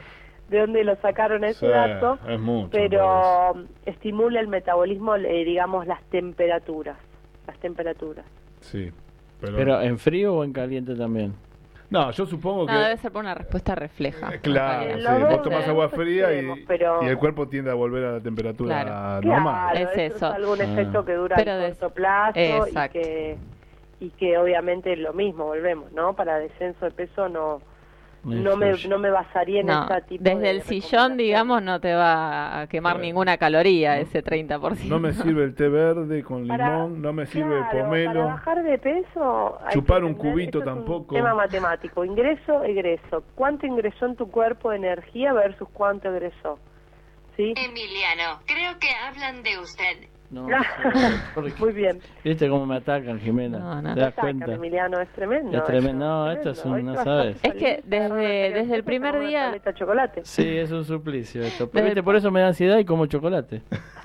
de 0.47 0.59
dónde 0.61 0.85
lo 0.85 0.95
sacaron 0.97 1.43
ese 1.43 1.65
Sí, 1.65 1.67
dato, 1.67 2.17
es 2.29 2.39
mucho, 2.39 2.69
pero 2.71 3.53
estimula 3.85 4.39
el 4.39 4.47
metabolismo, 4.47 5.17
eh, 5.17 5.43
digamos, 5.43 5.85
las 5.85 6.01
temperaturas, 6.03 6.95
las 7.45 7.57
temperaturas. 7.59 8.25
Sí. 8.61 8.89
Pero, 9.41 9.57
Pero 9.57 9.81
en 9.81 9.99
frío 9.99 10.35
o 10.35 10.43
en 10.45 10.53
caliente 10.53 10.95
también. 10.95 11.33
no, 11.89 12.09
yo 12.11 12.25
supongo 12.25 12.61
No, 12.61 12.67
que... 12.67 12.73
debe 12.73 12.95
ser 12.97 13.11
por 13.11 13.21
una 13.21 13.35
respuesta 13.35 13.75
refleja. 13.75 14.33
Eh, 14.35 14.39
Claro, 14.41 14.91
En 14.91 15.01
sí, 15.01 15.23
vos 15.29 15.41
tomás 15.41 15.67
agua 15.67 15.89
fría 15.89 16.31
y, 16.31 16.35
extremos, 16.35 16.59
pero- 16.67 17.03
y 17.03 17.07
el 17.07 17.17
cuerpo 17.17 17.49
tiende 17.49 17.69
a 17.69 17.73
volver 17.73 18.05
a 18.05 18.11
la 18.13 18.19
temperatura 18.21 18.81
Claro. 18.81 19.27
normal. 19.27 19.71
Claro, 19.73 19.89
Es 19.91 19.97
eso 19.97 20.15
eso. 20.15 20.27
es 20.29 20.33
algún 20.35 20.61
Ah. 20.61 20.63
efecto 20.63 21.03
que 21.03 21.13
dura 21.15 21.35
Pero 21.35 21.51
a 21.51 21.57
de- 21.57 21.69
corto 21.71 21.89
plazo 21.89 22.39
y 22.39 22.43
Exacto. 22.43 22.93
que, 22.99 23.37
y 23.99 24.09
que 24.11 24.37
obviamente 24.37 24.93
es 24.93 24.99
lo 24.99 25.13
mismo, 25.13 25.45
volvemos, 25.45 25.91
¿no? 25.93 26.13
Para 26.15 26.37
descenso 26.39 26.85
de 26.85 26.91
peso 26.91 27.29
no, 27.29 27.61
no 28.23 28.57
me, 28.57 28.71
no 28.89 28.97
me 28.97 29.09
basaría 29.11 29.61
en 29.61 29.67
No, 29.67 29.83
ese 29.87 30.01
tipo 30.01 30.23
desde 30.23 30.39
de 30.41 30.49
el 30.49 30.61
sillón, 30.63 31.15
digamos, 31.15 31.61
no 31.61 31.79
te 31.79 31.93
va 31.93 32.61
a 32.61 32.67
quemar 32.67 32.93
Claro. 32.93 33.05
ninguna 33.05 33.37
caloría 33.37 33.99
ese 33.99 34.23
30%. 34.23 34.87
No 34.89 34.99
me 34.99 35.13
sirve 35.13 35.43
el 35.43 35.53
té 35.55 35.69
verde 35.69 36.23
con 36.23 36.47
Para- 36.47 36.69
limón, 36.73 37.01
no 37.01 37.13
me 37.13 37.25
sirve 37.27 37.55
el 37.57 37.61
claro, 37.61 37.71
Para 37.71 37.83
pomelo. 37.85 38.25
bajar 38.25 38.63
de 38.63 38.77
peso. 38.79 39.59
Chupar 39.69 40.03
un 40.03 40.15
cubito 40.15 40.61
tampoco. 40.61 41.13
Un 41.15 41.21
tema 41.21 41.35
matemático. 41.35 42.03
Ingreso, 42.03 42.63
egreso. 42.63 43.23
¿Cuánto 43.35 43.67
ingresó 43.67 44.07
en 44.07 44.15
tu 44.15 44.29
cuerpo 44.31 44.71
de 44.71 44.77
energía 44.77 45.31
versus 45.31 45.69
cuánto 45.71 46.09
egresó? 46.09 46.57
¿Sí? 47.37 47.53
Emiliano, 47.55 48.39
creo 48.47 48.79
que 48.79 48.87
hablan 49.07 49.43
de 49.43 49.59
usted. 49.59 50.09
No, 50.31 50.47
Muy 51.59 51.71
bien. 51.71 51.99
¿Viste 52.23 52.49
cómo 52.49 52.65
me 52.65 52.77
atacan, 52.77 53.19
Jimena? 53.19 53.59
No, 53.59 53.81
no. 53.81 53.93
¿Te 53.93 53.99
das 54.01 54.15
Sacan, 54.15 54.37
cuenta? 54.39 54.55
Emiliano, 54.55 54.99
es 54.99 55.09
tremendo. 55.09 55.57
Es 55.57 55.63
tremendo. 55.65 56.05
No, 56.05 56.31
esto 56.31 56.49
es 56.51 56.65
un- 56.65 56.85
no 56.85 56.95
sabes. 57.03 57.37
Es 57.43 57.53
que 57.53 57.83
desde- 57.85 58.51
desde 58.53 58.75
el 58.75 58.83
primer 58.83 59.19
día- 59.19 59.55
chocolate. 59.75 60.21
Sí, 60.25 60.57
es 60.57 60.71
un 60.71 60.83
suplicio 60.83 61.41
esto. 61.43 61.67
Desde- 61.71 61.85
¿Viste? 61.85 62.03
Por 62.03 62.15
eso 62.15 62.31
me 62.31 62.41
da 62.41 62.47
ansiedad 62.47 62.77
y 62.79 62.85
como 62.85 63.05
chocolate. 63.05 63.61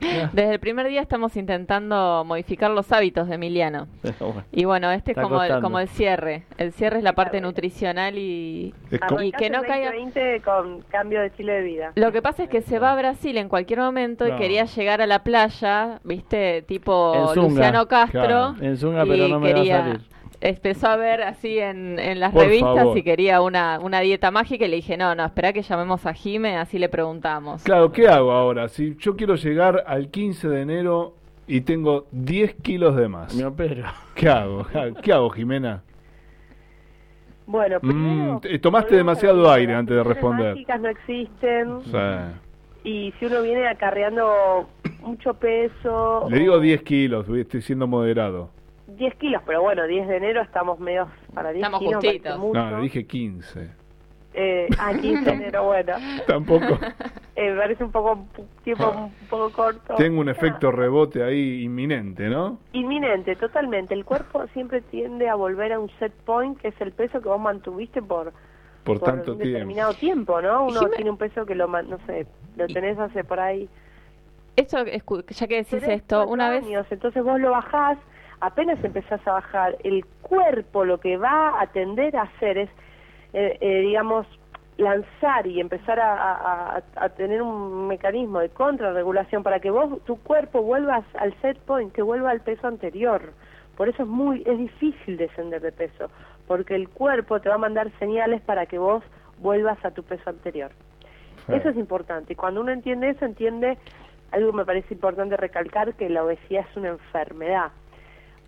Desde 0.00 0.52
el 0.54 0.60
primer 0.60 0.88
día 0.88 1.00
estamos 1.02 1.36
intentando 1.36 2.24
modificar 2.26 2.70
los 2.70 2.90
hábitos 2.92 3.28
de 3.28 3.34
Emiliano. 3.36 3.86
Bueno. 4.20 4.44
Y 4.52 4.64
bueno, 4.64 4.90
este 4.90 5.12
es 5.12 5.16
como 5.16 5.36
el, 5.36 5.48
costando. 5.48 5.62
como 5.62 5.78
el 5.78 5.88
cierre. 5.88 6.44
El 6.58 6.72
cierre 6.72 6.98
es 6.98 7.04
la 7.04 7.14
parte 7.14 7.38
Claro. 7.38 7.48
nutricional 7.48 8.16
y... 8.18 8.74
Es 8.90 9.00
como- 9.00 9.22
Y 9.22 9.32
que 9.32 9.50
no 9.50 9.62
caiga- 9.62 9.92
2020 9.92 10.40
con 10.42 10.80
cambio 10.82 11.20
de 11.20 11.26
estilo 11.28 11.52
de 11.52 11.62
vida. 11.62 11.92
Lo 11.96 12.12
que 12.12 12.22
pasa 12.22 12.44
es 12.44 12.48
que 12.48 12.60
se 12.62 12.78
va 12.78 12.92
a 12.92 12.96
Brasil 12.96 13.36
en 13.38 13.48
cualquier 13.48 13.78
momento 13.80 14.26
y 14.26 14.32
quería 14.32 14.64
llegar 14.64 15.00
a 15.00 15.06
la 15.06 15.22
playa, 15.22 16.00
viste, 16.04 16.62
tipo. 16.62 17.32
Luciano 17.34 17.86
Castro. 17.88 18.20
Claro. 18.20 18.54
En 18.60 18.76
Zunga, 18.76 19.04
y 19.04 19.08
pero 19.08 19.28
no 19.28 19.40
me 19.40 19.54
quería- 19.54 19.74
va 19.76 19.80
a 19.80 19.86
salir. 19.86 20.00
Empezó 20.42 20.86
a 20.88 20.96
ver 20.96 21.20
así 21.22 21.58
en, 21.58 21.98
en 21.98 22.18
las 22.18 22.32
Por 22.32 22.44
revistas 22.44 22.74
favor. 22.76 22.96
y 22.96 23.02
quería 23.02 23.42
una, 23.42 23.78
una 23.78 24.00
dieta 24.00 24.30
mágica 24.30 24.64
y 24.64 24.68
le 24.68 24.76
dije, 24.76 24.96
no, 24.96 25.14
no, 25.14 25.26
espera 25.26 25.52
que 25.52 25.60
llamemos 25.62 26.06
a 26.06 26.14
Jime, 26.14 26.56
así 26.56 26.78
le 26.78 26.88
preguntamos. 26.88 27.62
Claro, 27.62 27.92
¿qué 27.92 28.08
hago 28.08 28.32
ahora? 28.32 28.68
Si 28.68 28.96
yo 28.96 29.16
quiero 29.16 29.34
llegar 29.34 29.84
al 29.86 30.08
15 30.08 30.48
de 30.48 30.62
enero 30.62 31.14
y 31.46 31.60
tengo 31.60 32.06
10 32.12 32.54
kilos 32.62 32.96
de 32.96 33.08
más, 33.08 33.34
Me 33.34 33.44
opero. 33.44 33.84
¿qué 34.14 34.28
hago? 34.30 34.66
¿Qué 35.02 35.12
hago, 35.12 35.28
Jimena? 35.28 35.82
Bueno, 37.46 37.80
primero, 37.80 38.34
Mm, 38.36 38.40
te- 38.40 38.58
tomaste 38.60 38.96
demasiado 38.96 39.42
las 39.42 39.52
aire 39.56 39.74
antes 39.74 39.96
de 39.96 40.02
responder. 40.04 40.52
mágicas 40.54 40.80
no 40.80 40.88
existen 40.88 41.68
O 41.68 41.82
sea, 41.82 42.32
y 42.84 43.12
si 43.18 43.26
uno 43.26 43.42
viene 43.42 43.66
acarreando 43.68 44.68
mucho 45.02 45.34
peso... 45.34 46.28
le 46.30 46.38
digo 46.38 46.54
o 46.54 46.60
10 46.60 46.82
kilos, 46.82 47.28
estoy 47.28 47.60
siendo 47.60 47.86
moderado. 47.86 48.50
10 49.00 49.14
kilos, 49.16 49.42
pero 49.46 49.62
bueno, 49.62 49.86
10 49.86 50.06
de 50.08 50.16
enero 50.18 50.42
estamos 50.42 50.78
medio 50.78 51.08
para 51.32 51.50
10 51.52 51.64
Estamos 51.64 51.80
kilos. 51.80 52.04
justitos. 52.04 52.38
mucho. 52.38 52.60
No, 52.60 52.76
le 52.76 52.82
dije 52.82 53.06
15. 53.06 53.70
Eh, 54.34 54.68
ah, 54.78 54.92
15 54.92 55.24
de 55.24 55.30
enero, 55.32 55.64
bueno. 55.64 55.94
Tampoco. 56.26 56.78
Eh, 57.36 57.52
me 57.52 57.56
parece 57.58 57.82
un 57.84 57.90
poco 57.90 58.26
tiempo 58.64 58.90
un 58.90 59.28
poco 59.30 59.50
corto. 59.52 59.94
Tengo 59.94 60.20
un 60.20 60.28
Ah, 60.28 60.32
efecto 60.32 60.70
rebote 60.70 61.22
ahí 61.22 61.62
inminente, 61.62 62.28
¿no? 62.28 62.58
Inminente, 62.72 63.34
totalmente. 63.34 63.94
El 63.94 64.04
cuerpo 64.04 64.46
siempre 64.48 64.82
tiende 64.82 65.26
a 65.26 65.36
volver 65.36 65.72
a 65.72 65.78
un 65.80 65.88
set 65.98 66.12
point, 66.26 66.58
que 66.60 66.68
es 66.68 66.78
el 66.82 66.92
peso 66.92 67.22
que 67.22 67.28
vos 67.30 67.40
mantuviste 67.40 68.02
por, 68.02 68.34
Por 68.84 68.98
tanto 69.00 69.32
un 69.32 69.38
tiempo. 69.38 69.44
determinado 69.54 69.94
tiempo, 69.94 70.42
¿no? 70.42 70.64
Uno 70.66 70.80
Jime- 70.82 70.96
tiene 70.96 71.10
un 71.10 71.16
peso 71.16 71.46
que 71.46 71.54
lo, 71.54 71.66
no 71.66 71.98
sé, 72.04 72.26
lo 72.58 72.66
tenés 72.66 72.98
hace 72.98 73.24
por 73.24 73.40
ahí 73.40 73.66
Esto, 74.56 74.84
ya 74.84 75.46
que 75.46 75.56
decís 75.64 75.82
esto, 75.84 76.26
una 76.26 76.50
vez... 76.50 76.64
años. 76.66 76.86
Entonces 76.90 77.24
vos 77.24 77.40
lo 77.40 77.52
bajás, 77.52 77.96
apenas 78.40 78.82
empezás 78.84 79.26
a 79.26 79.32
bajar, 79.32 79.76
el 79.84 80.04
cuerpo 80.22 80.84
lo 80.84 80.98
que 80.98 81.16
va 81.16 81.60
a 81.60 81.66
tender 81.68 82.16
a 82.16 82.22
hacer 82.22 82.58
es, 82.58 82.70
eh, 83.32 83.58
eh, 83.60 83.80
digamos, 83.80 84.26
lanzar 84.78 85.46
y 85.46 85.60
empezar 85.60 86.00
a, 86.00 86.14
a- 86.14 86.76
a- 86.76 86.82
a 86.96 87.08
tener 87.10 87.42
un 87.42 87.86
mecanismo 87.86 88.38
de 88.40 88.48
contrarregulación 88.48 89.42
para 89.42 89.60
que 89.60 89.70
vos, 89.70 90.02
tu 90.04 90.16
cuerpo 90.22 90.62
vuelvas 90.62 91.04
al 91.18 91.34
set 91.42 91.58
point, 91.60 91.92
que 91.92 92.02
vuelva 92.02 92.30
al 92.30 92.40
peso 92.40 92.66
anterior. 92.66 93.32
Por 93.76 93.88
eso 93.88 94.02
es 94.04 94.08
muy, 94.08 94.42
es 94.46 94.56
difícil 94.58 95.16
descender 95.18 95.60
de 95.60 95.72
peso, 95.72 96.10
porque 96.46 96.74
el 96.74 96.88
cuerpo 96.88 97.40
te 97.40 97.48
va 97.50 97.56
a 97.56 97.58
mandar 97.58 97.90
señales 97.98 98.40
para 98.42 98.66
que 98.66 98.78
vos 98.78 99.02
vuelvas 99.38 99.82
a 99.84 99.90
tu 99.90 100.02
peso 100.02 100.28
anterior. 100.30 100.70
Eso 101.48 101.68
es 101.70 101.76
importante. 101.76 102.32
Y 102.32 102.36
cuando 102.36 102.60
uno 102.60 102.70
entiende 102.72 103.10
eso, 103.10 103.24
entiende 103.24 103.76
algo 104.32 104.50
que 104.52 104.56
me 104.58 104.64
parece 104.64 104.94
importante 104.94 105.36
recalcar, 105.36 105.94
que 105.94 106.08
la 106.08 106.24
obesidad 106.24 106.64
es 106.70 106.76
una 106.76 106.88
enfermedad. 106.90 107.72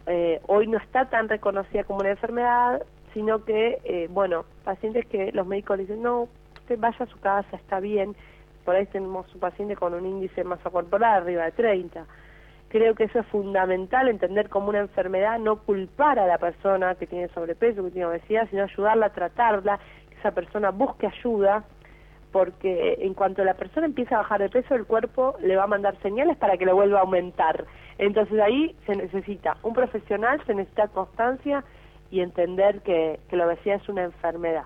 Eh, 0.07 0.40
hoy 0.48 0.66
no 0.66 0.78
está 0.78 1.09
tan 1.09 1.28
reconocida 1.28 1.84
como 1.84 2.00
una 2.00 2.11
enfermedad, 2.11 2.82
sino 3.12 3.44
que, 3.44 3.78
eh, 3.84 4.09
bueno, 4.11 4.44
pacientes 4.64 5.07
que 5.07 5.32
los 5.32 5.46
médicos 5.46 5.78
dicen, 5.78 6.03
no, 6.03 6.28
usted 6.61 6.78
vaya 6.78 7.05
a 7.05 7.07
su 7.07 7.18
casa, 7.20 7.57
está 7.57 7.80
bien. 7.80 8.16
Por 8.64 8.76
ahí 8.76 8.86
tenemos 8.86 9.32
un 9.34 9.40
paciente 9.40 9.76
con 9.76 9.94
un 9.94 10.07
índice 10.07 10.36
de 10.36 10.44
masa 10.44 10.70
corporal 10.70 11.22
arriba 11.22 11.44
de 11.44 11.53
30. 11.53 12.07
Creo 12.68 12.94
que 12.94 13.05
eso 13.05 13.18
es 13.18 13.26
fundamental, 13.26 14.09
entender 14.09 14.48
como 14.48 14.70
una 14.70 14.80
enfermedad, 14.80 15.38
no 15.38 15.57
culpar 15.57 16.18
a 16.18 16.26
la 16.26 16.38
persona 16.38 16.94
que 16.94 17.07
tiene 17.07 17.28
sobrepeso, 17.28 17.84
que 17.84 17.90
tiene 17.90 18.07
obesidad, 18.07 18.48
sino 18.48 18.62
ayudarla 18.62 19.07
a 19.07 19.12
tratarla, 19.12 19.78
que 20.09 20.14
esa 20.16 20.30
persona 20.30 20.70
busque 20.70 21.07
ayuda, 21.07 21.64
porque 22.32 22.98
en 23.00 23.14
cuanto 23.14 23.44
la 23.44 23.54
persona 23.54 23.86
empieza 23.86 24.16
a 24.16 24.18
bajar 24.18 24.40
de 24.40 24.48
peso, 24.48 24.74
el 24.74 24.86
cuerpo 24.86 25.36
le 25.40 25.56
va 25.56 25.64
a 25.64 25.66
mandar 25.68 25.96
señales 26.02 26.36
para 26.38 26.56
que 26.56 26.64
lo 26.64 26.74
vuelva 26.74 26.98
a 26.98 27.02
aumentar. 27.02 27.66
Entonces 27.98 28.40
ahí 28.40 28.74
se 28.86 28.96
necesita 28.96 29.56
un 29.62 29.74
profesional, 29.74 30.42
se 30.46 30.54
necesita 30.54 30.88
constancia 30.88 31.62
y 32.10 32.20
entender 32.20 32.80
que, 32.80 33.20
que 33.28 33.36
la 33.36 33.46
obesidad 33.46 33.76
es 33.76 33.88
una 33.88 34.04
enfermedad. 34.04 34.64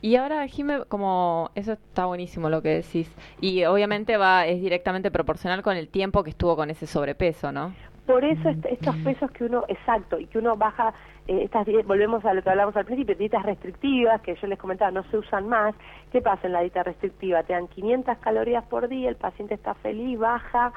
Y 0.00 0.14
ahora, 0.14 0.46
Jime, 0.46 0.84
como 0.86 1.50
eso 1.56 1.72
está 1.72 2.06
buenísimo 2.06 2.48
lo 2.50 2.62
que 2.62 2.68
decís. 2.68 3.10
Y 3.40 3.64
obviamente 3.64 4.16
va 4.16 4.46
es 4.46 4.60
directamente 4.60 5.10
proporcional 5.10 5.62
con 5.62 5.76
el 5.76 5.88
tiempo 5.88 6.22
que 6.22 6.30
estuvo 6.30 6.54
con 6.54 6.70
ese 6.70 6.86
sobrepeso, 6.86 7.50
¿no? 7.50 7.74
Por 8.08 8.24
eso 8.24 8.48
est- 8.48 8.64
estos 8.64 8.96
pesos 9.04 9.30
que 9.32 9.44
uno, 9.44 9.64
exacto, 9.68 10.18
y 10.18 10.24
que 10.26 10.38
uno 10.38 10.56
baja, 10.56 10.94
eh, 11.26 11.42
estas 11.44 11.66
volvemos 11.86 12.24
a 12.24 12.32
lo 12.32 12.42
que 12.42 12.48
hablamos 12.48 12.74
al 12.74 12.86
principio, 12.86 13.14
dietas 13.14 13.42
restrictivas, 13.44 14.22
que 14.22 14.34
yo 14.34 14.46
les 14.46 14.58
comentaba, 14.58 14.90
no 14.90 15.02
se 15.10 15.18
usan 15.18 15.46
más. 15.46 15.74
¿Qué 16.10 16.22
pasa 16.22 16.46
en 16.46 16.54
la 16.54 16.60
dieta 16.62 16.82
restrictiva? 16.82 17.42
Te 17.42 17.52
dan 17.52 17.68
500 17.68 18.16
calorías 18.18 18.64
por 18.64 18.88
día, 18.88 19.10
el 19.10 19.16
paciente 19.16 19.52
está 19.54 19.74
feliz, 19.74 20.18
baja 20.18 20.72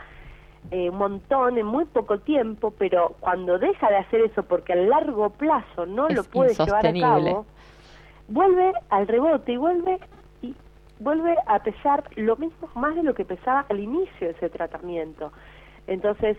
eh, 0.72 0.90
un 0.90 0.98
montón 0.98 1.58
en 1.58 1.66
muy 1.66 1.86
poco 1.86 2.20
tiempo, 2.20 2.72
pero 2.78 3.16
cuando 3.22 3.58
deja 3.58 3.90
de 3.90 3.96
hacer 3.96 4.22
eso 4.22 4.44
porque 4.44 4.74
a 4.74 4.76
largo 4.76 5.30
plazo 5.30 5.86
no 5.86 6.08
Es 6.10 6.16
lo 6.18 6.24
puede 6.26 6.54
llevar 6.66 6.86
a 6.86 6.90
cabo, 7.02 7.46
vuelve 8.28 8.74
al 8.90 9.08
rebote 9.08 9.54
y 9.54 9.58
vuelve 9.58 10.00
y 10.42 10.54
vuelve 11.00 11.36
a 11.48 11.60
pesar 11.64 12.04
lo 12.18 12.36
mismo 12.36 12.68
más 12.76 12.94
de 12.96 13.04
lo 13.04 13.14
que 13.16 13.24
pesaba 13.26 13.66
al 13.70 13.80
inicio 13.80 14.28
de 14.28 14.34
ese 14.34 14.50
tratamiento. 14.50 15.32
Entonces, 15.88 16.38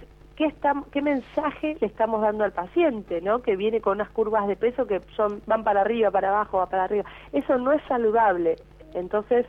¿qué, 0.91 1.03
mensaje 1.03 1.77
le 1.81 1.87
estamos 1.87 2.21
dando 2.23 2.45
al 2.45 2.53
paciente, 2.53 3.21
no? 3.21 3.43
Que 3.43 3.57
viene 3.57 3.81
con 3.81 3.95
unas 3.95 4.11
curvas 4.11 4.47
de 4.49 4.57
peso 4.57 4.87
que 4.87 5.01
son 5.17 5.43
van 5.47 5.65
para 5.65 5.83
arriba, 5.83 6.11
para 6.11 6.31
abajo, 6.31 6.59
va 6.59 6.67
para 6.67 6.85
arriba. 6.85 7.05
Eso 7.33 7.59
no 7.59 7.73
es 7.73 7.83
saludable. 7.89 8.57
Entonces, 8.95 9.47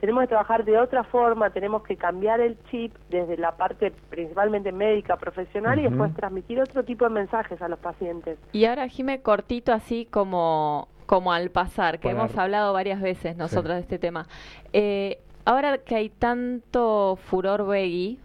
tenemos 0.00 0.22
que 0.22 0.28
trabajar 0.28 0.64
de 0.64 0.78
otra 0.78 1.04
forma, 1.04 1.50
tenemos 1.50 1.84
que 1.84 1.96
cambiar 1.96 2.40
el 2.40 2.56
chip 2.70 2.92
desde 3.08 3.36
la 3.36 3.52
parte 3.52 3.92
principalmente 4.10 4.72
médica, 4.72 5.16
profesional 5.16 5.78
y 5.78 5.84
después 5.84 6.12
transmitir 6.14 6.60
otro 6.60 6.82
tipo 6.84 7.04
de 7.04 7.10
mensajes 7.10 7.62
a 7.62 7.68
los 7.68 7.78
pacientes. 7.78 8.38
Y 8.52 8.64
ahora, 8.64 8.88
Jime, 8.88 9.20
cortito 9.20 9.72
así 9.72 10.06
como, 10.10 10.88
como 11.06 11.32
al 11.32 11.50
pasar, 11.50 12.00
que 12.00 12.10
hemos 12.10 12.36
hablado 12.36 12.72
varias 12.72 13.00
veces 13.00 13.36
nosotros 13.36 13.74
de 13.76 13.80
este 13.80 13.98
tema. 13.98 14.26
Eh, 14.72 15.20
ahora 15.44 15.78
que 15.78 15.94
hay 15.94 16.08
tanto 16.08 17.16
furor 17.16 17.66
veggie, 17.66 18.18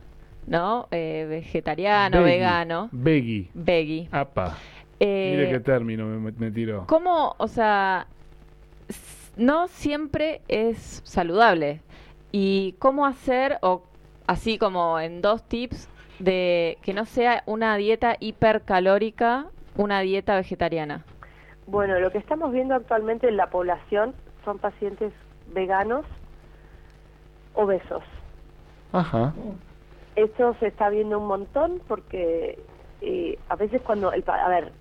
¿no? 0.48 0.88
Eh, 0.92 1.26
vegetariano, 1.30 2.24
vegano, 2.24 2.90
Veggie. 2.92 3.50
veggie. 3.54 4.08
Apa. 4.12 4.58
Eh, 5.00 5.34
Mire 5.36 5.52
qué 5.52 5.60
término 5.60 6.06
me, 6.06 6.32
me 6.32 6.52
tiró. 6.52 6.86
¿Cómo, 6.88 7.36
o 7.38 7.48
sea, 7.48 8.08
no 9.36 9.68
siempre 9.68 10.42
es 10.48 11.02
saludable? 11.06 11.82
¿Y 12.32 12.74
cómo 12.80 13.06
hacer, 13.06 13.60
o 13.62 13.84
así 14.26 14.58
como 14.58 15.00
en 15.00 15.22
dos 15.22 15.44
tips, 15.44 15.88
de 16.20 16.78
que 16.82 16.94
no 16.94 17.06
sea 17.06 17.44
una 17.46 17.76
dieta 17.78 18.16
hipercalórica, 18.20 19.46
una 19.76 20.00
dieta 20.00 20.36
vegetariana? 20.36 21.06
Bueno, 21.68 22.00
lo 22.00 22.12
que 22.12 22.18
estamos 22.18 22.52
viendo 22.52 22.74
actualmente 22.74 23.28
en 23.28 23.38
la 23.38 23.50
población 23.50 24.16
son 24.46 24.58
pacientes 24.58 25.14
veganos 25.54 26.06
obesos. 27.54 28.04
Ajá. 28.94 29.34
Esto 30.18 30.56
se 30.60 30.68
está 30.68 30.90
viendo 30.90 31.20
un 31.20 31.28
montón 31.28 31.80
porque 31.88 32.58
eh, 33.02 33.38
a 33.50 33.56
veces 33.56 33.82
cuando, 33.84 34.12
el, 34.12 34.24
a 34.28 34.50
ver, 34.50 34.72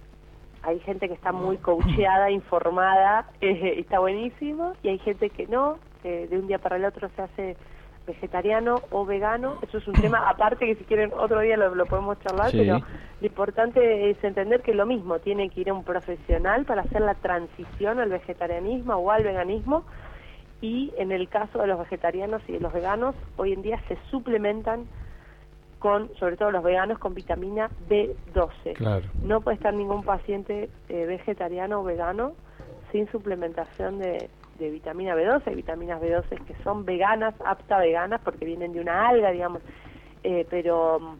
hay 0.63 0.81
gente 0.81 1.09
que 1.09 1.15
está 1.15 1.31
muy 1.31 1.59
coacheada, 1.59 2.31
informada, 2.31 3.27
eh, 3.43 3.75
está 3.79 3.99
buenísimo, 3.99 4.73
y 4.83 4.89
hay 4.89 4.99
gente 4.99 5.29
que 5.31 5.47
no, 5.47 5.79
que 6.03 6.27
de 6.27 6.39
un 6.39 6.47
día 6.47 6.59
para 6.59 6.77
el 6.77 6.87
otro 6.87 7.11
se 7.15 7.21
hace 7.23 7.57
vegetariano 8.07 8.77
o 8.91 9.05
vegano. 9.05 9.59
Eso 9.61 9.77
es 9.77 9.87
un 9.87 9.95
tema 9.95 10.27
aparte 10.29 10.65
que 10.65 10.77
si 10.77 10.85
quieren 10.85 11.13
otro 11.13 11.41
día 11.41 11.59
lo, 11.59 11.75
lo 11.75 11.85
podemos 11.85 12.19
charlar, 12.21 12.51
Sí. 12.51 12.59
pero 12.59 12.79
lo 13.21 13.27
importante 13.27 14.09
es 14.11 14.25
entender 14.25 14.63
que 14.63 14.73
lo 14.73 14.87
mismo 14.87 15.19
tiene 15.19 15.51
que 15.51 15.61
ir 15.61 15.69
a 15.71 15.75
un 15.75 15.85
profesional 15.85 16.65
para 16.65 16.81
hacer 16.83 17.03
la 17.03 17.15
transición 17.15 17.99
al 18.01 18.09
vegetarianismo 18.09 18.95
o 18.95 19.11
al 19.11 19.23
veganismo 19.23 19.85
y 20.63 20.95
en 20.97 21.13
el 21.13 21.29
caso 21.29 21.59
de 21.59 21.67
los 21.67 21.79
vegetarianos 21.79 22.41
y 22.49 22.53
de 22.53 22.61
los 22.61 22.73
veganos, 22.73 23.15
hoy 23.37 23.53
en 23.53 23.61
día 23.63 23.79
se 23.89 23.99
suplementan 24.11 24.87
con, 25.79 26.15
sobre 26.17 26.37
todo 26.37 26.51
los 26.51 26.63
veganos, 26.63 26.99
con 26.99 27.15
vitamina 27.15 27.71
B12. 27.89 28.75
Claro. 28.75 29.05
No 29.23 29.41
puede 29.41 29.57
estar 29.57 29.75
ningún 29.75 30.03
paciente 30.03 30.71
eh, 30.89 31.07
vegetariano 31.07 31.81
o 31.81 31.85
vegano 31.85 32.33
sin 32.93 33.11
suplementación 33.11 33.99
de, 33.99 34.31
de 34.59 34.71
vitamina 34.71 35.15
B12. 35.15 35.43
Hay 35.47 35.55
vitaminas 35.55 36.01
B12 36.01 36.45
que 36.45 36.55
son 36.63 36.85
veganas, 36.85 37.35
apta 37.45 37.79
veganas, 37.79 38.21
porque 38.23 38.45
vienen 38.45 38.73
de 38.73 38.81
una 38.81 39.09
alga, 39.09 39.31
digamos. 39.31 39.63
Eh, 40.23 40.47
pero 40.49 41.17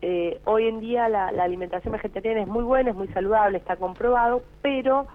eh, 0.00 0.40
hoy 0.44 0.68
en 0.68 0.80
día 0.80 1.08
la, 1.08 1.32
la 1.32 1.44
alimentación 1.44 1.92
vegetariana 1.92 2.42
es 2.42 2.48
muy 2.48 2.62
buena, 2.62 2.90
es 2.90 2.96
muy 2.96 3.08
saludable, 3.08 3.58
está 3.58 3.76
comprobado, 3.76 4.42
pero 4.62 5.06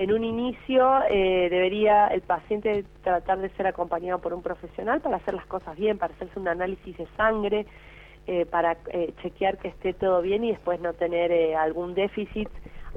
en 0.00 0.12
un 0.12 0.24
inicio 0.24 1.02
eh, 1.10 1.48
debería 1.50 2.06
el 2.08 2.22
paciente 2.22 2.86
tratar 3.02 3.38
de 3.38 3.50
ser 3.50 3.66
acompañado 3.66 4.18
por 4.18 4.32
un 4.32 4.40
profesional 4.40 5.02
para 5.02 5.16
hacer 5.16 5.34
las 5.34 5.44
cosas 5.44 5.76
bien, 5.76 5.98
para 5.98 6.14
hacerse 6.14 6.38
un 6.38 6.48
análisis 6.48 6.96
de 6.96 7.06
sangre, 7.18 7.66
eh, 8.26 8.46
para 8.46 8.76
eh, 8.92 9.12
chequear 9.22 9.58
que 9.58 9.68
esté 9.68 9.92
todo 9.92 10.22
bien 10.22 10.44
y 10.44 10.50
después 10.50 10.80
no 10.80 10.92
tener 10.92 11.32
eh, 11.32 11.56
algún 11.56 11.94
déficit 11.94 12.48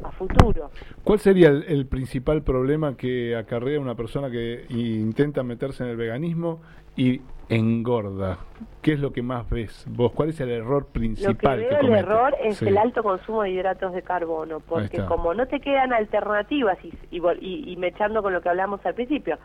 a 0.03 0.11
futuro. 0.11 0.71
¿Cuál 1.03 1.19
sería 1.19 1.49
el, 1.49 1.63
el 1.67 1.85
principal 1.85 2.41
problema 2.41 2.97
que 2.97 3.35
acarrea 3.35 3.79
una 3.79 3.95
persona 3.95 4.29
que 4.29 4.65
intenta 4.69 5.43
meterse 5.43 5.83
en 5.83 5.89
el 5.91 5.97
veganismo 5.97 6.61
y 6.95 7.21
engorda? 7.49 8.39
¿Qué 8.81 8.93
es 8.93 8.99
lo 8.99 9.13
que 9.13 9.21
más 9.21 9.47
ves 9.49 9.85
vos? 9.89 10.11
¿Cuál 10.13 10.29
es 10.29 10.39
el 10.39 10.49
error 10.49 10.83
Lo 10.87 10.93
que 10.93 10.99
principal 10.99 11.59
veo 11.59 11.79
el 11.79 11.93
error 11.93 12.35
es 12.43 12.57
Sí. 12.57 12.67
el 12.67 12.77
alto 12.77 13.03
consumo 13.03 13.43
de 13.43 13.51
hidratos 13.51 13.93
de 13.93 14.01
carbono, 14.01 14.59
porque 14.61 15.03
como 15.05 15.33
no 15.33 15.47
te 15.47 15.59
quedan 15.59 15.93
alternativas 15.93 16.77
y, 16.83 16.91
y, 17.11 17.21
y, 17.41 17.71
y 17.71 17.77
mechando 17.77 18.23
con 18.23 18.33
lo 18.33 18.41
que 18.41 18.49
hablamos 18.49 18.83
al 18.85 18.95
principio, 18.95 19.37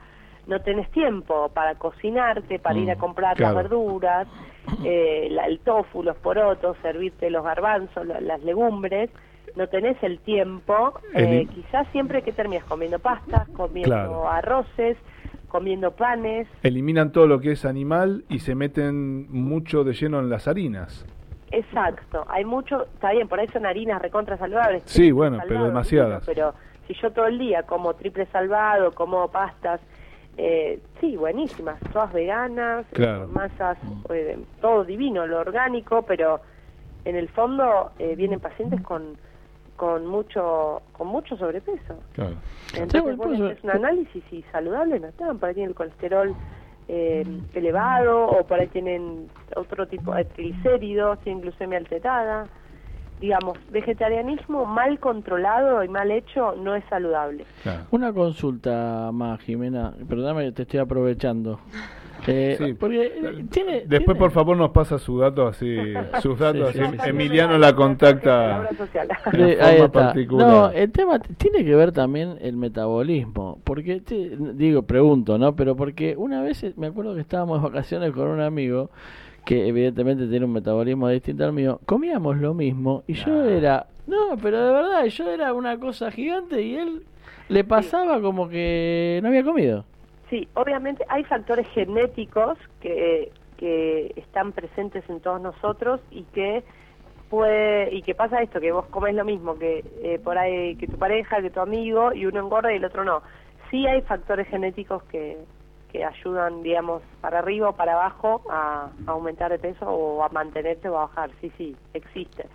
no 0.49 0.61
tenés 0.63 0.91
tiempo 0.91 1.51
para 1.51 1.77
cocinarte, 1.77 2.59
para 2.59 2.79
ir 2.79 2.91
a 2.91 2.97
Mm, 2.97 2.99
comprar 2.99 3.37
claro. 3.37 3.55
las 3.55 3.63
verduras, 3.65 4.27
eh, 4.83 5.29
la- 5.31 5.47
el 5.47 5.61
tofu, 5.61 6.03
los 6.03 6.17
porotos, 6.17 6.77
servirte 6.83 7.31
los 7.31 7.45
garbanzos, 7.45 8.05
la- 8.07 8.21
las 8.21 8.43
legumbres, 8.43 9.11
no 9.57 9.69
tenés 9.69 10.03
el 10.03 10.19
tiempo, 10.21 10.95
eh, 11.15 11.47
quizás 11.55 11.87
siempre 11.93 12.23
que 12.23 12.33
terminas 12.33 12.65
comiendo 12.65 12.99
pastas, 12.99 13.47
comiendo 13.51 13.91
Claro. 13.91 14.29
arroces, 14.29 14.97
comiendo 15.49 15.91
panes, 15.93 16.47
Eliminan 16.63 17.13
todo 17.13 17.27
lo 17.27 17.41
que 17.41 17.53
es 17.53 17.65
animal 17.65 18.25
y 18.29 18.39
se 18.41 18.55
meten 18.55 19.31
mucho 19.31 19.85
de 19.85 19.93
lleno 19.95 20.19
en 20.21 20.29
las 20.31 20.47
harinas. 20.49 21.07
Exacto, 21.51 22.25
hay 22.29 22.45
mucho, 22.45 22.83
está 22.95 23.11
bien, 23.13 23.27
por 23.29 23.41
ahí 23.41 23.49
son 23.49 23.65
harinas 23.67 24.01
recontra 24.03 24.37
saludables. 24.37 24.83
Sí, 24.85 25.11
bueno, 25.11 25.39
pero 25.47 25.65
demasiadas. 25.65 26.25
Pero 26.27 26.55
si 26.87 26.95
yo 26.95 27.11
todo 27.13 27.27
el 27.27 27.39
día 27.39 27.63
como 27.63 27.95
triple 27.95 28.27
salvado, 28.27 28.93
como 28.93 29.29
pastas, 29.29 29.81
eh, 30.39 30.81
sí, 31.01 31.17
buenísimas, 31.17 31.81
todas 31.93 32.13
veganas, 32.13 32.87
eh, 32.87 32.95
Claro. 32.95 33.27
masas, 33.29 33.77
eh, 34.11 34.39
todo 34.61 34.85
divino, 34.85 35.27
lo 35.27 35.41
orgánico, 35.41 36.03
pero 36.03 36.41
en 37.05 37.17
el 37.17 37.29
fondo 37.29 37.91
eh, 37.99 38.15
vienen 38.17 38.41
pacientes 38.41 38.81
con 38.83 39.17
con 39.77 40.07
mucho 40.07 40.83
con 40.93 41.07
mucho 41.09 41.37
sobrepeso. 41.37 42.01
Claro. 42.13 42.35
Entonces 42.75 43.17
bueno, 43.17 43.17
vos 43.17 43.27
pues, 43.39 43.41
haces 43.53 43.65
un 43.65 43.71
análisis 43.71 44.25
y 44.33 44.43
saludables 44.51 45.01
no 45.01 45.09
están, 45.09 45.39
por 45.39 45.49
ahí 45.49 45.55
tienen 45.55 45.71
el 45.71 45.77
colesterol 45.77 46.35
eh, 46.89 47.25
elevado 47.55 48.27
o 48.27 48.45
por 48.45 48.59
ahí 48.59 48.67
tienen 48.69 49.29
otro 49.57 49.87
tipo 49.87 50.15
de 50.15 50.25
triglicéridos, 50.25 51.21
tienen 51.21 51.43
glucemia 51.43 51.79
alterada. 51.79 52.49
Digamos, 53.21 53.59
vegetarianismo 53.71 54.65
mal 54.65 55.01
controlado 55.01 55.83
y 55.83 55.89
mal 55.89 56.11
hecho 56.11 56.55
no 56.57 56.75
es 56.77 56.85
saludable. 56.89 57.45
claro. 57.63 57.81
Una 57.91 58.13
consulta 58.13 59.11
más, 59.13 59.41
Jimena. 59.41 59.93
Perdóname, 60.09 60.45
que 60.47 60.53
te 60.53 60.63
estoy 60.63 60.81
aprovechando. 60.81 61.59
Eh, 62.27 62.57
Sí. 62.59 62.75
Porque 62.75 63.07
eh, 63.07 63.45
tiene. 63.51 63.73
Después, 63.87 63.89
tiene- 64.05 64.15
por 64.17 64.31
favor, 64.33 64.57
nos 64.57 64.71
pasa 64.71 64.99
sus 64.99 65.21
datos 65.21 65.57
así, 65.57 65.77
sus 66.21 66.39
datos 66.39 66.73
Sí, 66.73 66.81
así. 66.81 66.93
sí, 66.93 66.99
sí. 67.03 67.11
Emiliano 67.11 67.59
la 67.59 67.75
contacta. 67.75 68.69
De 69.33 69.57
forma 69.57 69.89
particular. 69.93 70.47
No, 70.49 70.71
el 70.71 70.91
tema 70.93 71.19
tiene 71.21 71.65
que 71.65 71.75
ver 71.75 71.93
también 71.93 72.37
el 72.41 72.57
metabolismo, 72.57 73.61
porque 73.65 74.01
te- 74.01 74.37
digo, 74.55 74.83
pregunto, 74.83 75.39
¿no? 75.39 75.55
Pero 75.57 75.77
porque 75.77 76.15
una 76.17 76.43
vez 76.43 76.65
me 76.77 76.89
acuerdo 76.89 77.15
que 77.15 77.21
estábamos 77.21 77.63
de 77.63 77.69
vacaciones 77.69 78.13
con 78.13 78.29
un 78.29 78.41
amigo 78.41 78.91
que 79.49 79.67
evidentemente 79.67 80.27
tiene 80.27 80.45
un 80.45 80.53
metabolismo 80.53 81.09
distinto 81.09 81.43
al 81.43 81.55
mío, 81.55 81.81
comíamos 81.87 82.37
lo 82.37 82.53
mismo 82.53 83.03
y 83.07 83.15
yo 83.15 83.47
era, 83.47 83.87
no, 84.07 84.37
pero 84.43 84.63
de 84.63 84.73
verdad, 84.75 85.05
yo 85.07 85.31
era 85.31 85.55
una 85.55 85.79
cosa 85.81 86.11
gigante 86.11 86.61
y 86.61 86.77
él 86.77 87.03
le 87.49 87.65
pasaba 87.65 88.21
como 88.21 88.51
que 88.51 89.21
no 89.23 89.29
había 89.29 89.43
comido. 89.43 89.87
Sí, 90.29 90.47
obviamente 90.53 91.03
hay 91.09 91.25
factores 91.25 91.67
genéticos 91.69 92.59
que, 92.83 93.33
que 93.57 94.13
están 94.17 94.53
presentes 94.53 95.09
en 95.09 95.21
todos 95.21 95.41
nosotros 95.41 96.03
y 96.11 96.25
que 96.25 96.63
puede 97.31 97.95
y 97.95 98.03
que 98.03 98.15
pasa 98.15 98.43
esto 98.43 98.61
que 98.61 98.71
vos 98.71 98.85
comes 98.91 99.15
lo 99.15 99.25
mismo 99.25 99.59
que 99.59 99.83
eh, 100.03 100.21
por 100.23 100.37
ahí 100.37 100.77
que 100.77 100.89
tu 100.89 100.99
pareja, 100.99 101.41
que 101.41 101.49
tu 101.49 101.61
amigo 101.61 102.13
y 102.13 102.27
uno 102.27 102.41
engorda 102.41 102.71
y 102.71 102.77
el 102.77 102.85
otro 102.85 103.03
no. 103.03 103.23
Sí 103.71 103.87
hay 103.87 104.03
factores 104.03 104.47
genéticos 104.49 105.03
que 105.05 105.39
que 105.91 106.05
ayudan, 106.05 106.63
digamos, 106.63 107.03
para 107.21 107.39
arriba 107.39 107.71
o 107.71 107.73
para 107.73 107.95
abajo 107.95 108.43
a, 108.51 108.91
aumentar 109.07 109.51
de 109.51 109.59
peso 109.59 109.87
o 109.87 110.23
a 110.23 110.29
mantenerse 110.29 110.89
o 110.89 110.99
a 110.99 111.07
bajar. 111.07 111.31
Sí, 111.41 111.53
sí, 111.57 111.77
existe. 111.95 112.47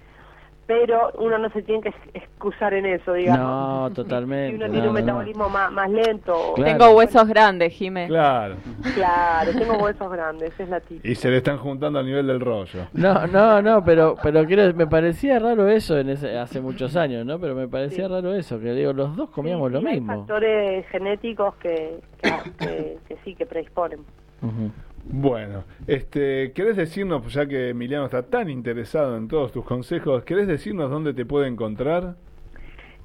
Pero 0.66 1.11
uno 1.20 1.38
no 1.38 1.49
se 1.49 1.61
tiene 1.61 1.82
que 1.82 1.93
excusar 2.14 2.74
en 2.74 2.86
eso, 2.86 3.11
digamos. 3.14 3.39
No, 3.39 3.89
Si 3.89 3.95
totalmente. 3.95 4.55
uno 4.55 4.68
no, 4.68 4.72
tiene 4.72 4.88
un 4.88 4.93
no. 4.93 4.99
metabolismo 5.01 5.49
más, 5.49 5.70
más 5.74 5.89
lento. 5.89 6.53
Claro. 6.55 6.72
Tengo 6.78 6.95
huesos 6.95 7.28
grandes, 7.28 7.74
Jimé. 7.74 8.07
Claro. 8.07 8.55
Claro, 8.95 9.51
tengo 9.51 9.74
huesos 9.84 10.09
grandes, 10.09 10.53
esa 10.53 10.64
es 10.64 10.70
la 10.70 10.80
típica. 10.80 11.07
Y 11.07 11.16
se 11.16 11.30
le 11.30 11.38
están 11.38 11.57
juntando 11.57 11.99
al 11.99 12.05
nivel 12.05 12.28
del 12.28 12.39
rollo. 12.39 12.88
No, 12.93 13.28
no, 13.28 13.61
no, 13.61 13.84
pero 13.84 14.16
pero 14.24 14.45
quiero, 14.45 14.74
me 14.74 14.88
parecía 14.88 15.38
raro 15.38 15.68
eso 15.68 15.97
en 15.99 16.09
ese, 16.09 16.38
hace 16.38 16.61
muchos 16.61 16.95
años, 16.95 17.26
¿no? 17.26 17.39
Pero 17.39 17.55
me 17.55 17.68
parecía 17.68 18.05
Sí. 18.07 18.11
raro 18.14 18.34
eso, 18.34 18.57
que 18.59 18.72
digo, 18.74 18.93
los 18.93 19.16
dos 19.18 19.30
comíamos 19.32 19.68
Sí, 19.68 19.74
lo 19.74 19.80
hay 19.80 19.95
mismo. 19.99 20.16
factores 20.20 20.88
genéticos 20.88 21.55
que, 21.55 21.99
que, 22.22 22.32
que- 22.57 22.97
que 23.07 23.18
sí, 23.26 23.36
que 23.36 23.45
predisponen. 23.45 23.99
Ujú. 24.41 24.72
Bueno, 25.06 25.66
este, 25.88 26.54
¿querés 26.54 26.78
decirnos, 26.78 27.22
pues, 27.22 27.34
ya 27.34 27.45
que 27.45 27.70
Emiliano 27.70 28.06
está 28.06 28.24
tan 28.24 28.49
interesado 28.49 29.18
en 29.18 29.28
todos 29.28 29.51
tus 29.51 29.66
consejos, 29.66 30.24
¿querés 30.24 30.47
decirnos 30.47 30.89
dónde 30.89 31.14
te 31.14 31.26
puede 31.26 31.47
encontrar? 31.47 32.16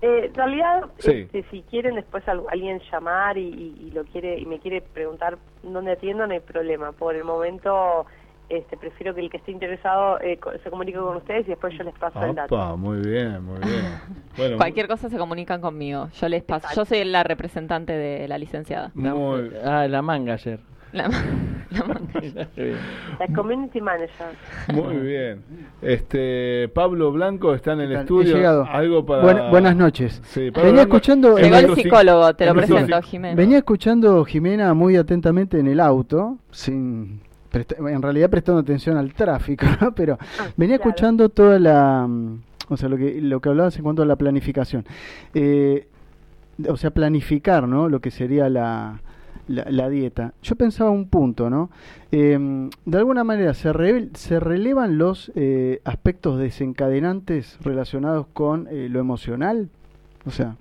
Eh, 0.00 0.26
en 0.26 0.34
realidad, 0.34 0.84
Sí. 0.98 1.10
este, 1.10 1.44
si 1.50 1.62
quieren 1.62 1.96
después 1.96 2.26
al- 2.28 2.44
alguien 2.50 2.80
llamar 2.92 3.36
y, 3.36 3.48
y- 3.48 3.86
y 3.88 3.90
lo 3.90 4.04
quiere 4.04 4.38
y 4.38 4.46
me 4.46 4.60
quiere 4.60 4.80
preguntar 4.80 5.38
dónde 5.64 5.92
atiendo, 5.92 6.24
no 6.26 6.32
hay 6.32 6.38
problema. 6.40 6.92
Por 6.92 7.16
el 7.16 7.24
momento, 7.24 8.06
este, 8.48 8.76
prefiero 8.76 9.12
que 9.12 9.22
el 9.22 9.28
que 9.28 9.38
esté 9.38 9.50
interesado 9.50 10.20
eh, 10.20 10.36
co- 10.38 10.52
se 10.62 10.70
comunique 10.70 10.98
con 10.98 11.16
ustedes 11.16 11.46
y 11.46 11.50
después 11.50 11.76
yo 11.76 11.82
les 11.82 11.94
paso 11.98 12.24
el 12.24 12.36
dato. 12.36 12.54
Opa, 12.54 12.76
muy 12.76 12.98
bien, 13.00 13.42
muy 13.42 13.58
bien. 13.58 13.82
Bueno, 14.38 14.56
Cualquier 14.56 14.86
cosa 14.86 15.08
se 15.10 15.18
comunican 15.18 15.60
conmigo. 15.60 16.10
Yo 16.12 16.28
les 16.28 16.44
paso. 16.44 16.68
Yo 16.76 16.84
soy 16.84 17.02
la 17.02 17.24
representante 17.24 17.92
de 17.92 18.28
la 18.28 18.38
licenciada. 18.38 18.92
muy, 18.94 19.50
Ah, 19.64 19.88
la 19.88 20.00
manga 20.00 20.34
ayer. 20.34 20.60
La, 20.92 21.08
la 23.20 23.26
community 23.34 23.80
manager. 23.80 24.28
muy 24.72 24.96
bien. 24.96 25.42
Este, 25.82 26.68
Pablo 26.74 27.12
Blanco 27.12 27.54
está 27.54 27.72
en 27.74 27.80
el 27.80 27.92
estudio. 27.92 28.32
He 28.32 28.36
llegado. 28.38 28.64
Algo 28.64 29.04
para... 29.04 29.22
Buena- 29.22 29.50
buenas 29.50 29.76
noches. 29.76 30.20
Sí, 30.24 30.50
Pablo 30.50 30.68
Venía 30.68 30.84
Blanco 30.84 30.96
escuchando- 30.96 31.38
es 31.38 31.44
Llegó 31.44 31.56
el 31.56 31.74
psicólogo, 31.74 32.34
te 32.34 32.46
lo 32.46 32.54
presento, 32.54 33.02
Jimena. 33.02 33.34
Venía 33.34 33.58
escuchando 33.58 34.24
Jimena 34.24 34.72
muy 34.74 34.96
atentamente 34.96 35.58
en 35.58 35.66
el 35.66 35.80
auto, 35.80 36.38
sin 36.50 37.20
en 37.52 38.02
realidad 38.02 38.28
prestando 38.28 38.60
atención 38.60 38.96
al 38.98 39.12
tráfico, 39.14 39.64
¿no? 39.80 39.92
pero 39.94 40.18
venía 40.56 40.76
claro. 40.76 40.90
escuchando 40.90 41.28
toda 41.30 41.58
la, 41.58 42.06
mm, 42.06 42.40
o 42.68 42.76
sea, 42.76 42.88
lo 42.90 42.96
que 42.98 43.20
lo 43.22 43.40
que 43.40 43.48
hablabas 43.48 43.76
en 43.76 43.82
cuanto 43.84 44.02
a 44.02 44.06
la 44.06 44.16
planificación. 44.16 44.84
Eh, 45.34 45.86
o 46.68 46.76
sea, 46.76 46.90
planificar, 46.90 47.66
¿no? 47.66 47.88
Lo 47.88 48.00
que 48.00 48.10
sería 48.10 48.48
la, 48.50 49.00
la, 49.48 49.64
la 49.68 49.88
dieta. 49.88 50.34
Yo 50.42 50.54
pensaba 50.56 50.90
un 50.90 51.08
punto, 51.08 51.50
¿no? 51.50 51.70
Eh, 52.12 52.38
de 52.84 52.98
alguna 52.98 53.24
manera 53.24 53.52
se, 53.54 53.72
re- 53.72 54.10
se 54.14 54.38
relevan 54.40 54.96
los 54.98 55.32
eh, 55.34 55.80
aspectos 55.84 56.38
desencadenantes 56.38 57.58
relacionados 57.62 58.26
con 58.32 58.68
eh, 58.70 58.88
lo 58.88 59.00
emocional. 59.00 59.68
O 60.24 60.30
sea, 60.30 60.56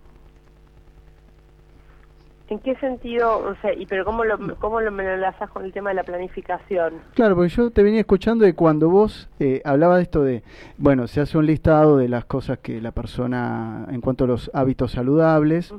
¿En 2.49 2.59
qué 2.59 2.75
sentido? 2.75 3.39
O 3.39 3.55
sea, 3.61 3.73
y 3.73 3.85
pero 3.85 4.05
cómo 4.05 4.23
lo, 4.23 4.57
cómo 4.57 4.79
lo 4.79 4.89
enlazas 4.89 5.49
con 5.49 5.65
el 5.65 5.73
tema 5.73 5.89
de 5.89 5.95
la 5.95 6.03
planificación? 6.03 6.93
Claro, 7.13 7.35
porque 7.35 7.49
yo 7.49 7.71
te 7.71 7.83
venía 7.83 7.99
escuchando 7.99 8.45
de 8.45 8.53
cuando 8.53 8.89
vos 8.89 9.29
eh, 9.39 9.61
hablabas 9.65 9.97
de 9.97 10.03
esto 10.03 10.23
de, 10.23 10.43
bueno, 10.77 11.07
se 11.07 11.19
hace 11.19 11.37
un 11.37 11.45
listado 11.45 11.97
de 11.97 12.07
las 12.07 12.23
cosas 12.23 12.59
que 12.59 12.79
la 12.79 12.91
persona, 12.91 13.85
en 13.89 13.99
cuanto 13.99 14.23
a 14.23 14.27
los 14.27 14.49
hábitos 14.53 14.93
saludables, 14.93 15.73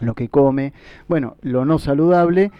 lo 0.00 0.14
que 0.14 0.28
come, 0.28 0.74
bueno, 1.08 1.36
lo 1.40 1.64
no 1.64 1.78
saludable, 1.78 2.50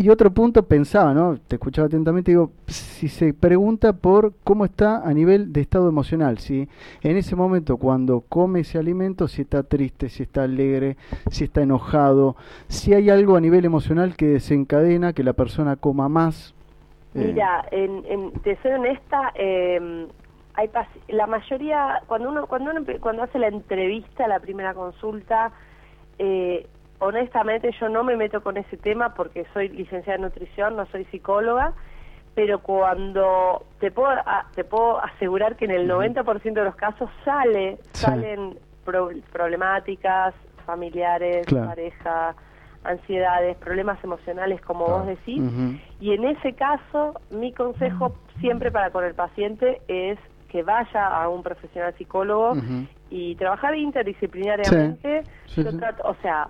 Y 0.00 0.10
otro 0.10 0.30
punto 0.32 0.62
pensaba, 0.62 1.12
¿no? 1.12 1.38
Te 1.48 1.56
escuchaba 1.56 1.88
atentamente, 1.88 2.30
digo, 2.30 2.52
si 2.68 3.08
se 3.08 3.34
pregunta 3.34 3.92
por 3.94 4.32
cómo 4.44 4.64
está 4.64 4.98
a 5.06 5.12
nivel 5.12 5.52
de 5.52 5.60
estado 5.60 5.88
emocional, 5.88 6.38
si 6.38 6.68
en 7.02 7.16
ese 7.16 7.34
momento 7.34 7.78
cuando 7.78 8.20
come 8.28 8.60
ese 8.60 8.78
alimento, 8.78 9.26
si 9.26 9.42
está 9.42 9.64
triste, 9.64 10.08
si 10.08 10.22
está 10.22 10.44
alegre, 10.44 10.96
si 11.32 11.42
está 11.44 11.62
enojado, 11.62 12.36
si 12.68 12.94
hay 12.94 13.10
algo 13.10 13.34
a 13.36 13.40
nivel 13.40 13.64
emocional 13.64 14.14
que 14.16 14.26
desencadena 14.26 15.12
que 15.14 15.24
la 15.24 15.32
persona 15.32 15.74
coma 15.74 16.08
más. 16.08 16.54
eh, 17.16 17.32
Mira, 17.34 17.66
en, 17.72 18.04
en- 18.06 18.32
te 18.44 18.56
soy 18.62 18.70
honesta, 18.72 19.32
eh, 19.34 20.06
hay 20.54 20.70
la 21.08 21.26
mayoría 21.26 22.02
cuando 22.06 22.28
uno 22.30 22.46
cuando 22.46 22.70
uno 22.70 22.84
cuando 23.00 23.24
hace 23.24 23.38
la 23.40 23.48
entrevista, 23.48 24.28
la 24.28 24.38
primera 24.38 24.74
consulta, 24.74 25.50
eh, 26.20 26.68
honestamente 27.00 27.70
yo 27.80 27.88
no 27.88 28.02
me 28.04 28.16
meto 28.16 28.42
con 28.42 28.56
ese 28.56 28.76
tema 28.76 29.14
porque 29.14 29.46
soy 29.54 29.68
licenciada 29.68 30.16
en 30.16 30.22
nutrición, 30.22 30.76
no 30.76 30.86
soy 30.86 31.04
psicóloga, 31.06 31.72
pero 32.34 32.60
cuando 32.60 33.64
te 33.80 33.90
puedo 33.90 34.10
te 34.54 34.64
puedo 34.64 35.02
asegurar 35.04 35.56
que 35.56 35.64
en 35.64 35.72
el 35.72 35.88
90% 35.88 36.52
de 36.60 36.64
los 36.64 36.76
casos 36.76 37.10
sale 37.24 37.78
Sí. 37.92 38.06
salen 38.06 38.58
pro- 38.84 39.10
problemáticas 39.32 40.34
familiares, 40.66 41.46
Claro. 41.46 41.68
pareja, 41.68 42.34
ansiedades, 42.84 43.56
problemas 43.56 44.02
emocionales 44.04 44.60
como 44.60 44.86
vos 44.86 45.06
decís. 45.06 45.42
Y 46.00 46.12
en 46.14 46.24
ese 46.24 46.52
caso, 46.54 47.14
mi 47.30 47.52
consejo 47.52 48.14
siempre 48.40 48.70
para 48.70 48.90
con 48.90 49.04
el 49.04 49.14
paciente 49.14 49.80
es 49.88 50.18
que 50.48 50.62
vaya 50.62 51.06
a 51.08 51.28
un 51.28 51.42
profesional 51.42 51.92
psicólogo 51.98 52.54
y 53.10 53.34
trabajar 53.36 53.74
interdisciplinariamente. 53.76 55.24
Sí, 55.46 55.62
Yo 55.64 55.70
sí. 55.72 55.76
trato- 55.78 56.08
o 56.08 56.14
sea, 56.22 56.48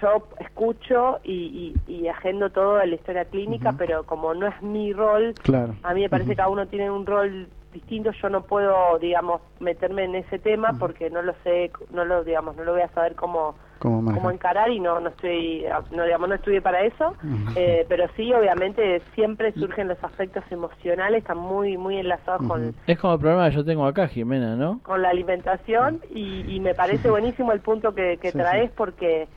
yo 0.00 0.26
escucho 0.40 1.18
y, 1.24 1.74
y, 1.86 1.92
y 1.92 2.08
agendo 2.08 2.50
todo 2.50 2.76
de 2.76 2.86
la 2.86 2.94
historia 2.94 3.24
clínica, 3.24 3.74
pero 3.78 4.04
como 4.04 4.34
no 4.34 4.46
es 4.46 4.62
mi 4.62 4.92
rol, 4.92 5.34
Claro. 5.42 5.74
a 5.82 5.94
mí 5.94 6.02
me 6.02 6.08
parece 6.10 6.30
que 6.30 6.36
cada 6.36 6.48
uno 6.48 6.66
tiene 6.66 6.90
un 6.90 7.06
rol 7.06 7.48
distinto, 7.72 8.10
yo 8.22 8.30
no 8.30 8.40
puedo, 8.42 8.98
digamos, 8.98 9.42
meterme 9.60 10.04
en 10.04 10.14
ese 10.14 10.38
tema 10.38 10.72
porque 10.78 11.10
no 11.10 11.20
lo 11.20 11.34
sé, 11.44 11.70
no 11.90 12.04
lo, 12.06 12.24
digamos, 12.24 12.56
no 12.56 12.64
lo 12.64 12.72
voy 12.72 12.80
a 12.82 12.88
saber 12.88 13.14
cómo 13.14 13.54
¿Cómo 13.78 14.30
encarar 14.30 14.70
y 14.70 14.80
no 14.80 15.00
no 15.00 15.10
estoy 15.10 15.66
no 15.90 16.04
digamos 16.04 16.30
no 16.30 16.34
estudié 16.36 16.62
para 16.62 16.80
eso 16.80 17.12
eh, 17.56 17.84
pero 17.90 18.06
sí 18.16 18.32
obviamente 18.32 19.02
siempre 19.14 19.52
surgen 19.52 19.86
los 19.88 20.02
aspectos 20.02 20.42
emocionales 20.50 21.18
están 21.18 21.36
muy 21.36 21.76
muy 21.76 21.98
enlazados 21.98 22.48
con. 22.48 22.74
Es 22.86 22.98
como 22.98 23.12
el 23.14 23.20
problema 23.20 23.50
que 23.50 23.56
yo 23.56 23.64
tengo 23.66 23.84
acá, 23.86 24.08
Jimena, 24.08 24.56
¿no? 24.56 24.80
con 24.82 25.02
la 25.02 25.10
alimentación 25.10 26.00
y, 26.14 26.56
y 26.56 26.58
me 26.60 26.74
parece 26.74 27.10
buenísimo 27.10 27.52
el 27.52 27.60
punto 27.60 27.94
que, 27.94 28.16
que 28.16 28.32
Sí, 28.32 28.38
traes 28.38 28.70
sí. 28.70 28.74
porque 28.74 29.28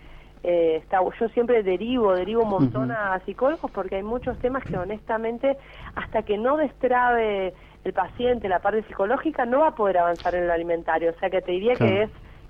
eh, 0.43 0.77
está, 0.81 0.99
yo 1.19 1.29
siempre 1.29 1.63
derivo, 1.63 2.13
derivo 2.15 2.43
un 2.43 2.49
montón 2.49 2.91
a 2.91 3.19
psicólogos 3.25 3.69
porque 3.71 3.97
hay 3.97 4.03
muchos 4.03 4.37
temas 4.39 4.63
que 4.63 4.77
honestamente 4.77 5.57
hasta 5.95 6.23
que 6.23 6.37
no 6.37 6.55
destrabe 6.57 7.53
el 7.83 7.93
paciente 7.93 8.47
la 8.49 8.59
parte 8.59 8.83
psicológica 8.83 9.45
no 9.45 9.59
va 9.59 9.69
a 9.69 9.75
poder 9.75 9.97
avanzar 9.97 10.35
en 10.35 10.47
lo 10.47 10.53
alimentario, 10.53 11.11
o 11.15 11.19
sea 11.19 11.29
que 11.29 11.41
te 11.41 11.51
diría 11.53 11.75
Claro. 11.75 11.91
que 11.93 12.03
es 12.03 12.09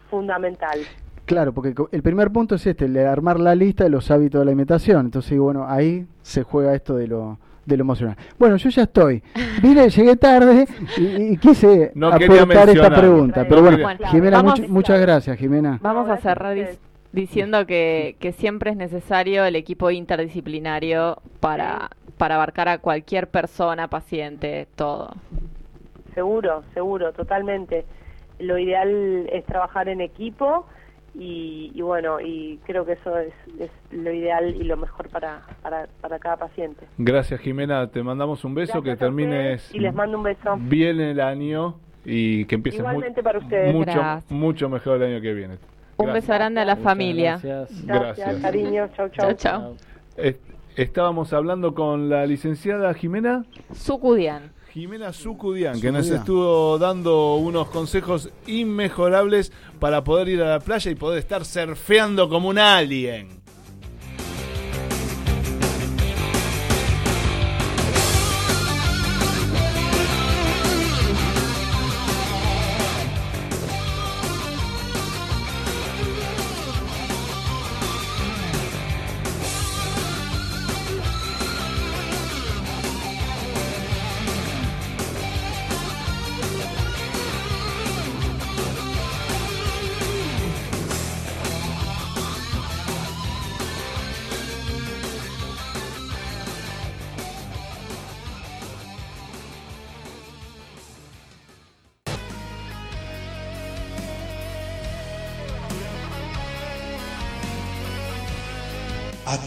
fundamental. 0.10 0.80
Claro, 1.26 1.54
porque 1.54 1.76
el 1.92 2.02
primer 2.02 2.32
punto 2.32 2.56
es 2.56 2.66
este, 2.66 2.86
el 2.86 2.94
de 2.94 3.06
armar 3.06 3.40
la 3.40 3.54
lista 3.54 3.84
de 3.84 3.92
los 3.92 4.10
hábitos 4.10 4.40
de 4.40 4.46
la 4.46 4.50
alimentación. 4.52 5.06
Entonces, 5.06 5.38
bueno, 5.38 5.66
ahí 5.68 6.08
se 6.24 6.42
juega 6.42 6.74
esto 6.74 6.96
de 6.96 7.08
lo, 7.08 7.38
de 7.68 7.78
lo 7.78 7.82
emocional. 7.84 8.16
Bueno, 8.40 8.56
yo 8.56 8.70
ya 8.72 8.82
estoy. 8.84 9.22
Vine, 9.62 9.88
llegué 9.90 10.16
tarde 10.16 10.66
y, 10.98 11.34
y 11.34 11.38
quise 11.38 11.92
No 11.94 12.10
quería 12.18 12.42
aportar 12.42 12.70
esta 12.70 12.90
pregunta. 12.90 13.46
Pero 13.48 13.62
bueno, 13.62 13.78
Bueno, 13.84 14.08
Jimena, 14.08 14.42
much- 14.42 14.68
muchas 14.68 15.00
gracias, 15.00 15.38
Jimena. 15.38 15.78
Vamos 15.84 16.10
a 16.10 16.18
cerrar. 16.18 16.58
Diciendo 17.12 17.66
que, 17.66 18.16
que 18.20 18.32
siempre 18.32 18.72
es 18.72 18.78
necesario 18.78 19.46
el 19.46 19.56
equipo 19.56 19.90
interdisciplinario 19.92 21.18
para, 21.40 21.90
para 22.18 22.36
abarcar 22.36 22.68
a 22.70 22.78
cualquier 22.80 23.28
persona, 23.30 23.88
paciente, 23.88 24.68
todo. 24.76 25.12
Seguro, 26.14 26.64
seguro, 26.74 27.14
totalmente. 27.14 27.86
Lo 28.40 28.58
ideal 28.58 29.28
es 29.32 29.46
trabajar 29.46 29.90
en 29.90 30.02
equipo 30.02 30.66
y, 31.16 31.72
y 31.74 31.82
bueno, 31.82 32.20
y 32.20 32.60
creo 32.66 32.86
que 32.86 32.94
eso 32.94 33.18
es, 33.18 33.34
es 33.60 33.72
lo 33.92 34.12
ideal 34.14 34.56
y 34.56 34.64
lo 34.64 34.78
mejor 34.78 35.10
para, 35.10 35.42
para, 35.62 35.88
para 36.02 36.20
cada 36.20 36.38
paciente. 36.38 36.86
Gracias, 36.98 37.40
Jimena. 37.42 37.88
Te 37.88 38.02
mandamos 38.04 38.44
un 38.46 38.54
beso, 38.56 38.82
Gracias 38.82 38.96
que 38.98 39.00
termines 39.06 39.74
y 39.74 39.80
les 39.80 39.94
mando 39.94 40.18
un 40.18 40.24
beso. 40.24 40.56
bien 40.60 41.00
el 41.02 41.20
año 41.20 41.76
y 42.06 42.46
que 42.46 42.56
empieces 42.56 42.82
mu- 42.82 42.86
para 43.24 43.40
mucho, 43.72 43.92
Gracias. 43.92 44.32
mucho 44.32 44.70
mejor 44.70 45.02
el 45.02 45.14
año 45.14 45.22
que 45.22 45.34
viene. 45.34 45.56
Un 46.00 46.14
beso 46.14 46.34
grande 46.34 46.62
a 46.62 46.66
la 46.66 46.76
Muchas 46.76 46.84
familia. 46.84 47.40
Gracias. 47.44 47.86
Gracias, 47.86 48.18
Gracias. 48.18 48.42
cariño. 48.42 48.90
Chau, 48.96 49.10
chau. 49.10 49.34
Chao, 49.34 49.34
chao. 49.36 49.76
Eh, 50.18 50.38
Estábamos 50.76 51.34
hablando 51.34 51.74
con 51.74 52.08
la 52.10 52.26
licenciada 52.26 52.94
Jimena. 52.94 53.44
Sucudian. 53.74 54.54
Jimena 54.72 55.12
Sucudian, 55.12 55.82
que 55.82 55.92
nos 55.92 56.08
estuvo 56.10 56.78
dando 56.78 57.36
unos 57.36 57.68
consejos 57.70 58.30
inmejorables 58.48 59.52
para 59.80 60.04
poder 60.06 60.30
ir 60.30 60.42
a 60.42 60.52
la 60.52 60.60
playa 60.60 60.90
y 60.90 60.96
poder 60.96 61.20
estar 61.20 61.44
surfeando 61.44 62.30
como 62.30 62.48
un 62.48 62.60
alien. 62.60 63.39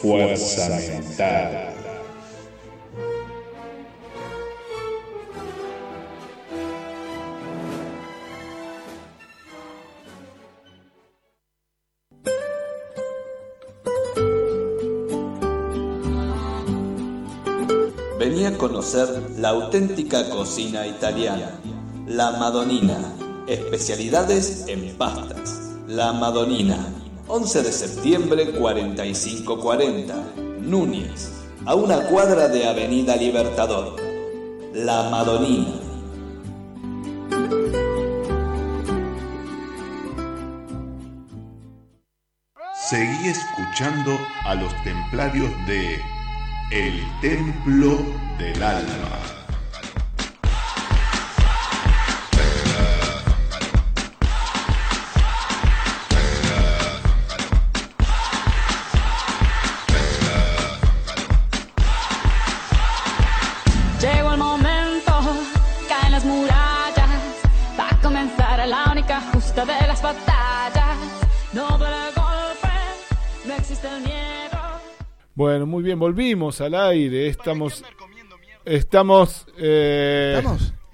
Fuerza 0.00 0.68
Mental. 0.68 1.74
Venía 18.18 18.48
a 18.48 18.58
conocer 18.58 19.08
la 19.38 19.50
auténtica 19.50 20.28
cocina 20.30 20.86
italiana, 20.86 21.60
la 22.06 22.32
Madonina, 22.32 22.98
especialidades 23.46 24.64
en 24.66 24.96
pastas, 24.96 25.76
la 25.86 26.12
Madonina. 26.12 27.03
11 27.26 27.62
de 27.62 27.72
septiembre 27.72 28.52
4540. 28.52 30.14
Núñez. 30.60 31.32
A 31.64 31.74
una 31.74 32.06
cuadra 32.08 32.48
de 32.48 32.66
Avenida 32.66 33.16
Libertador. 33.16 33.96
La 34.74 35.08
Madonina. 35.08 35.80
Seguí 42.90 43.28
escuchando 43.28 44.18
a 44.44 44.54
los 44.54 44.70
templarios 44.84 45.50
de 45.66 45.98
El 46.70 47.00
Templo 47.22 47.96
del 48.38 48.62
Alma. 48.62 49.43
Bueno, 75.34 75.66
muy 75.66 75.82
bien, 75.82 75.98
volvimos 75.98 76.60
al 76.60 76.74
aire. 76.74 77.28
Estamos. 77.28 77.82
Estamos. 78.64 79.46
Eh, 79.58 80.42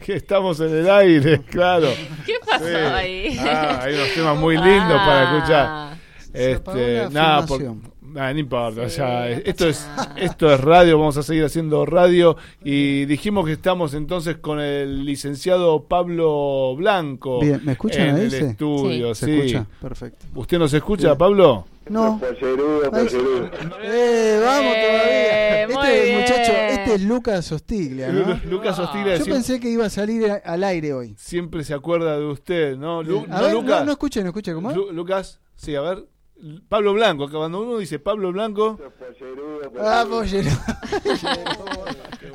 ¿Estamos? 0.07 0.61
en 0.61 0.77
el 0.77 0.91
aire, 0.91 1.41
claro. 1.51 1.89
¿Qué 2.25 2.35
pasó 2.47 2.65
Sí. 2.67 2.75
ahí? 2.75 3.37
Ah, 3.39 3.81
hay 3.83 3.95
unos 3.95 4.15
temas 4.15 4.39
muy 4.39 4.55
lindos 4.57 4.97
para 4.99 5.21
Ah. 5.31 5.37
escuchar. 5.37 6.01
Este, 6.33 7.09
nada, 7.11 7.45
por- 7.47 7.59
filmación. 7.59 7.93
ah, 8.17 8.33
no 8.33 8.39
importa, 8.39 8.89
Sí, 8.89 8.99
ya, 8.99 9.09
no 9.09 9.25
esto 9.45 9.69
es 9.69 9.85
nada. 9.97 10.15
esto 10.17 10.53
es 10.55 10.61
radio, 10.61 10.99
vamos 10.99 11.17
a 11.17 11.23
seguir 11.25 11.45
haciendo 11.45 11.85
radio 11.85 12.37
y 12.65 13.05
dijimos 13.07 13.47
que 13.47 13.53
estamos 13.53 13.95
entonces 13.95 14.37
con 14.37 14.61
el 14.61 15.05
licenciado 15.05 15.85
Pablo 15.89 16.75
Blanco 16.77 17.41
Bien, 17.41 17.61
¿me 17.65 17.73
escuchan 17.73 18.11
en 18.11 18.15
ahí, 18.15 18.23
el 18.23 18.31
sí? 18.31 18.37
estudio, 18.45 19.13
¿Se 19.15 19.27
sí. 19.27 19.33
escucha? 19.41 19.67
Perfecto. 19.83 20.27
¿Usted 20.37 20.59
nos 20.61 20.73
escucha, 20.73 21.09
Bien. 21.09 21.19
Pablo? 21.19 21.67
No. 21.91 22.19
Pollerudo. 22.21 22.83
Eh, 23.83 24.41
vamos 24.45 24.73
Eh, 24.77 25.67
todavía. 25.67 25.79
muy 25.81 25.87
Este 25.89 26.05
bien. 26.05 26.21
muchacho, 26.21 26.53
este 26.53 26.95
es 26.95 27.03
Lucas 27.03 27.53
Ostiglia, 27.53 28.13
¿no? 28.13 28.21
Lu- 28.21 28.51
Lucas 28.51 28.79
Ostiglia 28.79 29.17
Yo 29.17 29.25
siempre, 29.25 29.35
pensé 29.35 29.61
que 29.61 29.69
iba 29.71 29.87
a 29.87 29.91
salir 29.91 30.31
al 30.45 30.65
aire 30.65 30.93
hoy. 30.93 31.15
siempre 31.19 31.65
se 31.65 31.75
acuerda 31.75 32.17
de 32.19 32.25
usted, 32.27 32.77
¿no? 32.77 33.03
Lu- 33.03 33.25
a 33.29 33.39
no, 33.39 33.43
ver, 33.43 33.53
Lucas. 33.55 33.81
no, 33.81 33.85
no 33.87 33.93
escuché, 33.93 34.23
no 34.23 34.29
escuché, 34.29 34.55
¿cómo? 34.55 34.71
Lu- 34.73 34.93
Lucas, 34.93 35.41
sí, 35.57 35.75
a 35.75 35.81
ver. 35.81 36.07
Pablo 36.71 36.95
Blanco, 36.95 37.29
cuando 37.31 37.61
uno 37.61 37.77
dice 37.77 37.99
Pablo 37.99 38.33
Blanco, 38.33 38.79
Pollerudo, 38.99 39.61
Ah, 39.81 40.07
pollerudo. 40.09 40.51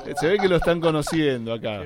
eh, 0.06 0.14
se 0.20 0.28
ve 0.28 0.38
que 0.38 0.48
lo 0.48 0.56
están 0.56 0.80
conociendo 0.80 1.52
acá. 1.52 1.82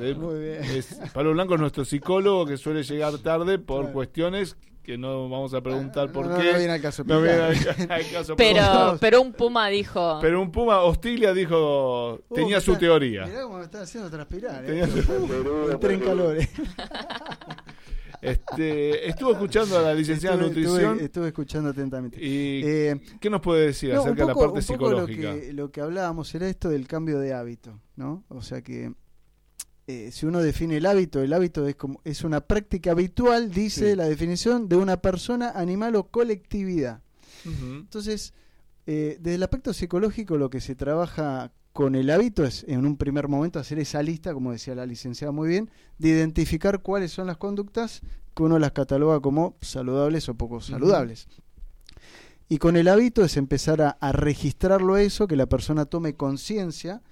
Eh, 0.00 0.14
Muy 0.16 0.40
bien. 0.40 0.62
es- 0.62 1.00
Pablo 1.12 1.32
Blanco 1.32 1.54
es 1.54 1.60
nuestro 1.60 1.84
psicólogo 1.84 2.46
que 2.46 2.56
suele 2.58 2.82
llegar 2.84 3.18
tarde 3.18 3.58
por 3.58 3.80
Claro. 3.80 3.92
cuestiones 3.92 4.56
que 4.84 4.96
no 4.98 5.28
vamos 5.28 5.52
a 5.54 5.60
preguntar 5.62 6.12
por 6.12 6.26
No, 6.26 6.36
qué. 6.38 6.52
no 6.52 6.58
viene 6.58 6.72
al 6.74 6.80
caso. 6.82 7.02
No 7.04 7.20
viene 7.22 7.38
al, 7.40 7.54
al 7.90 8.10
caso. 8.12 8.36
Pero, 8.36 8.96
pero 9.00 9.22
un 9.22 9.32
puma 9.32 9.68
dijo. 9.68 10.18
Pero 10.20 10.40
un 10.42 10.52
Puma 10.52 10.80
Hostilia 10.82 11.32
dijo, 11.32 12.20
Uh, 12.28 12.34
tenía 12.34 12.60
su 12.60 12.72
está- 12.72 12.80
teoría. 12.80 13.24
Mirá 13.26 13.42
cómo 13.42 13.58
me 13.58 13.64
está 13.64 13.80
haciendo 13.82 14.10
transpirar. 14.10 14.62
¿eh? 14.64 14.66
Tenía 14.66 14.86
su- 14.86 15.02
Pollerudo, 15.02 15.72
Entré 15.72 15.94
en 15.94 16.00
pollerudo. 16.00 16.26
calores. 16.28 16.48
Este, 18.20 19.06
estuvo 19.06 19.32
escuchando 19.32 19.78
a 19.78 19.82
la 19.82 19.92
licenciada 19.94 20.36
en 20.36 20.44
Estuve- 20.44 20.62
nutrición 20.62 20.90
Estuve, 20.92 21.04
estuve 21.04 21.26
escuchando 21.28 21.70
atentamente. 21.70 22.16
y 22.24 22.62
Eh, 22.64 23.00
¿qué 23.20 23.28
nos 23.28 23.42
puede 23.42 23.66
decir 23.66 23.92
No, 23.92 24.00
acerca 24.00 24.22
de 24.22 24.28
la 24.28 24.32
poco- 24.34 24.54
parte 24.54 24.72
un 24.72 24.78
poco 24.78 24.90
lo 24.90 25.06
psicológica? 25.06 25.40
que, 25.46 25.52
lo 25.52 25.70
que 25.70 25.80
hablábamos 25.82 26.34
era 26.34 26.48
esto 26.48 26.70
del 26.70 26.86
cambio 26.86 27.18
de 27.18 27.34
hábito, 27.34 27.78
¿no? 27.96 28.24
O 28.28 28.40
sea 28.40 28.62
que 28.62 28.94
eh, 29.86 30.10
si 30.12 30.26
uno 30.26 30.40
define 30.40 30.78
el 30.78 30.86
hábito, 30.86 31.20
el 31.22 31.32
hábito 31.32 31.66
es 31.68 31.76
como 31.76 32.00
es 32.04 32.24
una 32.24 32.40
práctica 32.40 32.92
habitual, 32.92 33.50
dice 33.50 33.90
Sí. 33.90 33.96
la 33.96 34.04
definición, 34.08 34.68
de 34.68 34.76
una 34.76 34.96
persona, 34.98 35.50
animal 35.50 35.96
o 35.96 36.08
colectividad. 36.08 37.00
Entonces, 37.44 38.32
eh, 38.86 39.18
desde 39.20 39.34
el 39.34 39.42
aspecto 39.42 39.72
psicológico, 39.74 40.36
lo 40.38 40.48
que 40.50 40.60
se 40.60 40.74
trabaja 40.74 41.52
con 41.74 41.94
el 41.96 42.08
hábito 42.10 42.44
es, 42.44 42.64
en 42.68 42.86
un 42.86 42.96
primer 42.96 43.28
momento, 43.28 43.58
hacer 43.58 43.78
esa 43.78 44.02
lista, 44.02 44.32
como 44.32 44.52
decía 44.52 44.74
la 44.74 44.86
licenciada 44.86 45.32
muy 45.32 45.48
bien, 45.48 45.70
de 45.98 46.08
identificar 46.10 46.80
cuáles 46.82 47.12
son 47.12 47.26
las 47.26 47.36
conductas 47.36 48.00
que 48.34 48.42
uno 48.42 48.58
las 48.58 48.72
cataloga 48.72 49.20
como 49.20 49.56
saludables 49.60 50.28
o 50.28 50.34
poco 50.34 50.60
saludables. 50.60 51.26
Y 52.48 52.58
con 52.58 52.76
el 52.76 52.88
hábito 52.88 53.24
es 53.24 53.36
empezar 53.36 53.80
a, 53.82 53.90
a 53.90 54.12
registrarlo 54.12 54.96
eso, 54.96 55.26
que 55.26 55.36
la 55.36 55.46
persona 55.46 55.86
tome 55.86 56.14
conciencia 56.14 57.02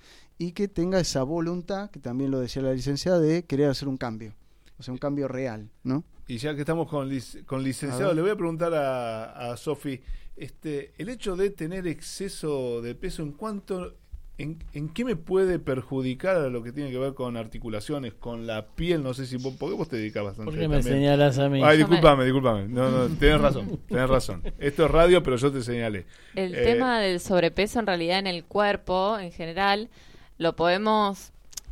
y 0.47 0.53
que 0.53 0.69
tenga 0.69 0.99
esa 1.01 1.23
voluntad, 1.23 1.91
que 1.91 2.01
también 2.01 2.31
lo 2.31 2.41
decía 2.41 2.63
la 2.63 2.73
licenciada, 2.73 3.21
de 3.21 3.45
querer 3.45 3.69
hacer 3.71 3.89
un 3.89 3.97
cambio. 3.97 4.35
O 4.79 4.83
sea, 4.83 4.93
un 4.93 4.99
cambio 4.99 5.29
real, 5.29 5.69
¿no? 5.85 6.03
Y 6.27 6.39
ya 6.39 6.55
que 6.55 6.61
estamos 6.61 6.89
con, 6.89 7.09
lic- 7.11 7.45
con 7.45 7.63
licenciado, 7.63 8.13
le 8.15 8.23
voy 8.23 8.31
a 8.31 8.37
preguntar 8.37 8.75
a, 8.75 9.53
a 9.53 9.57
Sofi, 9.57 10.01
este, 10.37 10.93
el 10.99 11.09
hecho 11.09 11.37
de 11.37 11.51
tener 11.51 11.87
exceso 11.87 12.81
de 12.83 12.95
peso, 12.95 13.23
¿en 13.23 13.33
cuánto, 13.33 13.95
en, 14.39 14.59
en 14.73 14.89
qué 14.89 15.05
me 15.05 15.15
puede 15.15 15.59
perjudicar 15.59 16.37
a 16.37 16.49
lo 16.49 16.63
que 16.63 16.73
tiene 16.73 16.91
que 16.91 16.99
ver 16.99 17.15
con 17.15 17.37
articulaciones, 17.37 18.15
con 18.15 18.47
la 18.47 18.67
piel? 18.75 19.03
No 19.03 19.15
sé 19.15 19.27
si 19.27 19.37
vos, 19.37 19.55
porque 19.59 19.77
vos 19.77 19.89
te 19.89 19.97
dedicas 19.97 20.25
bastante 20.25 20.51
¿Por 20.51 20.59
qué 20.59 20.67
me 20.69 20.77
también. 20.77 20.97
señalas 20.97 21.39
a 21.39 21.49
mí? 21.49 21.61
Ay, 21.63 21.79
discúlpame, 21.79 22.25
discúlpame. 22.25 22.67
No, 22.67 22.91
no, 22.91 23.09
tenés 23.17 23.41
razón, 23.41 23.79
tenés 23.87 24.09
razón. 24.09 24.43
Esto 24.59 24.87
es 24.87 24.91
radio, 24.91 25.23
pero 25.23 25.37
yo 25.37 25.53
te 25.53 25.63
señalé. 25.63 26.07
El 26.35 26.55
Eh, 26.55 26.63
tema 26.65 26.99
del 27.01 27.21
sobrepeso 27.21 27.79
en 27.79 27.87
realidad 27.87 28.19
en 28.19 28.27
el 28.27 28.45
cuerpo 28.45 29.19
en 29.19 29.31
general 29.33 29.91
lo 30.43 30.55
podemos 30.57 31.31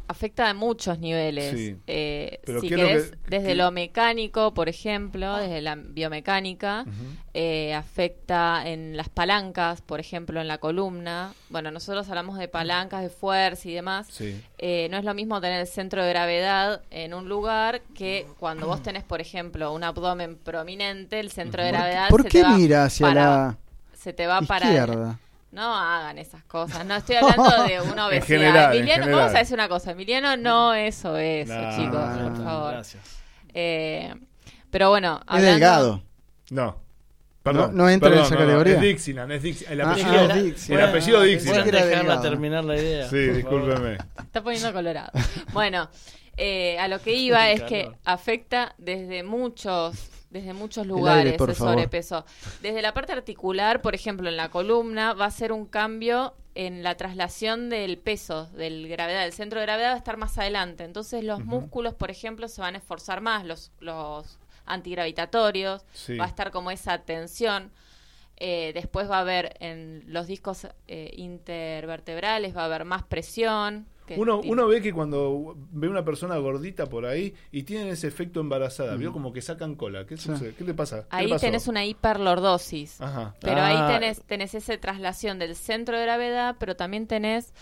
afecta 0.08 0.48
de 0.48 0.54
muchos 0.54 0.98
niveles. 0.98 1.56
Sí. 1.56 1.76
Eh, 1.86 2.40
si 2.44 2.46
¿qué 2.46 2.50
es 2.50 2.54
lo 2.54 2.68
querés, 2.88 3.10
que- 3.12 3.16
desde 3.30 3.54
lo 3.54 3.70
mecánico, 3.70 4.52
por 4.54 4.68
ejemplo, 4.68 5.36
desde 5.36 5.60
la 5.60 5.76
biomecánica, 5.76 6.84
eh, 7.32 7.74
afecta 7.74 8.68
en 8.68 8.96
las 8.96 9.08
palancas, 9.08 9.82
por 9.82 10.00
ejemplo, 10.00 10.40
en 10.40 10.48
la 10.48 10.58
columna. 10.58 11.32
Bueno, 11.48 11.70
nosotros 11.70 12.08
hablamos 12.08 12.38
de 12.38 12.48
palancas, 12.48 13.02
de 13.02 13.08
fuerza 13.10 13.68
y 13.68 13.72
demás. 13.74 14.08
Sí. 14.10 14.42
Eh, 14.58 14.88
no 14.90 14.96
es 14.98 15.04
lo 15.04 15.14
mismo 15.14 15.40
tener 15.40 15.60
el 15.60 15.68
centro 15.68 16.02
de 16.02 16.10
gravedad 16.10 16.82
en 16.90 17.14
un 17.14 17.28
lugar 17.28 17.80
que 17.94 18.26
cuando 18.40 18.66
vos 18.66 18.82
tenés, 18.82 19.04
por 19.04 19.20
ejemplo, 19.20 19.72
un 19.72 19.84
abdomen 19.84 20.34
prominente, 20.38 21.20
el 21.20 21.30
centro 21.30 21.62
de 21.62 21.70
¿Por 21.70 21.78
qué- 21.78 21.84
gravedad 21.84 22.08
¿Por 22.08 22.22
se 22.24 22.28
qué 22.30 22.38
te 22.38 22.42
va 22.44 22.56
mira 22.56 22.84
hacia 22.86 23.06
para- 23.06 23.22
la 23.24 23.58
se 23.96 24.12
te 24.12 24.26
va 24.26 24.40
para 24.42 24.66
izquierda? 24.66 25.20
No 25.52 25.74
hagan 25.74 26.18
esas 26.18 26.44
cosas. 26.44 26.84
No 26.86 26.96
estoy 26.96 27.16
hablando 27.20 27.64
de 27.64 27.80
una 27.80 28.06
obesidad. 28.06 28.26
general, 28.26 28.76
Emiliano, 28.76 29.06
vamos 29.16 29.34
a 29.34 29.38
decir 29.38 29.54
una 29.54 29.68
cosa. 29.68 29.90
Emiliano 29.92 30.36
no 30.36 30.74
es 30.74 31.04
obeso, 31.04 31.52
No, 31.54 31.70
chicos, 31.76 31.92
no, 32.16 32.22
por 32.22 32.38
no, 32.38 32.44
favor. 32.44 32.72
Gracias. 32.72 33.02
Eh, 33.54 34.14
pero 34.70 34.90
bueno, 34.90 35.16
Es 35.22 35.24
hablando- 35.28 35.50
delgado. 35.50 36.02
No. 36.50 36.76
Perdón, 37.42 37.70
No- 37.74 37.84
no 37.84 37.88
entra 37.90 38.08
en 38.10 38.14
perdón, 38.16 38.26
esa 38.32 38.36
categoría. 38.36 38.74
Es 38.74 38.80
Dixieland, 38.82 39.32
es 39.32 39.42
Dixieland. 39.42 39.80
El 39.80 39.80
Ah, 39.86 39.90
apellido, 39.92 40.30
ah, 40.30 40.34
Dixie. 40.34 40.74
el 40.74 40.80
apellido 40.82 41.18
Bueno, 41.18 41.30
Dixieland. 41.32 41.56
¿Pueden 41.56 41.64
que 41.64 41.76
era 41.76 41.86
dejarla 41.86 42.10
delgado. 42.12 42.30
terminar 42.30 42.64
la 42.64 42.76
idea? 42.76 43.08
Sí, 43.08 43.16
por 43.16 43.24
favor? 43.24 43.36
discúlpeme. 43.70 43.98
está 44.22 44.42
poniendo 44.42 44.72
colorado. 44.74 45.10
Bueno, 45.52 45.88
eh, 46.36 46.78
a 46.78 46.88
lo 46.88 47.00
que 47.00 47.14
iba 47.14 47.38
Qué 47.46 47.52
es 47.54 47.62
que 47.62 47.82
calor. 47.84 47.98
afecta 48.04 48.74
desde 48.78 49.22
muchos 49.22 49.96
desde 50.30 50.52
muchos 50.54 50.82
aire, 50.84 50.88
lugares 50.88 51.34
por 51.36 51.50
el 51.50 51.56
favor. 51.56 51.74
sobrepeso. 51.74 52.24
Desde 52.62 52.82
la 52.82 52.94
parte 52.94 53.12
articular, 53.12 53.82
por 53.82 53.94
ejemplo, 53.94 54.28
en 54.28 54.36
la 54.36 54.48
columna 54.48 55.12
va 55.12 55.26
a 55.26 55.30
ser 55.30 55.52
un 55.52 55.66
cambio 55.66 56.34
en 56.54 56.82
la 56.82 56.96
traslación 56.96 57.68
del 57.70 57.98
peso, 57.98 58.46
del 58.52 58.88
gravedad, 58.88 59.24
el 59.24 59.32
centro 59.32 59.60
de 59.60 59.66
gravedad 59.66 59.90
va 59.90 59.94
a 59.94 59.98
estar 59.98 60.16
más 60.16 60.36
adelante. 60.38 60.84
Entonces 60.84 61.22
los 61.24 61.44
músculos, 61.44 61.94
por 61.94 62.10
ejemplo, 62.10 62.48
se 62.48 62.60
van 62.60 62.74
a 62.74 62.78
esforzar 62.78 63.20
más, 63.20 63.44
los, 63.44 63.70
los 63.80 64.38
antigravitatorios, 64.66 65.84
Sí. 65.92 66.16
va 66.16 66.24
a 66.24 66.28
estar 66.28 66.50
como 66.50 66.70
esa 66.70 66.98
tensión. 66.98 67.70
Eh, 68.36 68.72
después 68.74 69.10
va 69.10 69.18
a 69.18 69.20
haber 69.20 69.56
en 69.60 70.02
los 70.06 70.26
discos 70.26 70.66
eh, 70.88 71.10
intervertebrales, 71.16 72.56
va 72.56 72.62
a 72.62 72.64
haber 72.66 72.84
más 72.84 73.02
presión. 73.04 73.86
Uno, 74.16 74.40
uno 74.44 74.66
ve 74.68 74.80
que 74.82 74.92
cuando 74.92 75.56
ve 75.72 75.88
una 75.88 76.04
persona 76.04 76.36
gordita 76.38 76.86
por 76.86 77.06
ahí 77.06 77.34
y 77.52 77.62
tienen 77.64 77.88
ese 77.88 78.08
efecto 78.08 78.40
embarazada, 78.40 78.96
vio 78.96 79.12
como 79.12 79.32
que 79.32 79.42
sacan 79.42 79.74
cola. 79.74 80.06
¿Qué, 80.06 80.16
Sí. 80.16 80.24
sucede? 80.24 80.54
¿Qué 80.54 80.64
le 80.64 80.74
pasa? 80.74 81.02
¿Qué 81.02 81.06
Ahí 81.10 81.26
le 81.26 81.38
tenés 81.38 81.68
una 81.68 81.84
hiperlordosis. 81.84 83.00
Ajá. 83.00 83.34
Pero 83.40 83.58
Ah. 83.60 83.66
ahí 83.88 83.94
tenés, 83.94 84.22
tenés 84.22 84.54
esa 84.54 84.76
traslación 84.78 85.38
del 85.38 85.54
centro 85.56 85.96
de 85.96 86.02
gravedad, 86.04 86.56
pero 86.58 86.76
también 86.76 87.06
tenés 87.06 87.52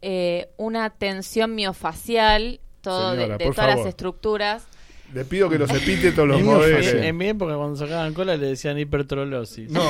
eh, 0.00 0.50
una 0.58 0.90
tensión 0.90 1.56
miofacial, 1.56 2.60
todo 2.82 3.10
de- 3.12 3.16
Señora, 3.22 3.38
de, 3.38 3.44
todas 3.44 3.56
favor. 3.56 3.76
las 3.78 3.86
estructuras. 3.86 4.66
Le 5.14 5.24
pido 5.24 5.48
que 5.48 5.58
los 5.58 5.70
epite 5.70 6.12
todos 6.12 6.28
los 6.28 6.42
modelos. 6.42 6.84
sí. 6.84 6.96
En 6.98 7.16
mi 7.16 7.28
época 7.28 7.56
cuando 7.56 7.76
sacaban 7.76 8.12
cola 8.14 8.36
le 8.36 8.46
decían 8.48 8.78
hipertrolosis. 8.78 9.70
No, 9.72 9.82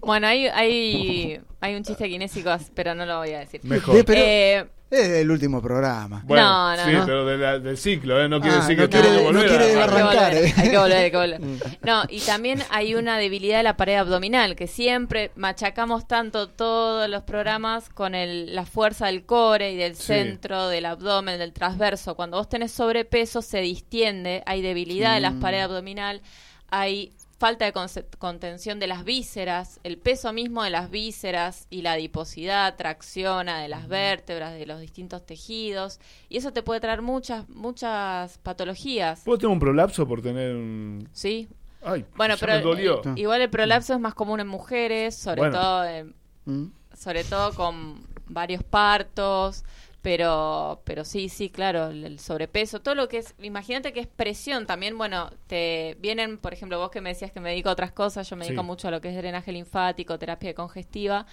Bueno, 0.00 0.26
hay, 0.26 0.46
hay, 0.46 1.40
hay 1.60 1.74
un 1.74 1.84
chiste 1.84 2.08
kinésico, 2.08 2.50
pero 2.74 2.94
no 2.94 3.04
lo 3.06 3.18
voy 3.18 3.30
a 3.32 3.40
decir. 3.40 3.60
Mejor. 3.64 3.96
Eh, 3.96 4.04
pero- 4.04 4.20
Eh, 4.22 4.66
Es 4.90 5.08
el 5.08 5.30
último 5.30 5.62
programa. 5.62 6.22
Bueno, 6.26 6.42
No, 6.42 6.76
no, 6.76 6.84
sí, 6.84 6.90
no. 6.92 7.06
pero 7.06 7.24
de 7.24 7.38
la- 7.38 7.58
del 7.60 7.78
ciclo, 7.78 8.20
¿eh? 8.20 8.28
No 8.28 8.40
quiere 8.40 8.56
Ah, 8.56 8.60
decir 8.60 8.76
no 8.76 8.82
que 8.84 8.88
quiere- 8.90 9.06
tengo 9.06 9.18
que 9.18 9.32
no 9.32 9.38
volver. 9.38 9.48
quiere 9.48 9.64
a- 9.64 9.68
hay 9.68 9.72
que 9.74 9.80
arrancar, 9.82 10.32
volver, 10.32 10.44
eh. 10.44 10.54
hay 10.56 10.70
que 10.70 10.78
volver, 10.78 10.96
hay 10.96 11.10
que 11.12 11.16
volver. 11.16 11.40
No, 11.82 12.02
y 12.08 12.20
también 12.20 12.62
hay 12.70 12.94
una 12.96 13.16
debilidad 13.18 13.58
de 13.58 13.62
la 13.62 13.76
pared 13.76 13.94
abdominal, 13.94 14.56
que 14.56 14.66
siempre 14.66 15.30
machacamos 15.36 16.08
tanto 16.08 16.48
todos 16.48 17.08
los 17.08 17.22
programas 17.22 17.88
con 17.88 18.16
el, 18.16 18.52
la 18.54 18.66
fuerza 18.66 19.06
del 19.06 19.24
core 19.24 19.70
y 19.72 19.76
del 19.76 19.94
Sí. 19.94 20.02
centro, 20.06 20.66
del 20.68 20.86
abdomen, 20.86 21.38
del 21.38 21.52
transverso. 21.52 22.16
Cuando 22.16 22.38
vos 22.38 22.48
tenés 22.48 22.72
sobrepeso, 22.72 23.42
se 23.42 23.60
distiende, 23.60 24.42
hay 24.44 24.60
debilidad 24.60 25.14
de 25.14 25.20
las 25.20 25.34
paredes 25.34 25.66
abdominal, 25.66 26.20
hay 26.68 27.12
falta 27.40 27.64
de 27.64 27.72
contención 28.18 28.78
de 28.78 28.86
las 28.86 29.02
vísceras, 29.02 29.80
el 29.82 29.96
peso 29.96 30.30
mismo 30.30 30.62
de 30.62 30.68
las 30.68 30.90
vísceras 30.90 31.66
y 31.70 31.80
la 31.80 31.92
adiposidad 31.92 32.76
tracciona 32.76 33.60
de 33.62 33.68
las 33.68 33.88
vértebras, 33.88 34.52
de 34.52 34.66
los 34.66 34.78
distintos 34.78 35.24
tejidos, 35.24 35.98
y 36.28 36.36
eso 36.36 36.52
te 36.52 36.62
puede 36.62 36.80
traer 36.80 37.00
muchas, 37.00 37.48
muchas 37.48 38.36
patologías. 38.42 39.22
¿Puedo 39.24 39.38
tener 39.38 39.54
un 39.54 39.58
prolapso 39.58 40.06
por 40.06 40.20
tener 40.20 40.54
un. 40.54 41.08
Sí. 41.12 41.48
Ay, 41.82 42.04
Bueno, 42.14 42.34
pero 42.38 42.52
me 42.56 42.60
dolió. 42.60 43.00
eh, 43.06 43.12
igual 43.16 43.40
el 43.40 43.48
prolapso 43.48 43.94
es 43.94 44.00
más 44.00 44.12
común 44.12 44.38
en 44.40 44.46
mujeres, 44.46 45.14
sobre 45.16 45.40
Bueno. 45.40 45.58
todo 45.58 45.84
en- 45.86 46.14
¿Mm? 46.44 46.66
sobre 46.94 47.24
todo 47.24 47.54
con 47.54 48.02
varios 48.26 48.62
partos, 48.62 49.64
pero 50.02 50.80
pero 50.84 51.04
sí, 51.04 51.28
sí, 51.28 51.50
claro, 51.50 51.88
el, 51.88 52.18
sobrepeso, 52.18 52.80
todo 52.80 52.94
lo 52.94 53.08
que 53.08 53.18
es, 53.18 53.34
imagínate 53.40 53.92
que 53.92 54.00
es 54.00 54.06
presión 54.06 54.66
también, 54.66 54.96
bueno, 54.96 55.30
te 55.46 55.96
vienen, 56.00 56.38
por 56.38 56.52
ejemplo, 56.52 56.78
vos 56.78 56.90
que 56.90 57.00
me 57.00 57.10
decías 57.10 57.30
que 57.32 57.40
me 57.40 57.50
dedico 57.50 57.68
a 57.68 57.72
otras 57.72 57.92
cosas, 57.92 58.28
yo 58.28 58.36
me 58.36 58.44
dedico 58.46 58.62
Sí. 58.62 58.66
mucho 58.66 58.88
a 58.88 58.90
lo 58.90 59.00
que 59.00 59.08
es 59.10 59.16
drenaje 59.16 59.52
linfático, 59.52 60.18
terapia 60.18 60.54
congestiva, 60.54 61.26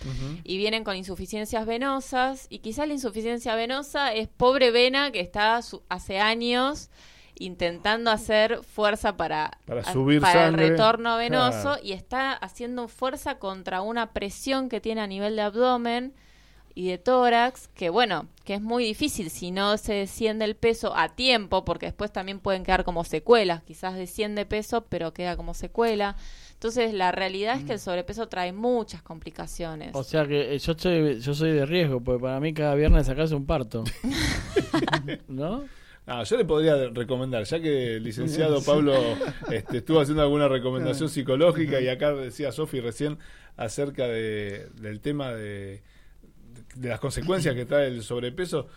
y 0.44 0.58
vienen 0.58 0.84
con 0.84 0.96
insuficiencias 0.96 1.66
venosas, 1.66 2.48
y 2.50 2.60
quizás 2.60 2.88
la 2.88 2.94
insuficiencia 2.94 3.56
venosa 3.56 4.14
es 4.14 4.28
pobre 4.28 4.72
vena 4.72 5.12
que 5.12 5.22
está 5.22 5.62
su- 5.62 5.84
hace 5.90 6.20
años 6.20 6.90
intentando 7.40 8.10
hacer 8.12 8.64
fuerza 8.64 9.16
para, 9.16 9.60
Para 9.66 9.84
subir 9.94 10.20
para 10.22 10.46
sangre. 10.46 10.66
el 10.66 10.70
retorno 10.72 11.18
venoso 11.18 11.78
y 11.84 11.92
está 11.94 12.34
haciendo 12.34 12.88
fuerza 12.88 13.38
contra 13.38 13.82
una 13.82 14.12
presión 14.12 14.70
que 14.70 14.82
tiene 14.82 15.02
a 15.02 15.08
nivel 15.08 15.36
de 15.36 15.44
abdomen 15.44 16.14
y 16.78 16.90
de 16.90 17.00
tórax, 17.00 17.70
que 17.70 17.90
bueno, 17.90 18.28
que 18.46 18.54
es 18.54 18.62
muy 18.62 18.86
difícil 18.86 19.32
si 19.32 19.50
no 19.50 19.78
se 19.78 19.94
desciende 19.94 20.46
el 20.46 20.56
peso 20.56 20.96
a 20.96 21.10
tiempo, 21.10 21.66
porque 21.66 21.88
después 21.88 22.12
también 22.12 22.40
pueden 22.40 22.64
quedar 22.64 22.84
como 22.84 23.04
secuelas, 23.04 23.64
quizás 23.64 23.96
desciende 23.96 24.46
peso, 24.46 24.86
pero 24.88 25.12
queda 25.12 25.36
como 25.36 25.56
secuela. 25.56 26.16
Entonces, 26.54 26.94
la 26.94 27.12
realidad 27.12 27.58
es 27.58 27.64
que 27.64 27.74
el 27.74 27.80
sobrepeso 27.80 28.28
trae 28.28 28.54
muchas 28.54 29.02
complicaciones. 29.02 29.90
O 29.96 30.04
sea 30.04 30.28
que 30.28 30.54
eh, 30.54 30.60
yo 30.60 30.76
soy, 30.78 31.20
yo 31.20 31.34
soy 31.34 31.52
de 31.54 31.66
riesgo, 31.66 32.00
porque 32.00 32.22
para 32.22 32.40
mí 32.40 32.54
cada 32.54 32.76
viernes 32.76 33.10
acá 33.10 33.24
es 33.24 33.32
un 33.32 33.48
parto. 33.48 33.84
¿No? 35.28 35.66
Ah, 36.06 36.22
yo 36.26 36.38
le 36.38 36.46
podría 36.46 36.90
recomendar, 36.90 37.44
ya 37.46 37.60
que 37.60 37.96
el 37.96 38.04
licenciado 38.04 38.62
Pablo 38.66 38.94
este, 39.50 39.80
estuvo 39.80 40.00
haciendo 40.00 40.22
alguna 40.22 40.48
recomendación 40.48 41.10
psicológica 41.10 41.82
y 41.82 41.88
acá 41.88 42.14
decía 42.14 42.52
Sofi 42.52 42.82
recién 42.82 43.18
acerca 43.56 44.08
de, 44.08 44.68
del 44.80 45.00
tema 45.00 45.34
de, 45.34 45.82
de 46.80 46.90
las 46.90 47.00
consecuencias 47.00 47.56
que 47.56 47.66
trae 47.66 47.88
el 47.88 48.04
sobrepeso, 48.04 48.68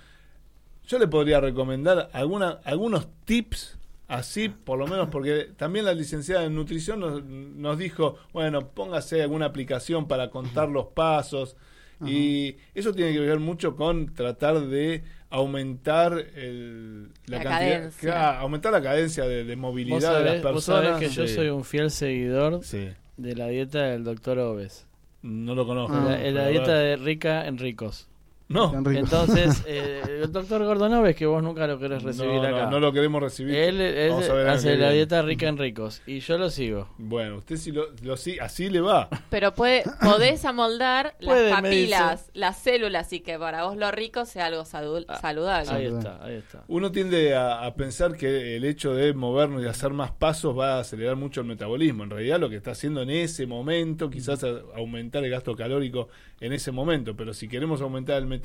yo 0.87 0.99
le 0.99 1.07
podría 1.09 1.41
recomendar 1.41 2.11
alguna, 2.13 2.61
algunos 2.65 3.09
tips 3.25 3.79
así, 4.09 4.49
por 4.49 4.79
lo 4.79 4.87
menos 4.89 5.09
porque 5.09 5.51
también 5.57 5.85
la 5.85 5.95
licenciada 5.95 6.45
en 6.45 6.55
nutrición 6.55 6.99
nos, 7.01 7.23
nos 7.25 7.79
dijo, 7.79 8.17
bueno, 8.33 8.69
póngase 8.71 9.23
alguna 9.23 9.47
aplicación 9.47 10.09
para 10.09 10.31
contar 10.31 10.69
los 10.69 10.87
pasos 10.89 11.57
y 12.05 12.57
eso 12.75 12.95
tiene 12.95 13.13
que 13.13 13.21
ver 13.21 13.39
mucho 13.39 13.77
con 13.77 14.15
tratar 14.15 14.59
de 14.69 15.05
aumentar 15.29 16.15
el, 16.35 17.11
La 17.27 17.43
cantidad- 17.43 17.59
cadencia. 17.59 18.11
claro, 18.11 18.39
aumentar 18.41 18.73
la 18.73 18.83
cadencia 18.83 19.25
de, 19.27 19.45
de 19.45 19.55
Vos 19.55 19.61
movilidad 19.63 19.99
de 20.19 20.25
las 20.25 20.41
sabés, 20.41 20.43
vos 20.55 20.65
sabés 20.65 20.89
personas. 20.91 21.01
que 21.01 21.09
yo 21.15 21.29
soy 21.29 21.49
un 21.51 21.63
fiel 21.65 21.91
seguidor 21.91 22.65
Sí. 22.65 22.89
de 23.17 23.37
la 23.37 23.47
dieta 23.49 23.83
del 23.83 24.03
doctor 24.05 24.39
Oves. 24.39 24.87
No 25.23 25.55
lo 25.55 25.67
conozco. 25.67 25.99
la, 26.01 26.17
pero 26.17 26.31
la 26.33 26.45
a 26.45 26.49
dieta 26.49 26.75
de 26.75 26.97
rica 26.97 27.47
en 27.47 27.59
ricos. 27.59 28.10
No. 28.51 28.75
Entonces, 28.91 29.63
eh, 29.67 30.03
el 30.25 30.33
doctor 30.33 30.65
Gordon 30.65 30.93
Oves, 30.95 31.15
que 31.15 31.25
vos 31.25 31.41
nunca 31.43 31.67
lo 31.69 31.79
querés 31.79 32.03
recibir 32.03 32.35
no, 32.35 32.43
acá. 32.43 32.67
no 32.69 32.81
lo 32.81 32.93
queremos 32.93 33.23
recibir. 33.23 33.55
Él, 33.55 34.13
hace 34.49 34.77
la 34.77 34.91
dieta 34.91 35.23
rica 35.23 35.47
en 35.49 35.57
ricos 35.57 36.03
y 36.05 36.19
yo 36.19 36.37
lo 36.37 36.51
sigo. 36.51 36.89
Bueno, 36.99 37.37
usted 37.39 37.57
sí 37.57 37.71
lo, 37.71 37.87
lo 38.03 38.17
sí, 38.17 38.39
así 38.41 38.69
le 38.69 38.81
va. 38.81 39.09
Pero 39.31 39.55
puede, 39.55 39.85
podés 40.03 40.45
amoldar 40.45 41.15
Puede, 41.25 41.51
las 41.51 41.61
papilas, 41.63 42.31
las 42.35 42.59
células, 42.59 43.13
y 43.13 43.21
que 43.21 43.39
para 43.39 43.63
vos 43.65 43.77
lo 43.77 43.91
rico 43.93 44.25
sea 44.25 44.47
algo 44.47 44.65
sadu- 44.65 45.07
saludable. 45.21 45.71
Ahí 45.71 45.87
está, 45.87 46.19
ahí 46.25 46.35
está. 46.35 46.65
Uno 46.67 46.91
tiende 46.91 47.37
a, 47.37 47.65
a 47.65 47.75
pensar 47.75 48.17
que 48.17 48.57
el 48.57 48.65
hecho 48.65 48.95
de 48.95 49.15
movernos 49.15 49.63
y 49.63 49.67
hacer 49.67 49.93
más 49.93 50.11
pasos 50.11 50.59
va 50.59 50.75
a 50.77 50.81
acelerar 50.81 51.15
mucho 51.15 51.41
el 51.41 51.47
metabolismo. 51.47 52.03
En 52.03 52.11
realidad 52.11 52.41
lo 52.41 52.51
que 52.51 52.57
está 52.57 52.73
haciendo 52.73 53.01
en 53.03 53.11
ese 53.11 53.47
momento, 53.47 54.11
quizás 54.11 54.43
a- 54.43 54.61
aumentar 54.75 55.23
el 55.25 55.31
gasto 55.31 55.55
calórico 55.55 56.09
en 56.41 56.53
ese 56.53 56.73
momento, 56.73 57.15
pero 57.15 57.33
si 57.33 57.47
queremos 57.49 57.81
aumentar 57.81 58.17
el 58.17 58.27
metabolismo, 58.27 58.40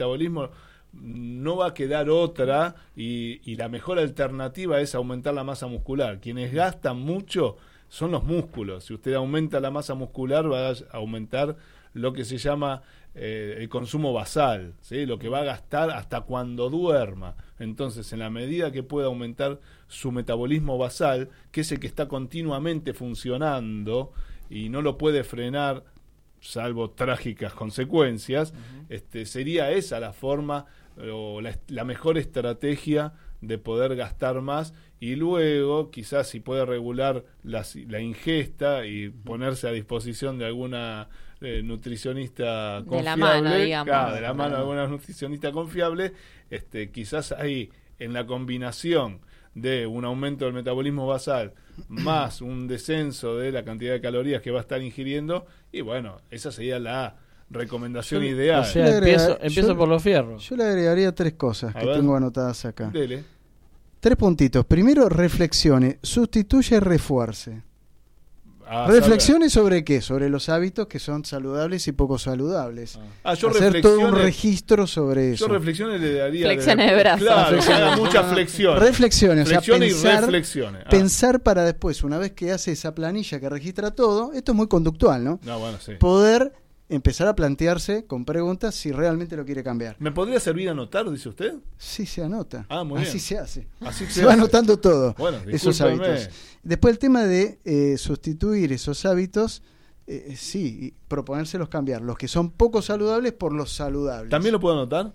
no 0.93 1.57
va 1.57 1.67
a 1.67 1.73
quedar 1.73 2.09
otra 2.09 2.75
y, 2.95 3.41
y 3.49 3.55
la 3.55 3.69
mejor 3.69 3.99
alternativa 3.99 4.79
es 4.81 4.95
aumentar 4.95 5.33
la 5.33 5.43
masa 5.43 5.67
muscular. 5.67 6.19
Quienes 6.19 6.53
gastan 6.53 6.99
mucho 6.99 7.57
son 7.89 8.11
los 8.11 8.23
músculos. 8.23 8.85
Si 8.85 8.93
usted 8.93 9.13
aumenta 9.13 9.59
la 9.59 9.71
masa 9.71 9.93
muscular 9.93 10.51
va 10.51 10.69
a 10.69 10.75
aumentar 10.93 11.55
lo 11.93 12.13
que 12.13 12.25
se 12.25 12.37
llama 12.37 12.81
eh, 13.17 13.55
el 13.59 13.69
consumo 13.69 14.11
basal, 14.11 14.73
¿sí? 14.81 15.05
lo 15.05 15.17
que 15.17 15.29
va 15.29 15.39
a 15.39 15.45
gastar 15.45 15.89
hasta 15.89 16.21
cuando 16.21 16.69
duerma. 16.69 17.35
Entonces, 17.57 18.11
en 18.11 18.19
la 18.19 18.29
medida 18.29 18.73
que 18.73 18.83
pueda 18.83 19.07
aumentar 19.07 19.61
su 19.87 20.11
metabolismo 20.11 20.77
basal, 20.77 21.29
que 21.51 21.61
es 21.61 21.71
el 21.71 21.79
que 21.79 21.87
está 21.87 22.09
continuamente 22.09 22.93
funcionando 22.93 24.11
y 24.49 24.67
no 24.67 24.81
lo 24.81 24.97
puede 24.97 25.23
frenar, 25.23 25.85
salvo 26.45 26.91
trágicas 26.91 27.53
consecuencias, 27.53 28.53
este, 28.89 29.25
sería 29.25 29.71
esa 29.71 29.99
la 29.99 30.13
forma 30.13 30.65
o 31.11 31.41
la, 31.41 31.83
mejor 31.83 32.17
estrategia 32.17 33.13
de 33.41 33.57
poder 33.57 33.95
gastar 33.95 34.41
más 34.41 34.73
y 34.99 35.15
luego 35.15 35.91
quizás 35.91 36.27
si 36.27 36.39
puede 36.39 36.65
regular 36.65 37.25
la, 37.43 37.65
la 37.87 37.99
ingesta 37.99 38.85
y 38.85 39.09
ponerse 39.09 39.67
a 39.67 39.71
disposición 39.71 40.37
de 40.37 40.45
alguna 40.45 41.09
eh, 41.41 41.61
nutricionista 41.63 42.81
De 42.81 43.03
la 43.03 43.11
confiable, 43.11 43.41
mano, 43.41 43.55
digamos. 43.55 43.85
claro, 43.85 44.15
de 44.15 44.21
la 44.21 44.33
mano 44.33 44.55
de 44.55 44.61
alguna 44.61 44.87
nutricionista 44.87 45.51
confiable, 45.51 46.13
este, 46.49 46.91
quizás 46.91 47.33
ahí 47.33 47.69
en 47.99 48.13
la 48.13 48.25
combinación 48.25 49.19
de 49.55 49.87
un 49.87 50.05
aumento 50.05 50.45
del 50.45 50.53
metabolismo 50.53 51.07
basal 51.07 51.53
más 51.87 52.41
un 52.41 52.67
descenso 52.67 53.37
de 53.37 53.51
la 53.51 53.63
cantidad 53.65 53.93
de 53.93 54.01
calorías 54.01 54.41
que 54.41 54.51
va 54.51 54.59
a 54.59 54.61
estar 54.61 54.81
ingiriendo 54.81 55.45
y 55.71 55.81
bueno, 55.81 56.17
esa 56.29 56.51
sería 56.51 56.77
la 56.79 57.15
recomendación 57.49 58.21
Yo- 58.23 58.29
ideal. 58.29 58.61
O 58.61 58.65
sea, 58.65 58.95
empiezo, 58.97 59.25
agrega- 59.33 59.45
empiezo 59.47 59.69
yo- 59.69 59.77
por 59.77 59.87
los 59.87 60.03
fierros. 60.03 60.47
Yo 60.49 60.55
le 60.55 60.63
agregaría 60.65 61.13
tres 61.15 61.33
cosas 61.33 61.75
A 61.75 61.79
que 61.79 61.85
ver. 61.85 61.95
tengo 61.97 62.15
anotadas 62.15 62.65
acá. 62.65 62.89
Dele. 62.89 63.23
Tres 63.99 64.17
puntitos. 64.17 64.65
Primero, 64.65 65.09
reflexione, 65.09 65.97
sustituye, 66.01 66.79
refuerce. 66.79 67.63
Ah, 68.67 68.87
Reflexiones 68.89 69.53
sobre 69.53 69.83
qué? 69.83 70.01
Sobre 70.01 70.29
los 70.29 70.49
hábitos 70.49 70.87
que 70.87 70.99
son 70.99 71.23
saludables 71.23 71.87
y 71.87 71.91
poco 71.91 72.17
saludables. 72.17 72.97
Ah, 73.23 73.33
yo 73.35 73.49
Hacer 73.49 73.81
todo 73.81 73.99
un 73.99 74.15
registro 74.15 74.87
sobre 74.87 75.33
eso. 75.33 75.47
Yo 75.47 75.53
reflexiones 75.53 76.01
le 76.01 76.13
daría. 76.15 76.47
Flexiones 76.47 76.91
de 76.91 76.99
brazos. 76.99 77.65
Claro, 77.65 77.97
muchas 77.97 78.25
flexiones. 78.33 78.79
Reflexiones, 78.81 79.45
o 79.45 79.49
sea, 79.49 79.61
Flexiones 79.61 79.89
y 79.91 79.93
pensar- 79.93 80.21
reflexiones. 80.21 80.81
Ah. 80.85 80.89
Pensar 80.89 81.39
para 81.41 81.63
después, 81.63 82.03
una 82.03 82.17
vez 82.17 82.31
que 82.31 82.51
hace 82.51 82.71
esa 82.71 82.95
planilla 82.95 83.39
que 83.39 83.49
registra 83.49 83.91
todo, 83.91 84.33
esto 84.33 84.51
es 84.51 84.55
muy 84.55 84.67
conductual, 84.67 85.23
¿no? 85.23 85.39
No, 85.43 85.59
bueno, 85.59 85.77
sí. 85.79 85.93
Poder 85.99 86.51
empezar 86.87 87.27
a 87.27 87.35
plantearse 87.35 88.05
con 88.05 88.25
preguntas 88.25 88.75
si 88.75 88.91
realmente 88.91 89.35
lo 89.35 89.45
quiere 89.45 89.63
cambiar. 89.63 89.95
¿Me 89.99 90.11
podría 90.11 90.39
servir 90.39 90.69
anotar, 90.69 91.09
dice 91.09 91.29
usted? 91.29 91.55
Sí, 91.77 92.05
se 92.05 92.23
anota. 92.23 92.65
Ah, 92.69 92.83
muy 92.83 93.01
Así 93.01 93.13
bien. 93.13 93.19
se 93.21 93.37
hace. 93.39 93.67
Así 93.81 94.05
Se 94.09 94.23
va 94.23 94.31
hace. 94.33 94.39
anotando 94.41 94.77
todo. 94.77 95.15
Bueno, 95.17 95.37
esos 95.47 95.79
hábitos. 95.81 96.29
Después 96.63 96.93
el 96.93 96.99
tema 96.99 97.23
de 97.23 97.59
eh, 97.65 97.97
sustituir 97.97 98.71
esos 98.73 99.05
hábitos, 99.05 99.63
eh, 100.07 100.35
sí, 100.37 100.79
y 100.81 100.93
proponérselos 101.07 101.69
cambiar. 101.69 102.01
Los 102.01 102.17
que 102.17 102.27
son 102.27 102.51
poco 102.51 102.81
saludables 102.81 103.33
por 103.33 103.53
los 103.53 103.71
saludables. 103.73 104.29
¿También 104.29 104.53
lo 104.53 104.59
puedo 104.59 104.75
anotar? 104.75 105.13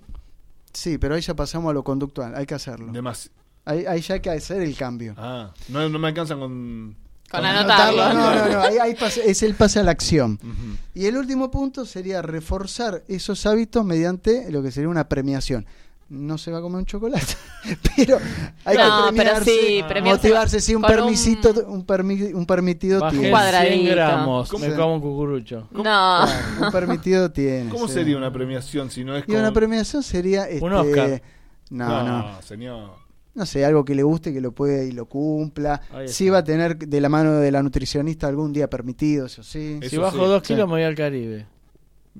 Sí, 0.73 0.99
pero 0.99 1.15
ahí 1.15 1.21
ya 1.21 1.35
pasamos 1.35 1.71
a 1.71 1.75
lo 1.75 1.83
conductual. 1.85 2.35
Hay 2.35 2.47
que 2.47 2.55
hacerlo. 2.55 2.93
Demasi- 2.93 3.31
Ahí, 3.65 3.85
ahí 3.87 4.01
ya 4.01 4.15
hay 4.15 4.21
que 4.21 4.31
hacer 4.31 4.63
el 4.63 4.75
cambio. 4.77 5.15
Ah, 5.19 5.53
no, 5.69 5.89
no 5.89 5.99
me 5.99 6.09
alcanzan 6.09 6.41
con. 6.41 6.97
Con 7.31 7.45
anotarlo. 7.45 8.13
No, 8.13 8.35
no, 8.35 8.49
no. 8.53 8.61
Ahí, 8.61 8.79
ahí 8.79 8.95
pasa- 8.95 9.21
es 9.25 9.43
el 9.43 9.55
pase 9.55 9.79
a 9.79 9.83
la 9.83 9.91
acción. 9.93 10.39
Ujú. 10.43 10.77
Y 10.95 11.07
el 11.07 11.17
último 11.17 11.51
punto 11.51 11.85
sería 11.87 12.23
reforzar 12.23 13.03
esos 13.09 13.47
hábitos 13.47 13.85
mediante 13.85 14.51
lo 14.51 14.63
que 14.63 14.71
sería 14.71 14.89
una 14.89 15.09
premiación. 15.09 15.67
no 16.09 16.39
se 16.39 16.51
va 16.51 16.59
a 16.59 16.61
comer 16.61 16.79
un 16.81 16.87
chocolate. 16.87 17.25
pero 17.97 18.19
hay 18.65 18.77
No, 18.77 18.83
que 19.13 19.17
pero 19.17 19.33
premiarse, 19.33 19.45
sí, 19.53 19.85
motivarse, 20.03 20.61
sí, 20.61 20.75
un 20.75 20.83
con 20.83 20.91
un- 20.91 20.97
permisito, 20.97 21.51
un, 21.69 21.87
permi- 21.87 22.35
un 22.35 22.47
permitido 22.47 22.99
Bajé 22.99 23.17
tiene. 23.17 23.31
cuadradito. 23.31 23.75
100 23.83 23.95
gramos, 23.95 24.49
¿Cómo 24.49 24.65
me 24.65 24.71
se- 24.73 24.77
como 24.77 24.95
un 24.97 25.01
cucurucho. 25.01 25.69
No. 25.71 25.83
Claro, 25.85 26.33
un 26.67 26.73
permitido 26.73 27.31
tiene. 27.31 27.71
¿Cómo 27.71 27.87
sí. 27.87 27.95
sería 27.95 28.17
una 28.17 28.33
premiación 28.33 28.91
si 28.91 29.05
no 29.05 29.15
es 29.17 29.23
Y 29.29 29.37
una 29.37 29.53
premiación 29.53 30.03
sería 30.03 30.49
este, 30.49 30.65
Un 30.65 30.73
Oscar. 30.73 31.23
No, 31.71 31.87
no, 32.03 32.23
no, 32.33 32.43
señor. 32.43 32.91
No 33.35 33.47
sé, 33.47 33.65
algo 33.65 33.85
que 33.85 33.95
le 33.95 34.03
guste, 34.03 34.33
que 34.33 34.41
lo 34.41 34.53
pueda 34.53 34.83
y 34.85 34.93
lo 34.93 35.07
cumpla. 35.07 35.81
Sí 36.07 36.29
va 36.29 36.39
a 36.39 36.45
tener 36.45 36.77
de 36.79 37.01
la 37.01 37.09
mano 37.09 37.35
de 37.35 37.51
la 37.53 37.63
nutricionista 37.63 38.27
algún 38.27 38.53
día 38.53 38.69
permitido, 38.69 39.27
eso 39.27 39.43
sí. 39.43 39.79
Eso 39.81 39.91
Si 39.91 39.97
bajo 39.97 40.17
sí. 40.19 40.25
dos 40.25 40.43
Sí. 40.45 40.55
kilos 40.55 40.67
me 40.69 40.75
voy 40.75 40.83
al 40.83 40.95
Caribe. 40.95 41.47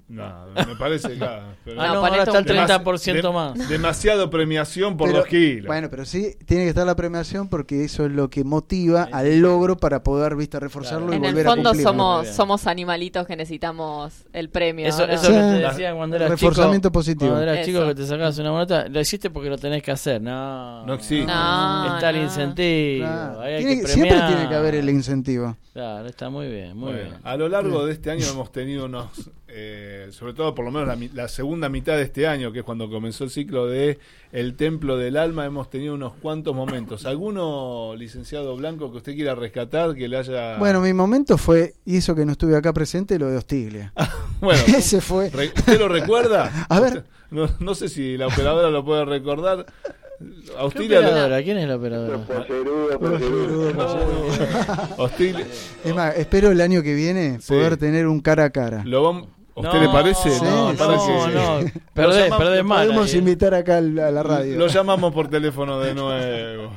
No, 0.09 0.47
me 0.55 0.77
parece 0.77 1.15
claro. 1.17 1.47
pero- 1.65 1.81
Ah, 1.81 1.89
no, 1.89 1.95
No, 1.95 1.99
ahora 2.01 2.11
ponete 2.25 2.31
está 2.31 2.39
el 2.39 2.45
un- 2.45 2.67
30% 2.69 3.29
Dem- 3.31 3.33
más. 3.35 3.69
Demasiado 3.69 4.31
premiación 4.31 4.97
por 4.97 5.09
Pero- 5.09 5.19
los 5.21 5.29
kilos. 5.29 5.67
Bueno, 5.67 5.89
pero 5.91 6.05
sí, 6.05 6.37
tiene 6.47 6.63
que 6.65 6.69
estar 6.71 6.87
la 6.87 6.95
premiación 6.95 7.49
porque 7.49 7.85
eso 7.85 8.07
es 8.07 8.13
lo 8.13 8.31
que 8.31 8.45
motiva 8.45 9.09
al 9.13 9.41
logro 9.41 9.77
para 9.77 10.03
poder, 10.05 10.37
viste, 10.37 10.61
reforzarlo 10.61 11.09
Claro. 11.09 11.15
y 11.15 11.17
En 11.17 11.25
el 11.25 11.31
volver 11.33 11.47
fondo 11.47 11.69
a 11.69 11.73
cumplir. 11.73 11.87
somos, 11.87 12.23
Bien. 12.23 12.35
somos 12.35 12.67
animalitos 12.69 13.27
que 13.27 13.37
necesitamos 13.37 14.13
el 14.33 14.49
premio. 14.49 14.87
Eso, 14.87 15.07
¿no? 15.07 15.13
eso 15.13 15.27
Sí. 15.27 15.33
que 15.33 15.39
te 15.39 15.59
decía 15.59 15.95
cuando 15.95 16.17
eras 16.17 16.31
Reforzamiento 16.31 16.89
chico. 16.89 16.93
positivo. 16.93 17.31
Cuando 17.31 17.43
eras 17.43 17.59
Eso. 17.59 17.67
chico 17.67 17.87
que 17.89 17.95
te 17.97 18.07
sacabas 18.07 18.39
una 18.39 18.53
moneta, 18.53 18.89
lo 18.89 19.01
hiciste 19.01 19.31
porque 19.31 19.51
lo 19.51 19.59
tenés 19.59 19.83
que 19.83 19.91
hacer. 19.91 20.23
No, 20.23 20.87
No 20.87 20.95
existe. 20.95 21.27
No, 21.27 21.95
Está 21.97 22.11
el 22.11 22.17
incentivo. 22.17 23.07
Claro. 23.07 23.41
ahí 23.41 23.53
hay 23.55 23.59
Tiene 23.65 23.75
que 23.81 23.87
que- 23.87 23.93
siempre 23.93 24.21
tiene 24.29 24.49
que 24.49 24.55
haber 24.55 24.75
el 24.77 24.89
incentivo. 24.89 25.57
Claro, 25.73 26.07
está 26.09 26.31
muy 26.31 26.49
bien, 26.49 26.77
muy 26.77 26.93
Bueno, 26.93 27.11
bien. 27.11 27.21
a 27.23 27.37
lo 27.37 27.49
largo 27.49 27.87
de 27.87 27.93
este 27.93 28.11
año 28.11 28.25
hemos 28.27 28.51
tenido 28.51 28.87
unos, 28.87 29.07
eh, 29.53 30.09
sobre 30.13 30.33
todo 30.35 30.55
por 30.55 30.65
lo 30.65 30.71
menos 30.71 30.97
la, 31.15 31.29
segunda 31.29 31.69
mitad 31.69 31.97
de 31.97 32.03
este 32.03 32.27
año, 32.27 32.53
que 32.53 32.61
es 32.61 32.65
cuando 32.65 32.89
comenzó 32.89 33.25
el 33.25 33.31
ciclo 33.31 33.67
de 33.67 33.99
El 34.33 34.55
Templo 34.55 34.97
del 34.97 35.17
Alma, 35.17 35.45
hemos 35.47 35.69
tenido 35.71 35.95
unos 35.95 36.15
cuantos 36.15 36.55
momentos. 36.55 37.05
¿Alguno, 37.07 37.95
licenciado 37.97 38.57
Blanco, 38.57 38.91
que 38.91 38.99
usted 38.99 39.15
quiera 39.15 39.35
rescatar, 39.35 39.95
que 39.95 40.09
le 40.09 40.17
haya... 40.19 40.57
Bueno, 40.59 40.81
mi 40.81 40.93
momento 40.93 41.37
fue, 41.39 41.75
y 41.85 41.97
eso 41.99 42.15
que 42.15 42.25
no 42.25 42.33
estuve 42.33 42.57
acá 42.57 42.73
presente, 42.73 43.19
lo 43.19 43.29
de 43.29 43.37
Hostiglia. 43.37 43.93
Bueno, 44.41 44.63
Ese 44.69 45.03
fue. 45.03 45.27
¿usted 45.27 45.79
lo 45.79 45.87
recuerda? 45.89 46.67
A 46.71 46.81
ver. 46.81 47.05
No, 47.31 47.47
no 47.61 47.75
sé 47.75 47.91
si 47.91 48.17
la 48.17 48.27
operadora 48.27 48.71
lo 48.71 48.83
puede 48.85 49.05
recordar. 49.05 49.67
¿Qué 50.19 50.53
Auxilia... 50.59 51.01
operadora? 51.01 51.43
¿Quién 51.43 51.59
es 51.59 51.69
la 51.69 51.77
operadora? 51.77 52.21
Auxilia- 54.99 55.47
Es 55.85 55.95
más, 55.95 56.17
espero 56.17 56.51
el 56.51 56.61
año 56.61 56.83
que 56.83 56.95
viene 56.95 57.39
Sí. 57.41 57.53
poder 57.53 57.77
tener 57.77 58.07
un 58.07 58.21
cara 58.21 58.45
a 58.45 58.51
cara. 58.51 58.83
lo 58.85 59.27
¿A 59.67 59.69
usted 59.69 59.81
No, 59.81 59.81
le 59.87 59.89
parece? 59.89 60.31
Sí, 60.31 60.45
no, 60.45 60.75
parece 60.77 61.05
sí, 61.07 61.13
que- 61.13 61.21
sí. 61.21 61.35
no, 61.35 61.61
Lo 61.61 61.71
perdés, 61.95 62.17
llamamos- 62.25 62.39
perdés 62.39 62.65
mal. 62.65 62.87
Podemos 62.87 63.13
ahí. 63.13 63.19
invitar 63.19 63.55
acá 63.55 63.77
a 63.79 63.81
la 63.81 64.23
radio. 64.23 64.59
Lo 64.59 64.67
llamamos 64.67 65.13
por 65.15 65.29
teléfono 65.29 65.81
de 65.81 65.95
nuevo. 65.95 66.73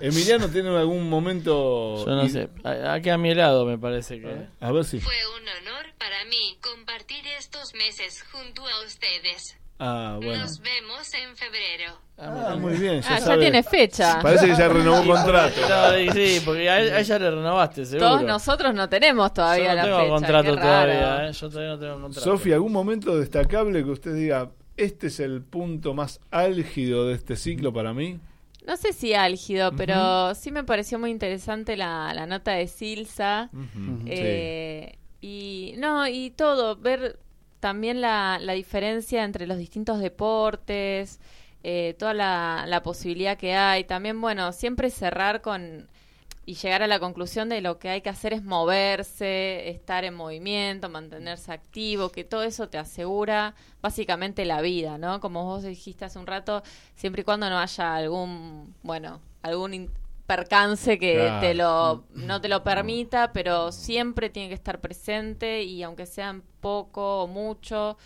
Emiliano 0.00 0.48
tiene 0.48 0.68
algún 0.76 1.08
momento. 1.10 2.04
Yo 2.06 2.12
no 2.14 2.24
y- 2.24 2.30
sé. 2.30 2.48
Aquí 2.64 3.10
a 3.10 3.18
mi 3.18 3.34
lado 3.34 3.64
me 3.66 3.78
parece 3.78 4.20
que. 4.20 4.46
A 4.60 4.70
ver 4.72 4.84
si. 4.84 5.00
Fue 5.00 5.14
un 5.36 5.42
honor 5.48 5.86
para 5.98 6.24
mí 6.26 6.56
compartir 6.62 7.26
estos 7.38 7.74
meses 7.74 8.24
junto 8.32 8.62
a 8.66 8.84
ustedes. 8.86 9.56
Ah, 9.78 10.18
bueno. 10.22 10.42
Nos 10.42 10.60
vemos 10.60 11.14
en 11.14 11.36
febrero. 11.36 11.92
Ah, 12.18 12.56
muy 12.58 12.74
bien. 12.76 13.00
Ya, 13.00 13.14
Ah, 13.14 13.18
ya 13.20 13.38
tiene 13.38 13.62
fecha. 13.62 14.18
Parece 14.20 14.46
que 14.48 14.56
ya 14.56 14.68
renovó 14.68 15.04
contrato. 15.06 15.60
No, 15.68 15.98
y 15.98 16.10
sí, 16.10 16.42
porque 16.44 16.68
a, 16.68 16.74
a 16.74 16.98
ella 17.00 17.18
le 17.18 17.30
renovaste, 17.30 17.84
seguro. 17.86 18.08
Todos 18.08 18.22
nosotros 18.24 18.74
no 18.74 18.88
tenemos 18.88 19.28
Yo 19.28 19.34
todavía 19.34 19.68
no 19.68 19.74
la 19.76 19.82
tengo 19.84 19.98
fecha. 19.98 20.08
contrato 20.10 20.56
todavía, 20.56 21.28
¿eh? 21.28 21.32
Yo 21.32 21.48
todavía 21.48 21.70
no 21.74 21.78
tengo 21.78 22.00
contrato. 22.00 22.20
Sofía, 22.30 22.54
¿algún 22.56 22.72
momento 22.72 23.16
destacable 23.16 23.84
que 23.84 23.90
usted 23.90 24.14
diga, 24.14 24.50
este 24.76 25.06
es 25.06 25.20
el 25.20 25.42
punto 25.42 25.94
más 25.94 26.18
álgido 26.32 27.06
de 27.06 27.14
este 27.14 27.36
ciclo 27.36 27.72
para 27.72 27.94
mí? 27.94 28.18
No 28.66 28.76
sé 28.76 28.92
si 28.92 29.14
álgido, 29.14 29.70
pero 29.76 30.34
sí 30.34 30.50
me 30.50 30.64
pareció 30.64 30.98
muy 30.98 31.10
interesante 31.10 31.76
la, 31.76 32.12
la 32.14 32.26
nota 32.26 32.50
de 32.52 32.66
Silsa. 32.66 33.48
Eh, 34.06 34.98
Y 35.20 35.74
no, 35.78 36.06
y 36.08 36.30
todo, 36.30 36.76
ver 36.76 37.18
también 37.60 38.00
la, 38.00 38.38
la 38.40 38.52
diferencia 38.54 39.24
entre 39.24 39.46
los 39.46 39.58
distintos 39.58 40.00
deportes, 40.00 41.20
eh, 41.62 41.94
toda 41.98 42.14
la, 42.14 42.64
la 42.66 42.82
posibilidad 42.82 43.36
que 43.36 43.54
hay. 43.54 43.84
También, 43.84 44.20
bueno, 44.20 44.52
siempre 44.52 44.90
cerrar 44.90 45.40
con 45.42 45.88
y 46.48 46.54
llegar 46.54 46.82
a 46.82 46.86
la 46.86 46.98
conclusión 46.98 47.50
de 47.50 47.60
lo 47.60 47.78
que 47.78 47.90
hay 47.90 48.00
que 48.00 48.08
hacer 48.08 48.32
es 48.32 48.42
moverse, 48.42 49.68
estar 49.68 50.04
en 50.04 50.14
movimiento, 50.14 50.88
mantenerse 50.88 51.52
activo, 51.52 52.08
que 52.08 52.24
todo 52.24 52.42
eso 52.42 52.70
te 52.70 52.78
asegura 52.78 53.54
básicamente 53.82 54.46
la 54.46 54.62
vida, 54.62 54.96
¿no? 54.96 55.20
Como 55.20 55.44
vos 55.44 55.62
dijiste 55.62 56.06
hace 56.06 56.18
un 56.18 56.26
rato, 56.26 56.62
siempre 56.94 57.20
y 57.20 57.24
cuando 57.26 57.50
no 57.50 57.58
haya 57.58 57.94
algún, 57.94 58.74
bueno, 58.82 59.20
algún 59.42 59.90
percance 60.28 60.98
que 61.00 61.14
Claro. 61.14 61.40
te 61.40 61.54
lo 61.54 62.06
no 62.14 62.40
te 62.42 62.48
lo 62.48 62.64
permita, 62.64 63.32
pero 63.34 63.72
siempre 63.72 64.30
tiene 64.30 64.50
que 64.50 64.54
estar 64.56 64.80
presente 64.80 65.64
y 65.64 65.82
aunque 65.82 66.06
sean 66.06 66.44
poco 66.60 67.24
o 67.24 67.28
mucho, 67.28 67.98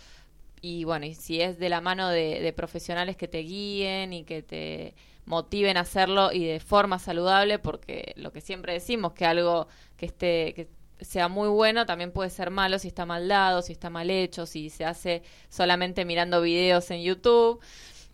y 0.61 0.85
bueno, 0.85 1.05
y 1.05 1.13
si 1.15 1.41
es 1.41 1.59
de 1.59 1.69
la 1.69 1.81
mano 1.81 2.09
de, 2.09 2.39
de 2.41 2.53
profesionales 2.53 3.17
que 3.17 3.27
te 3.27 3.39
guíen 3.39 4.13
y 4.13 4.23
que 4.23 4.41
te 4.43 4.95
motiven 5.25 5.77
a 5.77 5.81
hacerlo 5.81 6.31
y 6.33 6.45
de 6.45 6.59
forma 6.61 6.99
saludable, 6.99 7.59
porque 7.59 8.13
lo 8.17 8.31
que 8.33 8.41
siempre 8.41 8.73
decimos, 8.73 9.13
que 9.13 9.25
algo 9.25 9.67
que 9.97 10.05
esté, 10.07 10.53
que 10.55 10.69
sea 11.01 11.27
muy 11.27 11.49
bueno 11.49 11.85
también 11.85 12.11
puede 12.13 12.29
ser 12.29 12.49
malo 12.51 12.79
si 12.79 12.87
está 12.89 13.05
mal 13.05 13.27
dado, 13.27 13.61
si 13.61 13.73
está 13.73 13.89
mal 13.89 14.09
hecho, 14.09 14.45
si 14.45 14.69
se 14.69 14.85
hace 14.85 15.23
solamente 15.49 16.05
mirando 16.05 16.41
videos 16.41 16.91
en 16.91 17.01
YouTube. 17.03 17.59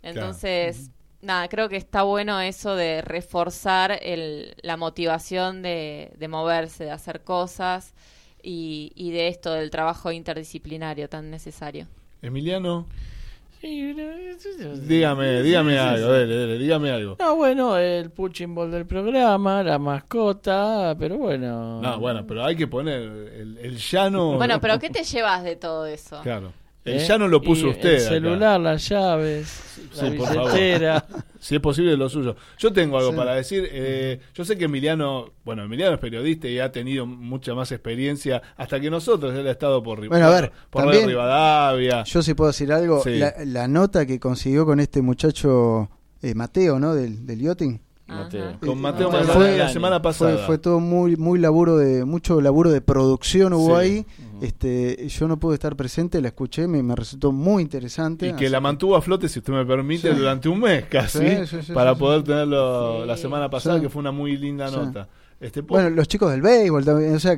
Entonces, 0.02 0.90
nada, 1.22 1.48
creo 1.48 1.68
que 1.68 1.76
está 1.76 2.02
bueno 2.02 2.40
eso 2.40 2.74
de 2.74 3.02
reforzar 3.02 3.98
el, 4.02 4.54
la 4.62 4.76
motivación 4.76 5.62
de, 5.62 6.12
de 6.16 6.28
moverse, 6.28 6.84
de 6.84 6.90
hacer 6.90 7.22
cosas 7.22 7.94
y, 8.42 8.92
y 8.94 9.10
de 9.12 9.28
esto 9.28 9.52
del 9.52 9.70
trabajo 9.70 10.12
interdisciplinario 10.12 11.08
tan 11.08 11.30
necesario. 11.30 11.86
Emiliano, 12.22 12.86
Sí, 13.60 13.92
dígame, 13.92 14.38
sí, 14.38 14.48
dígame 14.88 15.72
sí, 15.72 15.74
sí, 15.74 15.76
algo, 15.76 16.12
dele, 16.12 16.58
dígame 16.58 16.90
algo. 16.90 17.16
No, 17.18 17.36
bueno, 17.36 17.76
el 17.76 18.10
punching 18.10 18.54
ball 18.54 18.70
del 18.70 18.86
programa, 18.86 19.62
la 19.62 19.78
mascota, 19.78 20.96
pero 20.98 21.18
bueno. 21.18 21.78
No, 21.82 22.00
bueno, 22.00 22.26
pero 22.26 22.42
hay 22.42 22.56
que 22.56 22.66
poner 22.66 23.02
el, 23.02 23.58
el 23.58 23.76
llano. 23.76 24.36
Bueno, 24.36 24.62
pero 24.62 24.78
¿qué 24.80 24.88
te 24.88 25.04
llevas 25.04 25.44
de 25.44 25.56
todo 25.56 25.84
eso? 25.84 26.22
Claro. 26.22 26.54
El 26.84 26.96
¿eh? 26.98 27.06
llano 27.06 27.28
lo 27.28 27.42
puso 27.42 27.66
Y 27.66 27.70
usted. 27.70 27.90
El 27.90 28.00
acá. 28.00 28.08
celular, 28.08 28.60
las 28.60 28.88
llaves, 28.88 29.78
la 29.96 30.00
Sí, 30.02 30.10
billetera. 30.16 31.04
Si 31.40 31.54
es 31.54 31.60
posible, 31.62 31.96
lo 31.96 32.06
suyo. 32.10 32.36
Yo 32.58 32.70
tengo 32.70 32.98
algo 32.98 33.12
Sí. 33.12 33.16
para 33.16 33.34
decir. 33.34 33.66
Eh, 33.72 34.20
yo 34.34 34.44
sé 34.44 34.58
que 34.58 34.66
Emiliano, 34.66 35.30
bueno, 35.42 35.64
Emiliano 35.64 35.94
es 35.94 35.98
periodista 36.00 36.48
y 36.48 36.58
ha 36.58 36.70
tenido 36.70 37.06
mucha 37.06 37.54
más 37.54 37.72
experiencia 37.72 38.42
hasta 38.58 38.78
que 38.78 38.90
nosotros. 38.90 39.34
Él 39.34 39.46
ha 39.46 39.50
estado 39.50 39.82
por, 39.82 40.06
Bueno, 40.06 40.26
a 40.26 40.30
ver, 40.38 40.52
por 40.68 40.82
también- 40.82 41.06
Rivadavia. 41.08 42.04
Yo 42.04 42.22
sí 42.22 42.34
puedo 42.34 42.48
decir 42.50 42.70
algo. 42.72 43.02
Sí. 43.02 43.16
La, 43.18 43.32
la 43.46 43.68
nota 43.68 44.04
que 44.04 44.20
consiguió 44.20 44.66
con 44.66 44.80
este 44.80 45.00
muchacho 45.00 45.88
eh, 46.22 46.34
Mateo, 46.34 46.78
¿no? 46.78 46.94
Del, 46.94 47.24
del 47.26 47.40
yachting. 47.40 47.80
Mateo. 48.06 48.58
Con 48.60 48.70
Eh, 48.70 48.74
Mateo 48.74 49.10
fue- 49.10 49.18
Maldonado 49.20 49.56
la 49.56 49.64
fue- 49.64 49.72
semana 49.72 50.02
pasada. 50.02 50.36
Fue, 50.36 50.46
fue 50.46 50.58
todo 50.58 50.78
muy 50.80 51.16
muy 51.16 51.38
laburo 51.38 51.76
de 51.78 52.04
mucho 52.04 52.40
laburo 52.42 52.70
de 52.70 52.80
producción 52.82 53.52
hubo 53.54 53.80
Sí. 53.80 53.86
ahí. 53.86 54.06
Este, 54.40 55.06
yo 55.08 55.28
no 55.28 55.38
pude 55.38 55.54
estar 55.54 55.76
presente, 55.76 56.20
la 56.20 56.28
escuché, 56.28 56.66
me, 56.66 56.82
me 56.82 56.94
resultó 56.96 57.30
muy 57.32 57.62
interesante. 57.62 58.28
y 58.28 58.32
que 58.32 58.48
la 58.48 58.60
mantuvo 58.60 58.96
a 58.96 59.02
flote, 59.02 59.28
si 59.28 59.38
usted 59.40 59.52
me 59.52 59.64
permite, 59.66 60.10
Sí. 60.12 60.18
durante 60.18 60.48
un 60.48 60.60
mes 60.60 60.84
casi, 60.86 61.18
Sí, 61.18 61.46
sí, 61.46 61.56
sí, 61.66 61.72
para 61.72 61.94
poder 61.94 62.22
tenerlo 62.24 63.04
la 63.04 63.16
semana 63.16 63.50
pasada, 63.50 63.80
que 63.80 63.88
fue 63.88 64.00
una 64.00 64.12
muy 64.12 64.36
linda 64.36 64.70
nota. 64.70 65.08
Este, 65.40 65.62
Bueno, 65.62 65.90
los 65.90 66.06
chicos 66.08 66.30
del 66.30 66.42
béisbol 66.42 66.84
también, 66.84 67.14
o 67.14 67.20
sea, 67.20 67.36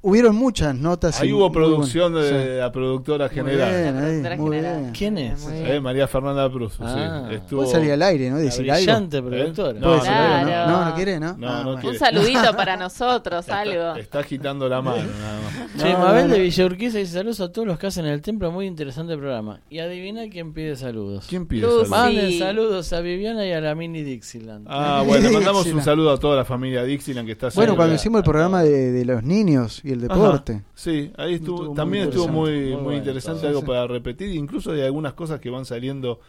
hubieron 0.00 0.36
muchas 0.36 0.74
notas. 0.74 1.20
ahí 1.20 1.28
y 1.28 1.32
hubo 1.32 1.50
producción 1.50 2.12
buenas. 2.12 2.30
de, 2.30 2.44
Sí. 2.54 2.58
la 2.58 2.72
productora 2.72 3.26
Muy 3.26 3.34
general. 3.34 3.70
bien, 3.70 3.96
ahí, 3.96 4.02
Productora 4.02 4.36
muy 4.36 4.56
general. 4.56 4.80
bien. 4.80 4.92
¿Quién 4.92 5.18
es? 5.18 5.42
Muy 5.42 5.52
Eh, 5.58 5.80
María 5.80 6.06
Fernanda 6.08 6.50
Prus, 6.52 6.74
Ah. 6.80 7.26
sí. 7.28 7.34
Estuvo... 7.34 7.66
Salir 7.66 7.92
al 7.92 8.02
aire, 8.02 8.30
¿no? 8.30 8.38
Decir 8.38 8.70
algo. 8.70 8.74
brillante 8.84 9.22
productora. 9.22 9.70
¿Eh? 9.70 9.80
No, 9.80 10.00
claro. 10.00 10.46
¿no? 10.46 10.66
No, 10.78 10.84
no 10.90 10.94
quiere, 10.94 11.20
¿no? 11.20 11.36
No, 11.36 11.48
Ah, 11.48 11.58
no 11.58 11.64
bueno. 11.64 11.80
quiere. 11.80 11.88
Un 11.88 11.98
saludito 11.98 12.52
para 12.56 12.76
nosotros, 12.76 13.40
Está, 13.40 13.60
algo. 13.60 13.96
está 13.96 14.18
agitando 14.20 14.68
la 14.68 14.80
mano, 14.82 15.02
nada 15.02 15.40
más. 15.42 15.82
Che, 15.82 15.92
No, 15.92 15.98
Mabel 15.98 16.28
no, 16.28 16.32
de 16.34 16.38
no. 16.38 16.44
Villa 16.44 16.64
Urquiza 16.66 16.98
dice 16.98 17.12
saludos 17.14 17.40
a 17.40 17.52
todos 17.52 17.66
los 17.68 17.78
que 17.78 17.86
hacen 17.88 18.06
el 18.06 18.22
templo, 18.22 18.50
muy 18.52 18.66
interesante 18.66 19.16
programa. 19.16 19.60
Y 19.68 19.80
adivina 19.80 20.22
quién 20.30 20.52
pide 20.52 20.76
saludos. 20.76 21.26
¿Quién 21.28 21.46
pide 21.46 21.62
Lucy. 21.62 21.72
saludos? 21.74 21.88
Manden 21.90 22.38
saludos 22.38 22.92
a 22.92 23.00
Viviana 23.00 23.46
y 23.46 23.52
a 23.52 23.60
la 23.60 23.74
mini 23.74 24.02
Dixieland. 24.02 24.66
Ah, 24.70 25.02
bueno, 25.06 25.30
mandamos 25.32 25.66
un 25.66 25.82
saludo 25.82 26.12
a 26.12 26.18
toda 26.18 26.36
la 26.36 26.44
familia 26.44 26.84
Dixieland 26.84 27.26
que 27.26 27.32
está 27.32 27.48
Bueno, 27.54 27.74
cuando 27.76 27.94
hicimos 27.96 28.18
el 28.18 28.24
programa 28.24 28.62
de 28.62 29.04
los 29.04 29.22
niños 29.22 29.80
y 29.88 29.92
el 29.92 30.00
deporte. 30.02 30.52
Ajá, 30.52 30.64
sí, 30.74 31.10
ahí 31.16 31.34
estuvo, 31.34 31.56
Estuvo 31.56 31.66
muy 31.68 31.74
también 31.76 32.04
estuvo 32.08 32.28
muy, 32.28 32.50
Muy 32.50 32.70
muy, 32.72 32.82
bueno, 32.82 32.98
interesante 32.98 33.46
algo 33.46 33.60
Sí, 33.60 33.66
para 33.66 33.86
repetir, 33.86 34.30
incluso 34.34 34.72
hay 34.72 34.82
algunas 34.82 35.14
cosas 35.14 35.40
que 35.40 35.50
van 35.50 35.64
saliendo, 35.64 36.20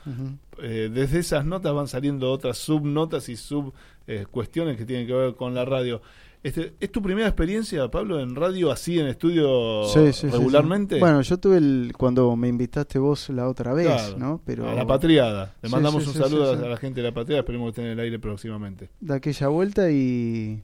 eh, 0.61 0.89
desde 0.93 1.19
esas 1.19 1.45
notas 1.45 1.73
van 1.73 1.87
saliendo 1.87 2.31
otras 2.31 2.57
subnotas 2.57 3.29
y 3.29 3.35
sub 3.35 3.73
eh, 4.07 4.25
cuestiones 4.31 4.77
que 4.77 4.85
tienen 4.85 5.05
que 5.05 5.13
ver 5.13 5.35
con 5.35 5.53
la 5.53 5.65
radio. 5.65 6.01
Este, 6.41 6.73
¿Es 6.79 6.89
tu 6.89 7.01
primera 7.01 7.27
experiencia, 7.27 7.91
Pablo, 7.91 8.21
en 8.21 8.33
radio 8.33 8.71
así 8.71 8.97
en 8.97 9.07
estudio 9.07 9.83
Sí, 9.85 9.99
sí, 9.99 10.13
sí, 10.13 10.19
sí. 10.31 10.37
regularmente? 10.37 10.97
Bueno, 10.97 11.21
yo 11.21 11.37
tuve 11.37 11.57
el 11.57 11.91
cuando 11.97 12.33
me 12.37 12.47
invitaste 12.47 12.97
vos 12.97 13.29
la 13.29 13.49
otra 13.49 13.73
vez, 13.73 13.87
Claro, 13.87 14.17
¿no? 14.17 14.41
Pero 14.45 14.69
a 14.69 14.73
la 14.73 14.87
Patriada. 14.87 15.53
Le 15.61 15.67
Sí, 15.67 15.75
mandamos 15.75 16.03
sí, 16.03 16.07
un 16.09 16.15
sí, 16.15 16.19
saludo 16.21 16.53
sí, 16.53 16.59
sí. 16.61 16.65
a 16.65 16.69
la 16.69 16.77
gente 16.77 17.01
de 17.01 17.07
la 17.09 17.13
Patriada. 17.13 17.41
Esperemos 17.41 17.65
que 17.65 17.69
estén 17.71 17.85
en 17.87 17.91
el 17.91 17.99
aire 17.99 18.19
próximamente. 18.19 18.89
de 19.01 19.13
aquella 19.15 19.49
vuelta 19.49 19.91
y 19.91 20.63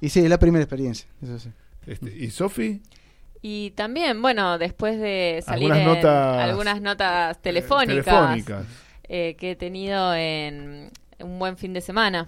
y 0.00 0.08
sí, 0.10 0.20
es 0.20 0.28
la 0.28 0.38
primera 0.38 0.62
experiencia, 0.62 1.08
eso 1.22 1.38
sí. 1.40 1.50
Este, 1.86 2.16
¿Y 2.16 2.30
Sofi? 2.30 2.80
Y 3.42 3.72
también, 3.72 4.22
bueno, 4.22 4.56
después 4.58 4.98
de 4.98 5.42
salir 5.44 5.70
Algunas 5.72 5.78
en 5.78 6.02
notas, 6.02 6.38
algunas 6.48 6.80
notas 6.80 7.42
telefónicas, 7.42 8.04
telefónicas. 8.04 8.66
eh, 9.08 9.36
que 9.38 9.50
he 9.50 9.56
tenido 9.56 10.14
en 10.14 10.90
un 11.20 11.38
buen 11.38 11.56
fin 11.58 11.72
de 11.74 11.80
semana. 11.82 12.26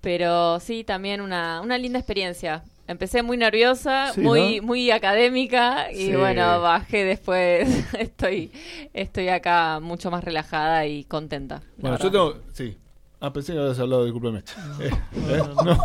Pero 0.00 0.58
sí, 0.58 0.82
también 0.84 1.20
una, 1.20 1.60
una 1.60 1.78
linda 1.78 1.98
experiencia. 1.98 2.64
Empecé 2.88 3.22
muy 3.22 3.36
nerviosa, 3.36 4.12
Sí, 4.12 4.20
muy 4.20 4.56
¿no? 4.60 4.66
muy 4.66 4.90
académica 4.90 5.92
y 5.92 6.06
Sí. 6.06 6.16
bueno, 6.16 6.60
bajé 6.60 7.04
después. 7.04 7.68
estoy 7.98 8.50
estoy 8.92 9.28
acá 9.28 9.78
mucho 9.80 10.10
más 10.10 10.24
relajada 10.24 10.84
y 10.86 11.04
contenta. 11.04 11.62
Bueno, 11.78 11.96
yo 11.98 12.10
tengo. 12.10 12.38
Sí. 12.52 12.76
Ah, 13.24 13.32
pensé 13.32 13.52
que 13.52 13.60
habías 13.60 13.78
hablado, 13.78 14.04
discúlpeme. 14.04 14.40
Eh, 14.80 14.90
eh, 15.28 15.42
no. 15.64 15.78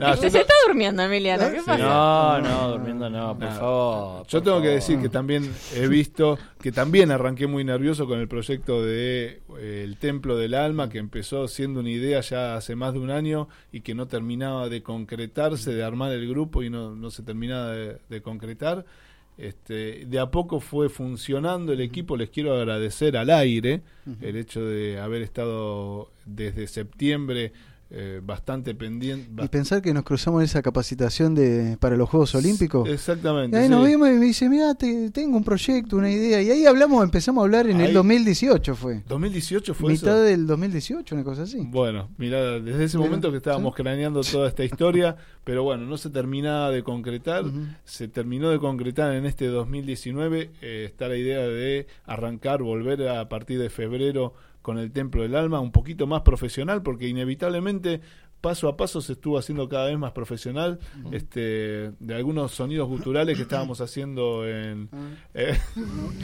No, 0.00 0.16
Se 0.16 0.26
está 0.26 0.52
durmiendo, 0.66 1.04
Emiliano. 1.04 1.48
¿Qué 1.52 1.60
Sí. 1.60 1.64
pasa? 1.64 1.78
No, 1.84 2.40
no, 2.40 2.70
durmiendo 2.72 3.08
no, 3.08 3.38
por 3.38 3.48
favor. 3.52 4.26
Yo 4.26 4.38
por 4.40 4.42
tengo 4.42 4.60
que 4.60 4.68
decir 4.70 4.98
que 5.00 5.08
también 5.08 5.54
he 5.76 5.86
visto 5.86 6.36
que 6.60 6.72
también 6.72 7.12
arranqué 7.12 7.46
muy 7.46 7.62
nervioso 7.62 8.06
con 8.08 8.18
el 8.18 8.26
proyecto 8.26 8.82
de 8.82 9.40
eh, 9.58 9.82
El 9.84 9.98
Templo 9.98 10.36
del 10.36 10.54
Alma, 10.54 10.88
que 10.88 10.98
empezó 10.98 11.46
siendo 11.46 11.78
una 11.78 11.90
idea 11.90 12.20
ya 12.22 12.56
hace 12.56 12.74
más 12.74 12.92
de 12.94 12.98
un 12.98 13.10
año 13.10 13.48
y 13.70 13.82
que 13.82 13.94
no 13.94 14.08
terminaba 14.08 14.68
de 14.68 14.82
concretarse, 14.82 15.72
de 15.72 15.84
armar 15.84 16.10
el 16.10 16.28
grupo 16.28 16.64
y 16.64 16.70
no, 16.70 16.96
no 16.96 17.10
se 17.10 17.22
terminaba 17.22 17.70
de, 17.70 17.98
de 18.08 18.20
concretar. 18.20 18.84
Este, 19.36 20.04
de 20.06 20.18
a 20.20 20.30
poco 20.30 20.60
fue 20.60 20.88
funcionando 20.88 21.72
el 21.72 21.80
equipo, 21.80 22.16
les 22.16 22.30
quiero 22.30 22.54
agradecer 22.54 23.16
al 23.16 23.30
aire 23.30 23.82
el 24.20 24.36
hecho 24.36 24.64
de 24.64 25.00
haber 25.00 25.22
estado 25.22 26.12
desde 26.24 26.68
septiembre 26.68 27.52
eh, 27.90 28.20
bastante 28.24 28.74
pendiente. 28.74 29.44
Y 29.44 29.48
pensar 29.48 29.80
que 29.82 29.92
nos 29.94 30.02
cruzamos 30.04 30.40
en 30.40 30.46
esa 30.46 30.62
capacitación 30.62 31.34
de 31.34 31.76
para 31.78 31.96
los 31.96 32.08
Juegos 32.08 32.34
Olímpicos. 32.34 32.88
Exactamente. 32.88 33.56
Y 33.56 33.60
ahí 33.60 33.66
sí. 33.66 33.70
nos 33.70 33.86
vimos 33.86 34.08
y 34.08 34.12
me 34.12 34.24
dice, 34.26 34.48
mira, 34.48 34.74
tengo 34.74 35.36
un 35.36 35.44
proyecto, 35.44 35.96
una 35.96 36.10
idea. 36.10 36.42
Y 36.42 36.50
ahí 36.50 36.66
hablamos, 36.66 37.04
empezamos 37.04 37.42
a 37.42 37.44
hablar 37.44 37.68
en 37.68 37.80
Ahí- 37.80 37.88
el 37.88 37.94
2018 37.94 38.74
fue. 38.74 39.02
2018 39.08 39.74
fue 39.74 39.92
Mitad 39.92 40.16
eso. 40.16 40.22
del 40.22 40.46
2018, 40.46 41.14
una 41.14 41.24
cosa 41.24 41.42
así. 41.42 41.58
Bueno, 41.60 42.08
mira, 42.18 42.58
desde 42.60 42.84
ese 42.84 42.98
momento 42.98 43.30
que 43.30 43.36
estábamos 43.36 43.74
craneando 43.74 44.22
toda 44.22 44.48
esta 44.48 44.64
historia, 44.64 45.16
pero 45.44 45.62
bueno, 45.62 45.84
no 45.84 45.96
se 45.96 46.10
terminaba 46.10 46.70
de 46.70 46.82
concretar, 46.82 47.44
se 47.84 48.08
terminó 48.08 48.50
de 48.50 48.58
concretar 48.58 49.12
en 49.14 49.26
este 49.26 49.46
2019, 49.46 50.50
eh, 50.62 50.84
está 50.88 51.08
la 51.08 51.16
idea 51.16 51.40
de 51.46 51.86
arrancar, 52.06 52.62
volver 52.62 53.06
a 53.08 53.28
partir 53.28 53.58
de 53.60 53.70
febrero 53.70 54.34
con 54.64 54.78
el 54.78 54.92
Templo 54.92 55.20
del 55.20 55.34
Alma, 55.34 55.60
un 55.60 55.72
poquito 55.72 56.06
más 56.06 56.22
profesional, 56.22 56.82
porque 56.82 57.06
inevitablemente 57.06 58.00
paso 58.44 58.68
a 58.68 58.76
paso 58.76 59.00
se 59.00 59.14
estuvo 59.14 59.38
haciendo 59.38 59.66
cada 59.70 59.86
vez 59.86 59.96
más 59.98 60.12
profesional, 60.12 60.78
este, 61.12 61.92
de 61.98 62.14
algunos 62.14 62.52
sonidos 62.52 62.86
guturales 62.88 63.36
que 63.38 63.42
estábamos 63.44 63.80
haciendo 63.80 64.46
en... 64.46 64.90
eh, 65.32 65.56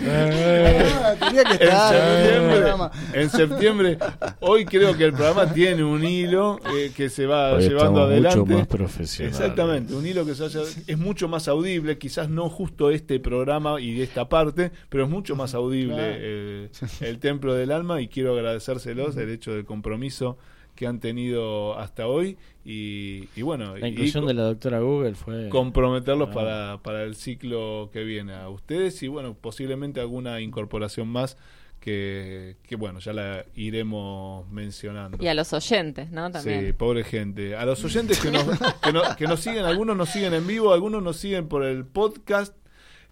Ah, 0.07 1.15
tenía 1.19 1.45
que 1.45 1.55
en 1.55 1.63
estar 1.63 1.95
en 1.95 2.01
el 2.03 2.11
septiembre, 2.11 2.57
programa. 2.57 2.91
en 3.15 3.31
septiembre. 3.31 3.99
Hoy 4.41 4.65
creo 4.67 4.97
que 4.97 5.05
el 5.05 5.13
programa 5.13 5.53
tiene 5.53 5.83
un 5.83 6.05
hilo 6.05 6.59
eh, 6.77 6.93
que 6.95 7.09
se 7.09 7.25
va 7.27 7.55
Hoy 7.55 7.69
llevando 7.69 8.03
adelante. 8.03 8.39
mucho 8.41 8.53
más 8.59 8.67
profesionales. 8.67 9.39
Exactamente, 9.41 9.95
un 9.95 10.07
hilo 10.07 10.27
que 10.27 10.35
se 10.35 10.43
vaya- 10.43 10.61
es 10.87 10.99
mucho 10.99 11.27
más 11.29 11.49
audible, 11.49 11.97
quizás 11.99 12.29
no 12.29 12.49
justo 12.51 12.91
este 12.91 13.19
programa 13.21 13.81
y 13.81 14.03
esta 14.03 14.29
parte, 14.29 14.73
pero 14.89 15.05
es 15.05 15.11
mucho 15.11 15.37
más 15.37 15.55
audible 15.55 15.95
Claro. 15.95 16.15
eh, 16.19 16.71
el 17.01 17.19
Templo 17.19 17.55
del 17.55 17.71
Alma 17.73 18.01
y 18.01 18.09
quiero 18.09 18.35
agradecérselos 18.35 19.17
el 19.17 19.31
hecho 19.31 19.53
del 19.55 19.65
compromiso 19.65 20.39
que 20.81 20.87
han 20.87 20.99
tenido 20.99 21.79
hasta 21.79 22.07
hoy 22.07 22.39
y, 22.65 23.29
y 23.37 23.43
bueno, 23.43 23.77
La 23.77 23.87
inclusión 23.87 24.25
y- 24.25 24.29
de 24.29 24.33
la 24.35 24.45
doctora 24.45 24.81
Google 24.81 25.15
fue... 25.15 25.51
comprometerlos 25.51 26.31
Ah. 26.31 26.33
para, 26.33 26.79
para 26.83 27.03
el 27.03 27.17
ciclo 27.17 27.91
que 27.93 28.03
viene 28.03 28.33
a 28.33 28.49
ustedes 28.49 29.03
y 29.03 29.09
bueno, 29.09 29.35
posiblemente 29.39 30.01
alguna 30.01 30.41
incorporación 30.41 31.07
más 31.09 31.37
que, 31.81 32.57
que 32.63 32.77
bueno, 32.77 32.99
ya 32.99 33.13
la 33.13 33.45
iremos 33.55 34.49
mencionando. 34.51 35.19
Y 35.21 35.29
a 35.29 35.35
los 35.35 35.53
oyentes, 35.53 36.11
¿no? 36.11 36.29
Sí, 36.29 36.33
También. 36.33 36.75
pobre 36.79 37.05
gente. 37.05 37.57
A 37.57 37.67
los 37.67 37.85
oyentes 37.85 38.19
que 38.19 38.31
nos, 38.31 38.45
que, 38.83 38.91
no- 38.93 39.03
que 39.19 39.27
nos 39.27 39.41
siguen, 39.41 39.67
algunos 39.67 39.95
nos 39.99 40.09
siguen 40.09 40.33
en 40.33 40.47
vivo, 40.47 40.73
algunos 40.73 41.03
nos 41.03 41.19
siguen 41.19 41.47
por 41.47 41.63
el 41.63 41.85
podcast. 41.85 42.57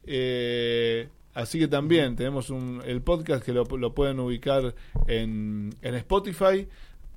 eh, 0.07 1.09
así 1.35 1.59
que 1.59 1.69
también 1.69 2.17
tenemos 2.17 2.51
un, 2.51 2.83
el 2.87 3.01
podcast 3.03 3.45
que 3.45 3.53
lo, 3.53 3.65
lo 3.65 3.95
pueden 3.95 4.19
ubicar 4.21 4.75
en, 5.07 5.75
en 5.83 5.95
Spotify. 5.97 6.67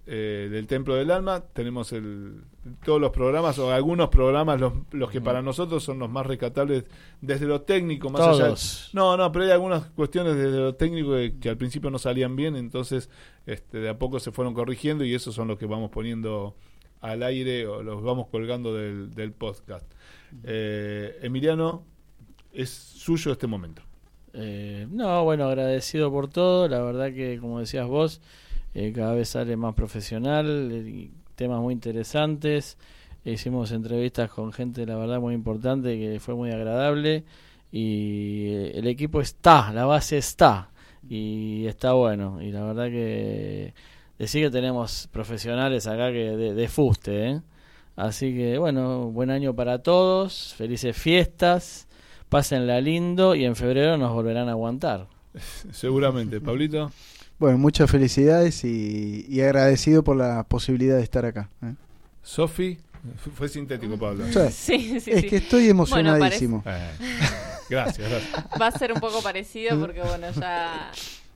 Eh, 0.07 0.49
del 0.51 0.67
Templo 0.67 0.95
del 0.95 1.11
Alma 1.11 1.41
tenemos 1.53 1.91
el, 1.91 2.41
todos 2.83 2.99
los 2.99 3.11
programas 3.11 3.59
o 3.59 3.71
algunos 3.71 4.09
programas 4.09 4.59
los, 4.59 4.73
los 4.91 5.11
que 5.11 5.21
para 5.21 5.41
nosotros 5.41 5.83
son 5.83 5.99
los 5.99 6.09
más 6.09 6.25
rescatables 6.25 6.85
desde 7.21 7.45
lo 7.45 7.61
técnico 7.61 8.09
más 8.09 8.21
allá 8.21 8.53
no 8.93 9.15
no 9.15 9.31
pero 9.31 9.45
hay 9.45 9.51
algunas 9.51 9.85
cuestiones 9.91 10.35
desde 10.35 10.57
lo 10.57 10.75
técnico 10.75 11.11
que, 11.11 11.37
que 11.39 11.49
al 11.49 11.57
principio 11.57 11.89
no 11.91 11.99
salían 11.99 12.35
bien 12.35 12.55
entonces 12.55 13.09
este, 13.45 13.79
de 13.79 13.89
a 13.89 13.97
poco 13.97 14.19
se 14.19 14.31
fueron 14.31 14.53
corrigiendo 14.53 15.03
y 15.03 15.13
esos 15.13 15.35
son 15.35 15.47
los 15.47 15.57
que 15.57 15.65
vamos 15.65 15.91
poniendo 15.91 16.55
al 17.01 17.23
aire 17.23 17.67
o 17.67 17.83
los 17.83 18.01
vamos 18.01 18.27
colgando 18.27 18.75
del, 18.75 19.11
del 19.13 19.33
podcast. 19.33 19.91
Eh, 20.43 21.17
Emiliano 21.21 21.83
es 22.53 22.69
suyo 22.69 23.31
este 23.31 23.47
momento. 23.47 23.81
Eh, 24.33 24.87
no, 24.89 25.23
bueno, 25.23 25.45
agradecido 25.45 26.11
por 26.11 26.29
todo. 26.29 26.67
La 26.67 26.81
verdad 26.81 27.11
que, 27.11 27.39
como 27.39 27.59
decías 27.59 27.87
vos, 27.87 28.21
eh, 28.73 28.93
cada 28.93 29.13
vez 29.13 29.29
sale 29.29 29.57
más 29.57 29.75
profesional, 29.75 30.69
eh, 30.71 31.11
temas 31.35 31.59
muy 31.59 31.73
interesantes. 31.73 32.77
Hicimos 33.23 33.71
entrevistas 33.71 34.31
con 34.31 34.51
gente, 34.51 34.85
la 34.85 34.95
verdad, 34.95 35.19
muy 35.19 35.35
importante, 35.35 35.97
que 35.99 36.19
fue 36.19 36.35
muy 36.35 36.51
agradable. 36.51 37.23
Y 37.71 38.47
eh, 38.47 38.71
el 38.75 38.87
equipo 38.87 39.21
está, 39.21 39.71
la 39.73 39.85
base 39.85 40.17
está. 40.17 40.69
Y 41.07 41.65
está 41.67 41.93
bueno. 41.93 42.41
Y 42.41 42.51
la 42.51 42.63
verdad 42.63 42.85
que 42.87 43.73
decir 44.17 44.45
que 44.45 44.51
tenemos 44.51 45.07
profesionales 45.11 45.87
acá 45.87 46.11
que 46.11 46.31
de 46.31 46.67
fuste, 46.67 47.29
¿eh? 47.29 47.41
Así 47.95 48.33
que, 48.33 48.57
bueno, 48.57 49.11
buen 49.11 49.29
año 49.29 49.55
para 49.55 49.79
todos. 49.79 50.53
Felices 50.55 50.95
fiestas. 50.97 51.87
Pásenla 52.29 52.79
lindo 52.79 53.35
y 53.35 53.43
en 53.43 53.55
febrero 53.55 53.97
nos 53.97 54.13
volverán 54.13 54.47
a 54.47 54.51
aguantar. 54.51 55.07
seguramente 55.71 56.39
Pablito 56.39 56.91
Bueno, 57.41 57.57
muchas 57.57 57.89
felicidades 57.89 58.63
y, 58.63 59.25
y 59.27 59.41
agradecido 59.41 60.03
por 60.03 60.15
la 60.15 60.43
posibilidad 60.43 60.95
de 60.97 61.01
estar 61.01 61.25
acá. 61.25 61.49
¿eh? 61.63 61.73
Sofi 62.21 62.77
fue 63.35 63.49
sintético 63.49 63.97
Pablo 63.97 64.25
Sí. 64.27 64.39
Sí, 64.51 64.99
sí, 64.99 65.09
es 65.11 65.21
sí. 65.21 65.27
que 65.27 65.37
estoy 65.37 65.61
Bueno, 65.61 65.71
emocionadísimo. 65.71 66.63
Eh, 66.67 66.91
gracias, 67.67 68.07
gracias 68.11 68.45
Va 68.61 68.67
a 68.67 68.71
ser 68.71 68.93
un 68.93 68.99
poco 68.99 69.23
parecido 69.23 69.79
porque, 69.79 70.01
bueno, 70.03 70.27
ya, 70.39 70.91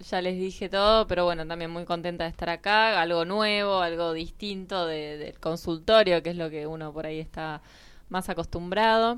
ya 0.08 0.22
les 0.22 0.38
dije 0.38 0.70
todo, 0.70 1.08
pero 1.08 1.26
bueno, 1.26 1.43
también 1.47 1.72
muy 1.72 1.86
contenta 1.86 2.26
de 2.26 2.30
estar 2.30 2.51
acá. 2.51 3.01
Algo 3.01 3.26
nuevo, 3.26 3.82
algo 3.82 4.14
distinto 4.14 4.86
de- 4.86 5.18
del 5.18 5.39
consultorio, 5.39 6.22
que 6.22 6.30
es 6.30 6.36
lo 6.36 6.51
que 6.51 6.68
uno 6.68 6.93
por 6.93 7.08
ahí 7.08 7.20
está 7.20 7.62
más 8.10 8.30
acostumbrado. 8.30 9.18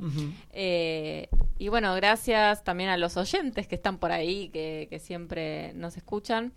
Eh, 0.52 1.30
y 1.58 1.70
bueno, 1.70 1.94
gracias 1.96 2.64
también 2.64 2.90
a 2.90 2.98
los 2.98 3.18
oyentes 3.18 3.68
que 3.68 3.76
están 3.76 3.98
por 3.98 4.12
ahí, 4.12 4.50
que, 4.50 4.88
que 4.90 5.00
siempre 5.00 5.74
nos 5.74 5.98
escuchan. 5.98 6.54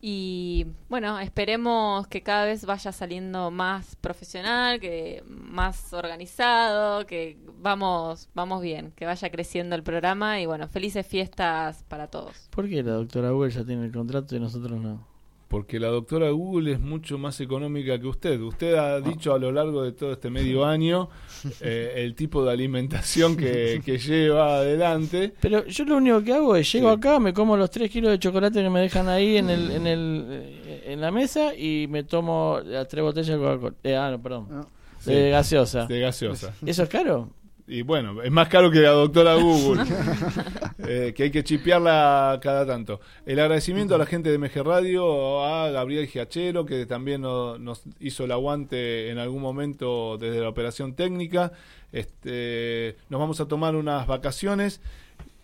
Y 0.00 0.66
bueno, 0.88 1.18
esperemos 1.18 2.06
que 2.06 2.22
cada 2.22 2.44
vez 2.44 2.64
vaya 2.64 2.92
saliendo 2.92 3.50
más 3.50 3.96
profesional, 3.96 4.78
que 4.78 5.24
más 5.26 5.92
organizado, 5.92 7.04
que 7.04 7.36
vamos, 7.60 8.28
vamos 8.32 8.62
bien, 8.62 8.92
que 8.92 9.06
vaya 9.06 9.28
creciendo 9.30 9.74
el 9.74 9.82
programa 9.82 10.40
y 10.40 10.46
bueno, 10.46 10.68
felices 10.68 11.04
fiestas 11.04 11.82
para 11.88 12.06
todos. 12.06 12.48
¿Por 12.50 12.68
qué 12.68 12.84
la 12.84 12.92
doctora 12.92 13.30
Google 13.30 13.50
ya 13.50 13.64
tiene 13.64 13.86
el 13.86 13.92
contrato 13.92 14.36
y 14.36 14.40
nosotros 14.40 14.80
no? 14.80 15.17
Porque 15.48 15.80
la 15.80 15.88
doctora 15.88 16.28
Google 16.30 16.72
es 16.72 16.80
mucho 16.80 17.16
más 17.16 17.40
económica 17.40 17.98
que 17.98 18.06
usted. 18.06 18.38
Usted 18.38 18.74
ha 18.74 19.00
dicho 19.00 19.32
a 19.32 19.38
lo 19.38 19.50
largo 19.50 19.82
de 19.82 19.92
todo 19.92 20.12
este 20.12 20.28
medio 20.28 20.66
año 20.66 21.08
eh, 21.62 21.94
el 21.96 22.14
tipo 22.14 22.44
de 22.44 22.52
alimentación 22.52 23.34
que, 23.34 23.80
que 23.82 23.96
lleva 23.98 24.56
adelante. 24.58 25.32
Pero 25.40 25.64
yo 25.66 25.84
lo 25.86 25.96
único 25.96 26.22
que 26.22 26.34
hago 26.34 26.54
es 26.54 26.70
llego 26.70 26.90
Sí. 26.90 26.96
acá, 26.98 27.18
me 27.18 27.32
como 27.32 27.56
los 27.56 27.70
3 27.70 27.90
kilos 27.90 28.10
de 28.10 28.18
chocolate 28.18 28.62
que 28.62 28.68
me 28.68 28.80
dejan 28.80 29.08
ahí 29.08 29.38
en 29.38 29.48
el, 29.48 29.70
en 29.70 29.86
el 29.86 30.26
eh, 30.30 30.82
en 30.88 31.00
la 31.00 31.10
mesa 31.10 31.54
y 31.54 31.86
me 31.88 32.04
tomo 32.04 32.58
las 32.64 32.86
tres 32.88 33.02
botellas 33.02 33.28
de 33.28 33.36
Coca-Cola. 33.38 33.74
Eh, 33.84 33.96
ah, 33.96 34.10
no, 34.10 34.22
perdón. 34.22 34.66
Sí. 34.98 35.12
De 35.12 35.30
gaseosa. 35.30 35.86
De 35.86 36.00
gaseosa. 36.00 36.54
¿Eso 36.66 36.82
es 36.82 36.88
caro? 36.88 37.30
Y 37.70 37.82
bueno, 37.82 38.22
es 38.22 38.30
más 38.30 38.48
caro 38.48 38.70
que 38.70 38.80
la 38.80 38.90
doctora 38.90 39.34
Google, 39.34 39.82
eh, 40.88 41.12
que 41.14 41.24
hay 41.24 41.30
que 41.30 41.44
chipearla 41.44 42.38
cada 42.42 42.64
tanto. 42.66 42.98
El 43.26 43.38
agradecimiento 43.40 43.94
a 43.94 43.98
la 43.98 44.06
gente 44.06 44.30
de 44.30 44.38
MG 44.38 44.62
Radio, 44.64 45.44
a 45.44 45.68
Gabriel 45.70 46.06
Giachero, 46.06 46.64
que 46.64 46.86
también 46.86 47.20
no- 47.20 47.58
nos 47.58 47.82
hizo 48.00 48.24
el 48.24 48.32
aguante 48.32 49.10
en 49.10 49.18
algún 49.18 49.42
momento 49.42 50.16
desde 50.18 50.40
la 50.40 50.48
operación 50.48 50.94
técnica. 50.94 51.52
Este, 51.92 52.96
nos 53.10 53.20
vamos 53.20 53.38
a 53.40 53.46
tomar 53.46 53.76
unas 53.76 54.06
vacaciones. 54.06 54.80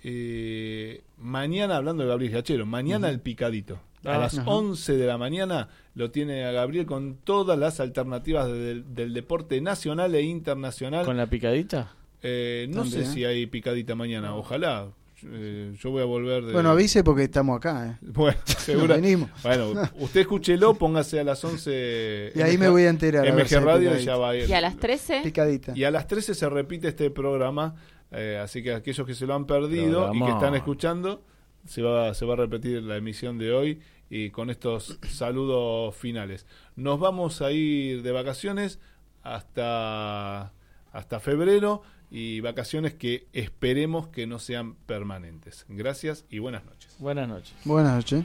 Eh, 0.03 1.03
mañana, 1.19 1.77
hablando 1.77 2.03
de 2.05 2.09
Gabriel 2.09 2.33
Giachero, 2.33 2.65
mañana 2.67 3.11
el 3.11 3.21
picadito. 3.21 3.81
A 4.05 4.17
Ah, 4.17 4.19
las 4.19 4.39
ajá. 4.39 4.51
11 4.51 4.97
de 4.99 5.07
la 5.07 5.17
mañana 5.17 5.69
lo 5.95 6.11
tiene 6.11 6.45
a 6.45 6.53
Gabriel 6.53 6.85
con 6.85 7.17
todas 7.25 7.59
las 7.59 7.81
alternativas 7.81 8.49
del, 8.49 8.95
del 8.95 9.15
deporte 9.15 9.59
nacional 9.63 10.15
e 10.15 10.23
internacional. 10.23 11.07
¿Con 11.07 11.17
la 11.17 11.27
picadita? 11.27 11.93
Eh, 12.27 12.67
no 12.71 12.87
sé 12.87 13.05
si 13.05 13.25
hay 13.25 13.47
picadita 13.47 13.95
mañana, 13.95 14.35
ojalá. 14.35 14.89
Eh, 15.27 15.75
yo 15.79 15.91
voy 15.91 16.03
a 16.03 16.07
volver 16.07 16.45
de... 16.45 16.53
Bueno, 16.53 16.71
avise 16.71 17.05
porque 17.05 17.25
estamos 17.25 17.57
acá. 17.59 17.87
¿eh? 17.87 17.97
Bueno, 18.13 18.39
seguro. 18.47 18.95
venimos. 18.95 19.31
Bueno, 19.43 19.73
usted 19.99 20.21
escúchelo, 20.23 20.75
póngase 20.75 21.21
a 21.21 21.25
las 21.25 21.45
11. 21.45 22.33
Y 22.35 22.41
ahí 22.41 22.57
me 22.59 22.69
voy 22.69 22.85
a 22.85 22.89
enterar, 22.89 23.27
MG 23.31 23.61
Radio 23.63 23.91
picadita. 23.91 23.99
ya 23.99 24.17
va 24.17 24.31
a 24.31 24.37
ir. 24.37 24.49
Y 24.49 24.53
a 24.55 24.61
las 24.63 24.77
13, 24.77 25.21
Picadita. 25.23 25.73
Y 25.77 25.85
a 25.85 25.91
las 25.91 26.07
13 26.07 26.35
se 26.35 26.49
repite 26.49 26.89
este 26.89 27.11
programa. 27.11 27.75
eh, 28.11 28.41
así 28.43 28.63
que 28.63 28.73
aquellos 28.75 29.07
que 29.07 29.15
se 29.15 29.27
lo 29.27 29.35
han 29.35 29.47
perdido 29.47 30.11
y 30.15 30.19
que 30.19 30.31
están 30.31 30.55
escuchando, 30.55 31.23
se 31.67 31.83
va, 31.83 32.15
se 32.15 32.25
va 32.25 32.35
a 32.35 32.37
repetir 32.37 32.83
la 32.83 32.97
emisión 32.97 33.37
de 33.39 33.53
hoy 33.53 33.81
y 34.11 34.31
con 34.31 34.49
estos 34.51 34.99
saludos 35.11 35.95
finales. 35.95 36.47
Nos 36.77 36.99
vamos 37.01 37.43
a 37.43 37.51
ir 37.53 38.03
de 38.03 38.13
vacaciones 38.13 38.79
hasta, 39.23 40.53
hasta 40.93 41.21
febrero 41.21 41.83
y 42.17 42.39
vacaciones 42.39 42.95
que 42.95 43.27
esperemos 43.33 44.07
que 44.07 44.29
no 44.29 44.39
sean 44.39 44.77
permanentes. 44.77 45.67
Gracias 45.69 46.25
y 46.31 46.39
buenas 46.39 46.65
noches. 46.65 46.95
Buenas 47.01 47.27
noches. 47.27 47.53
Buenas 47.65 47.93
noches. 47.97 48.25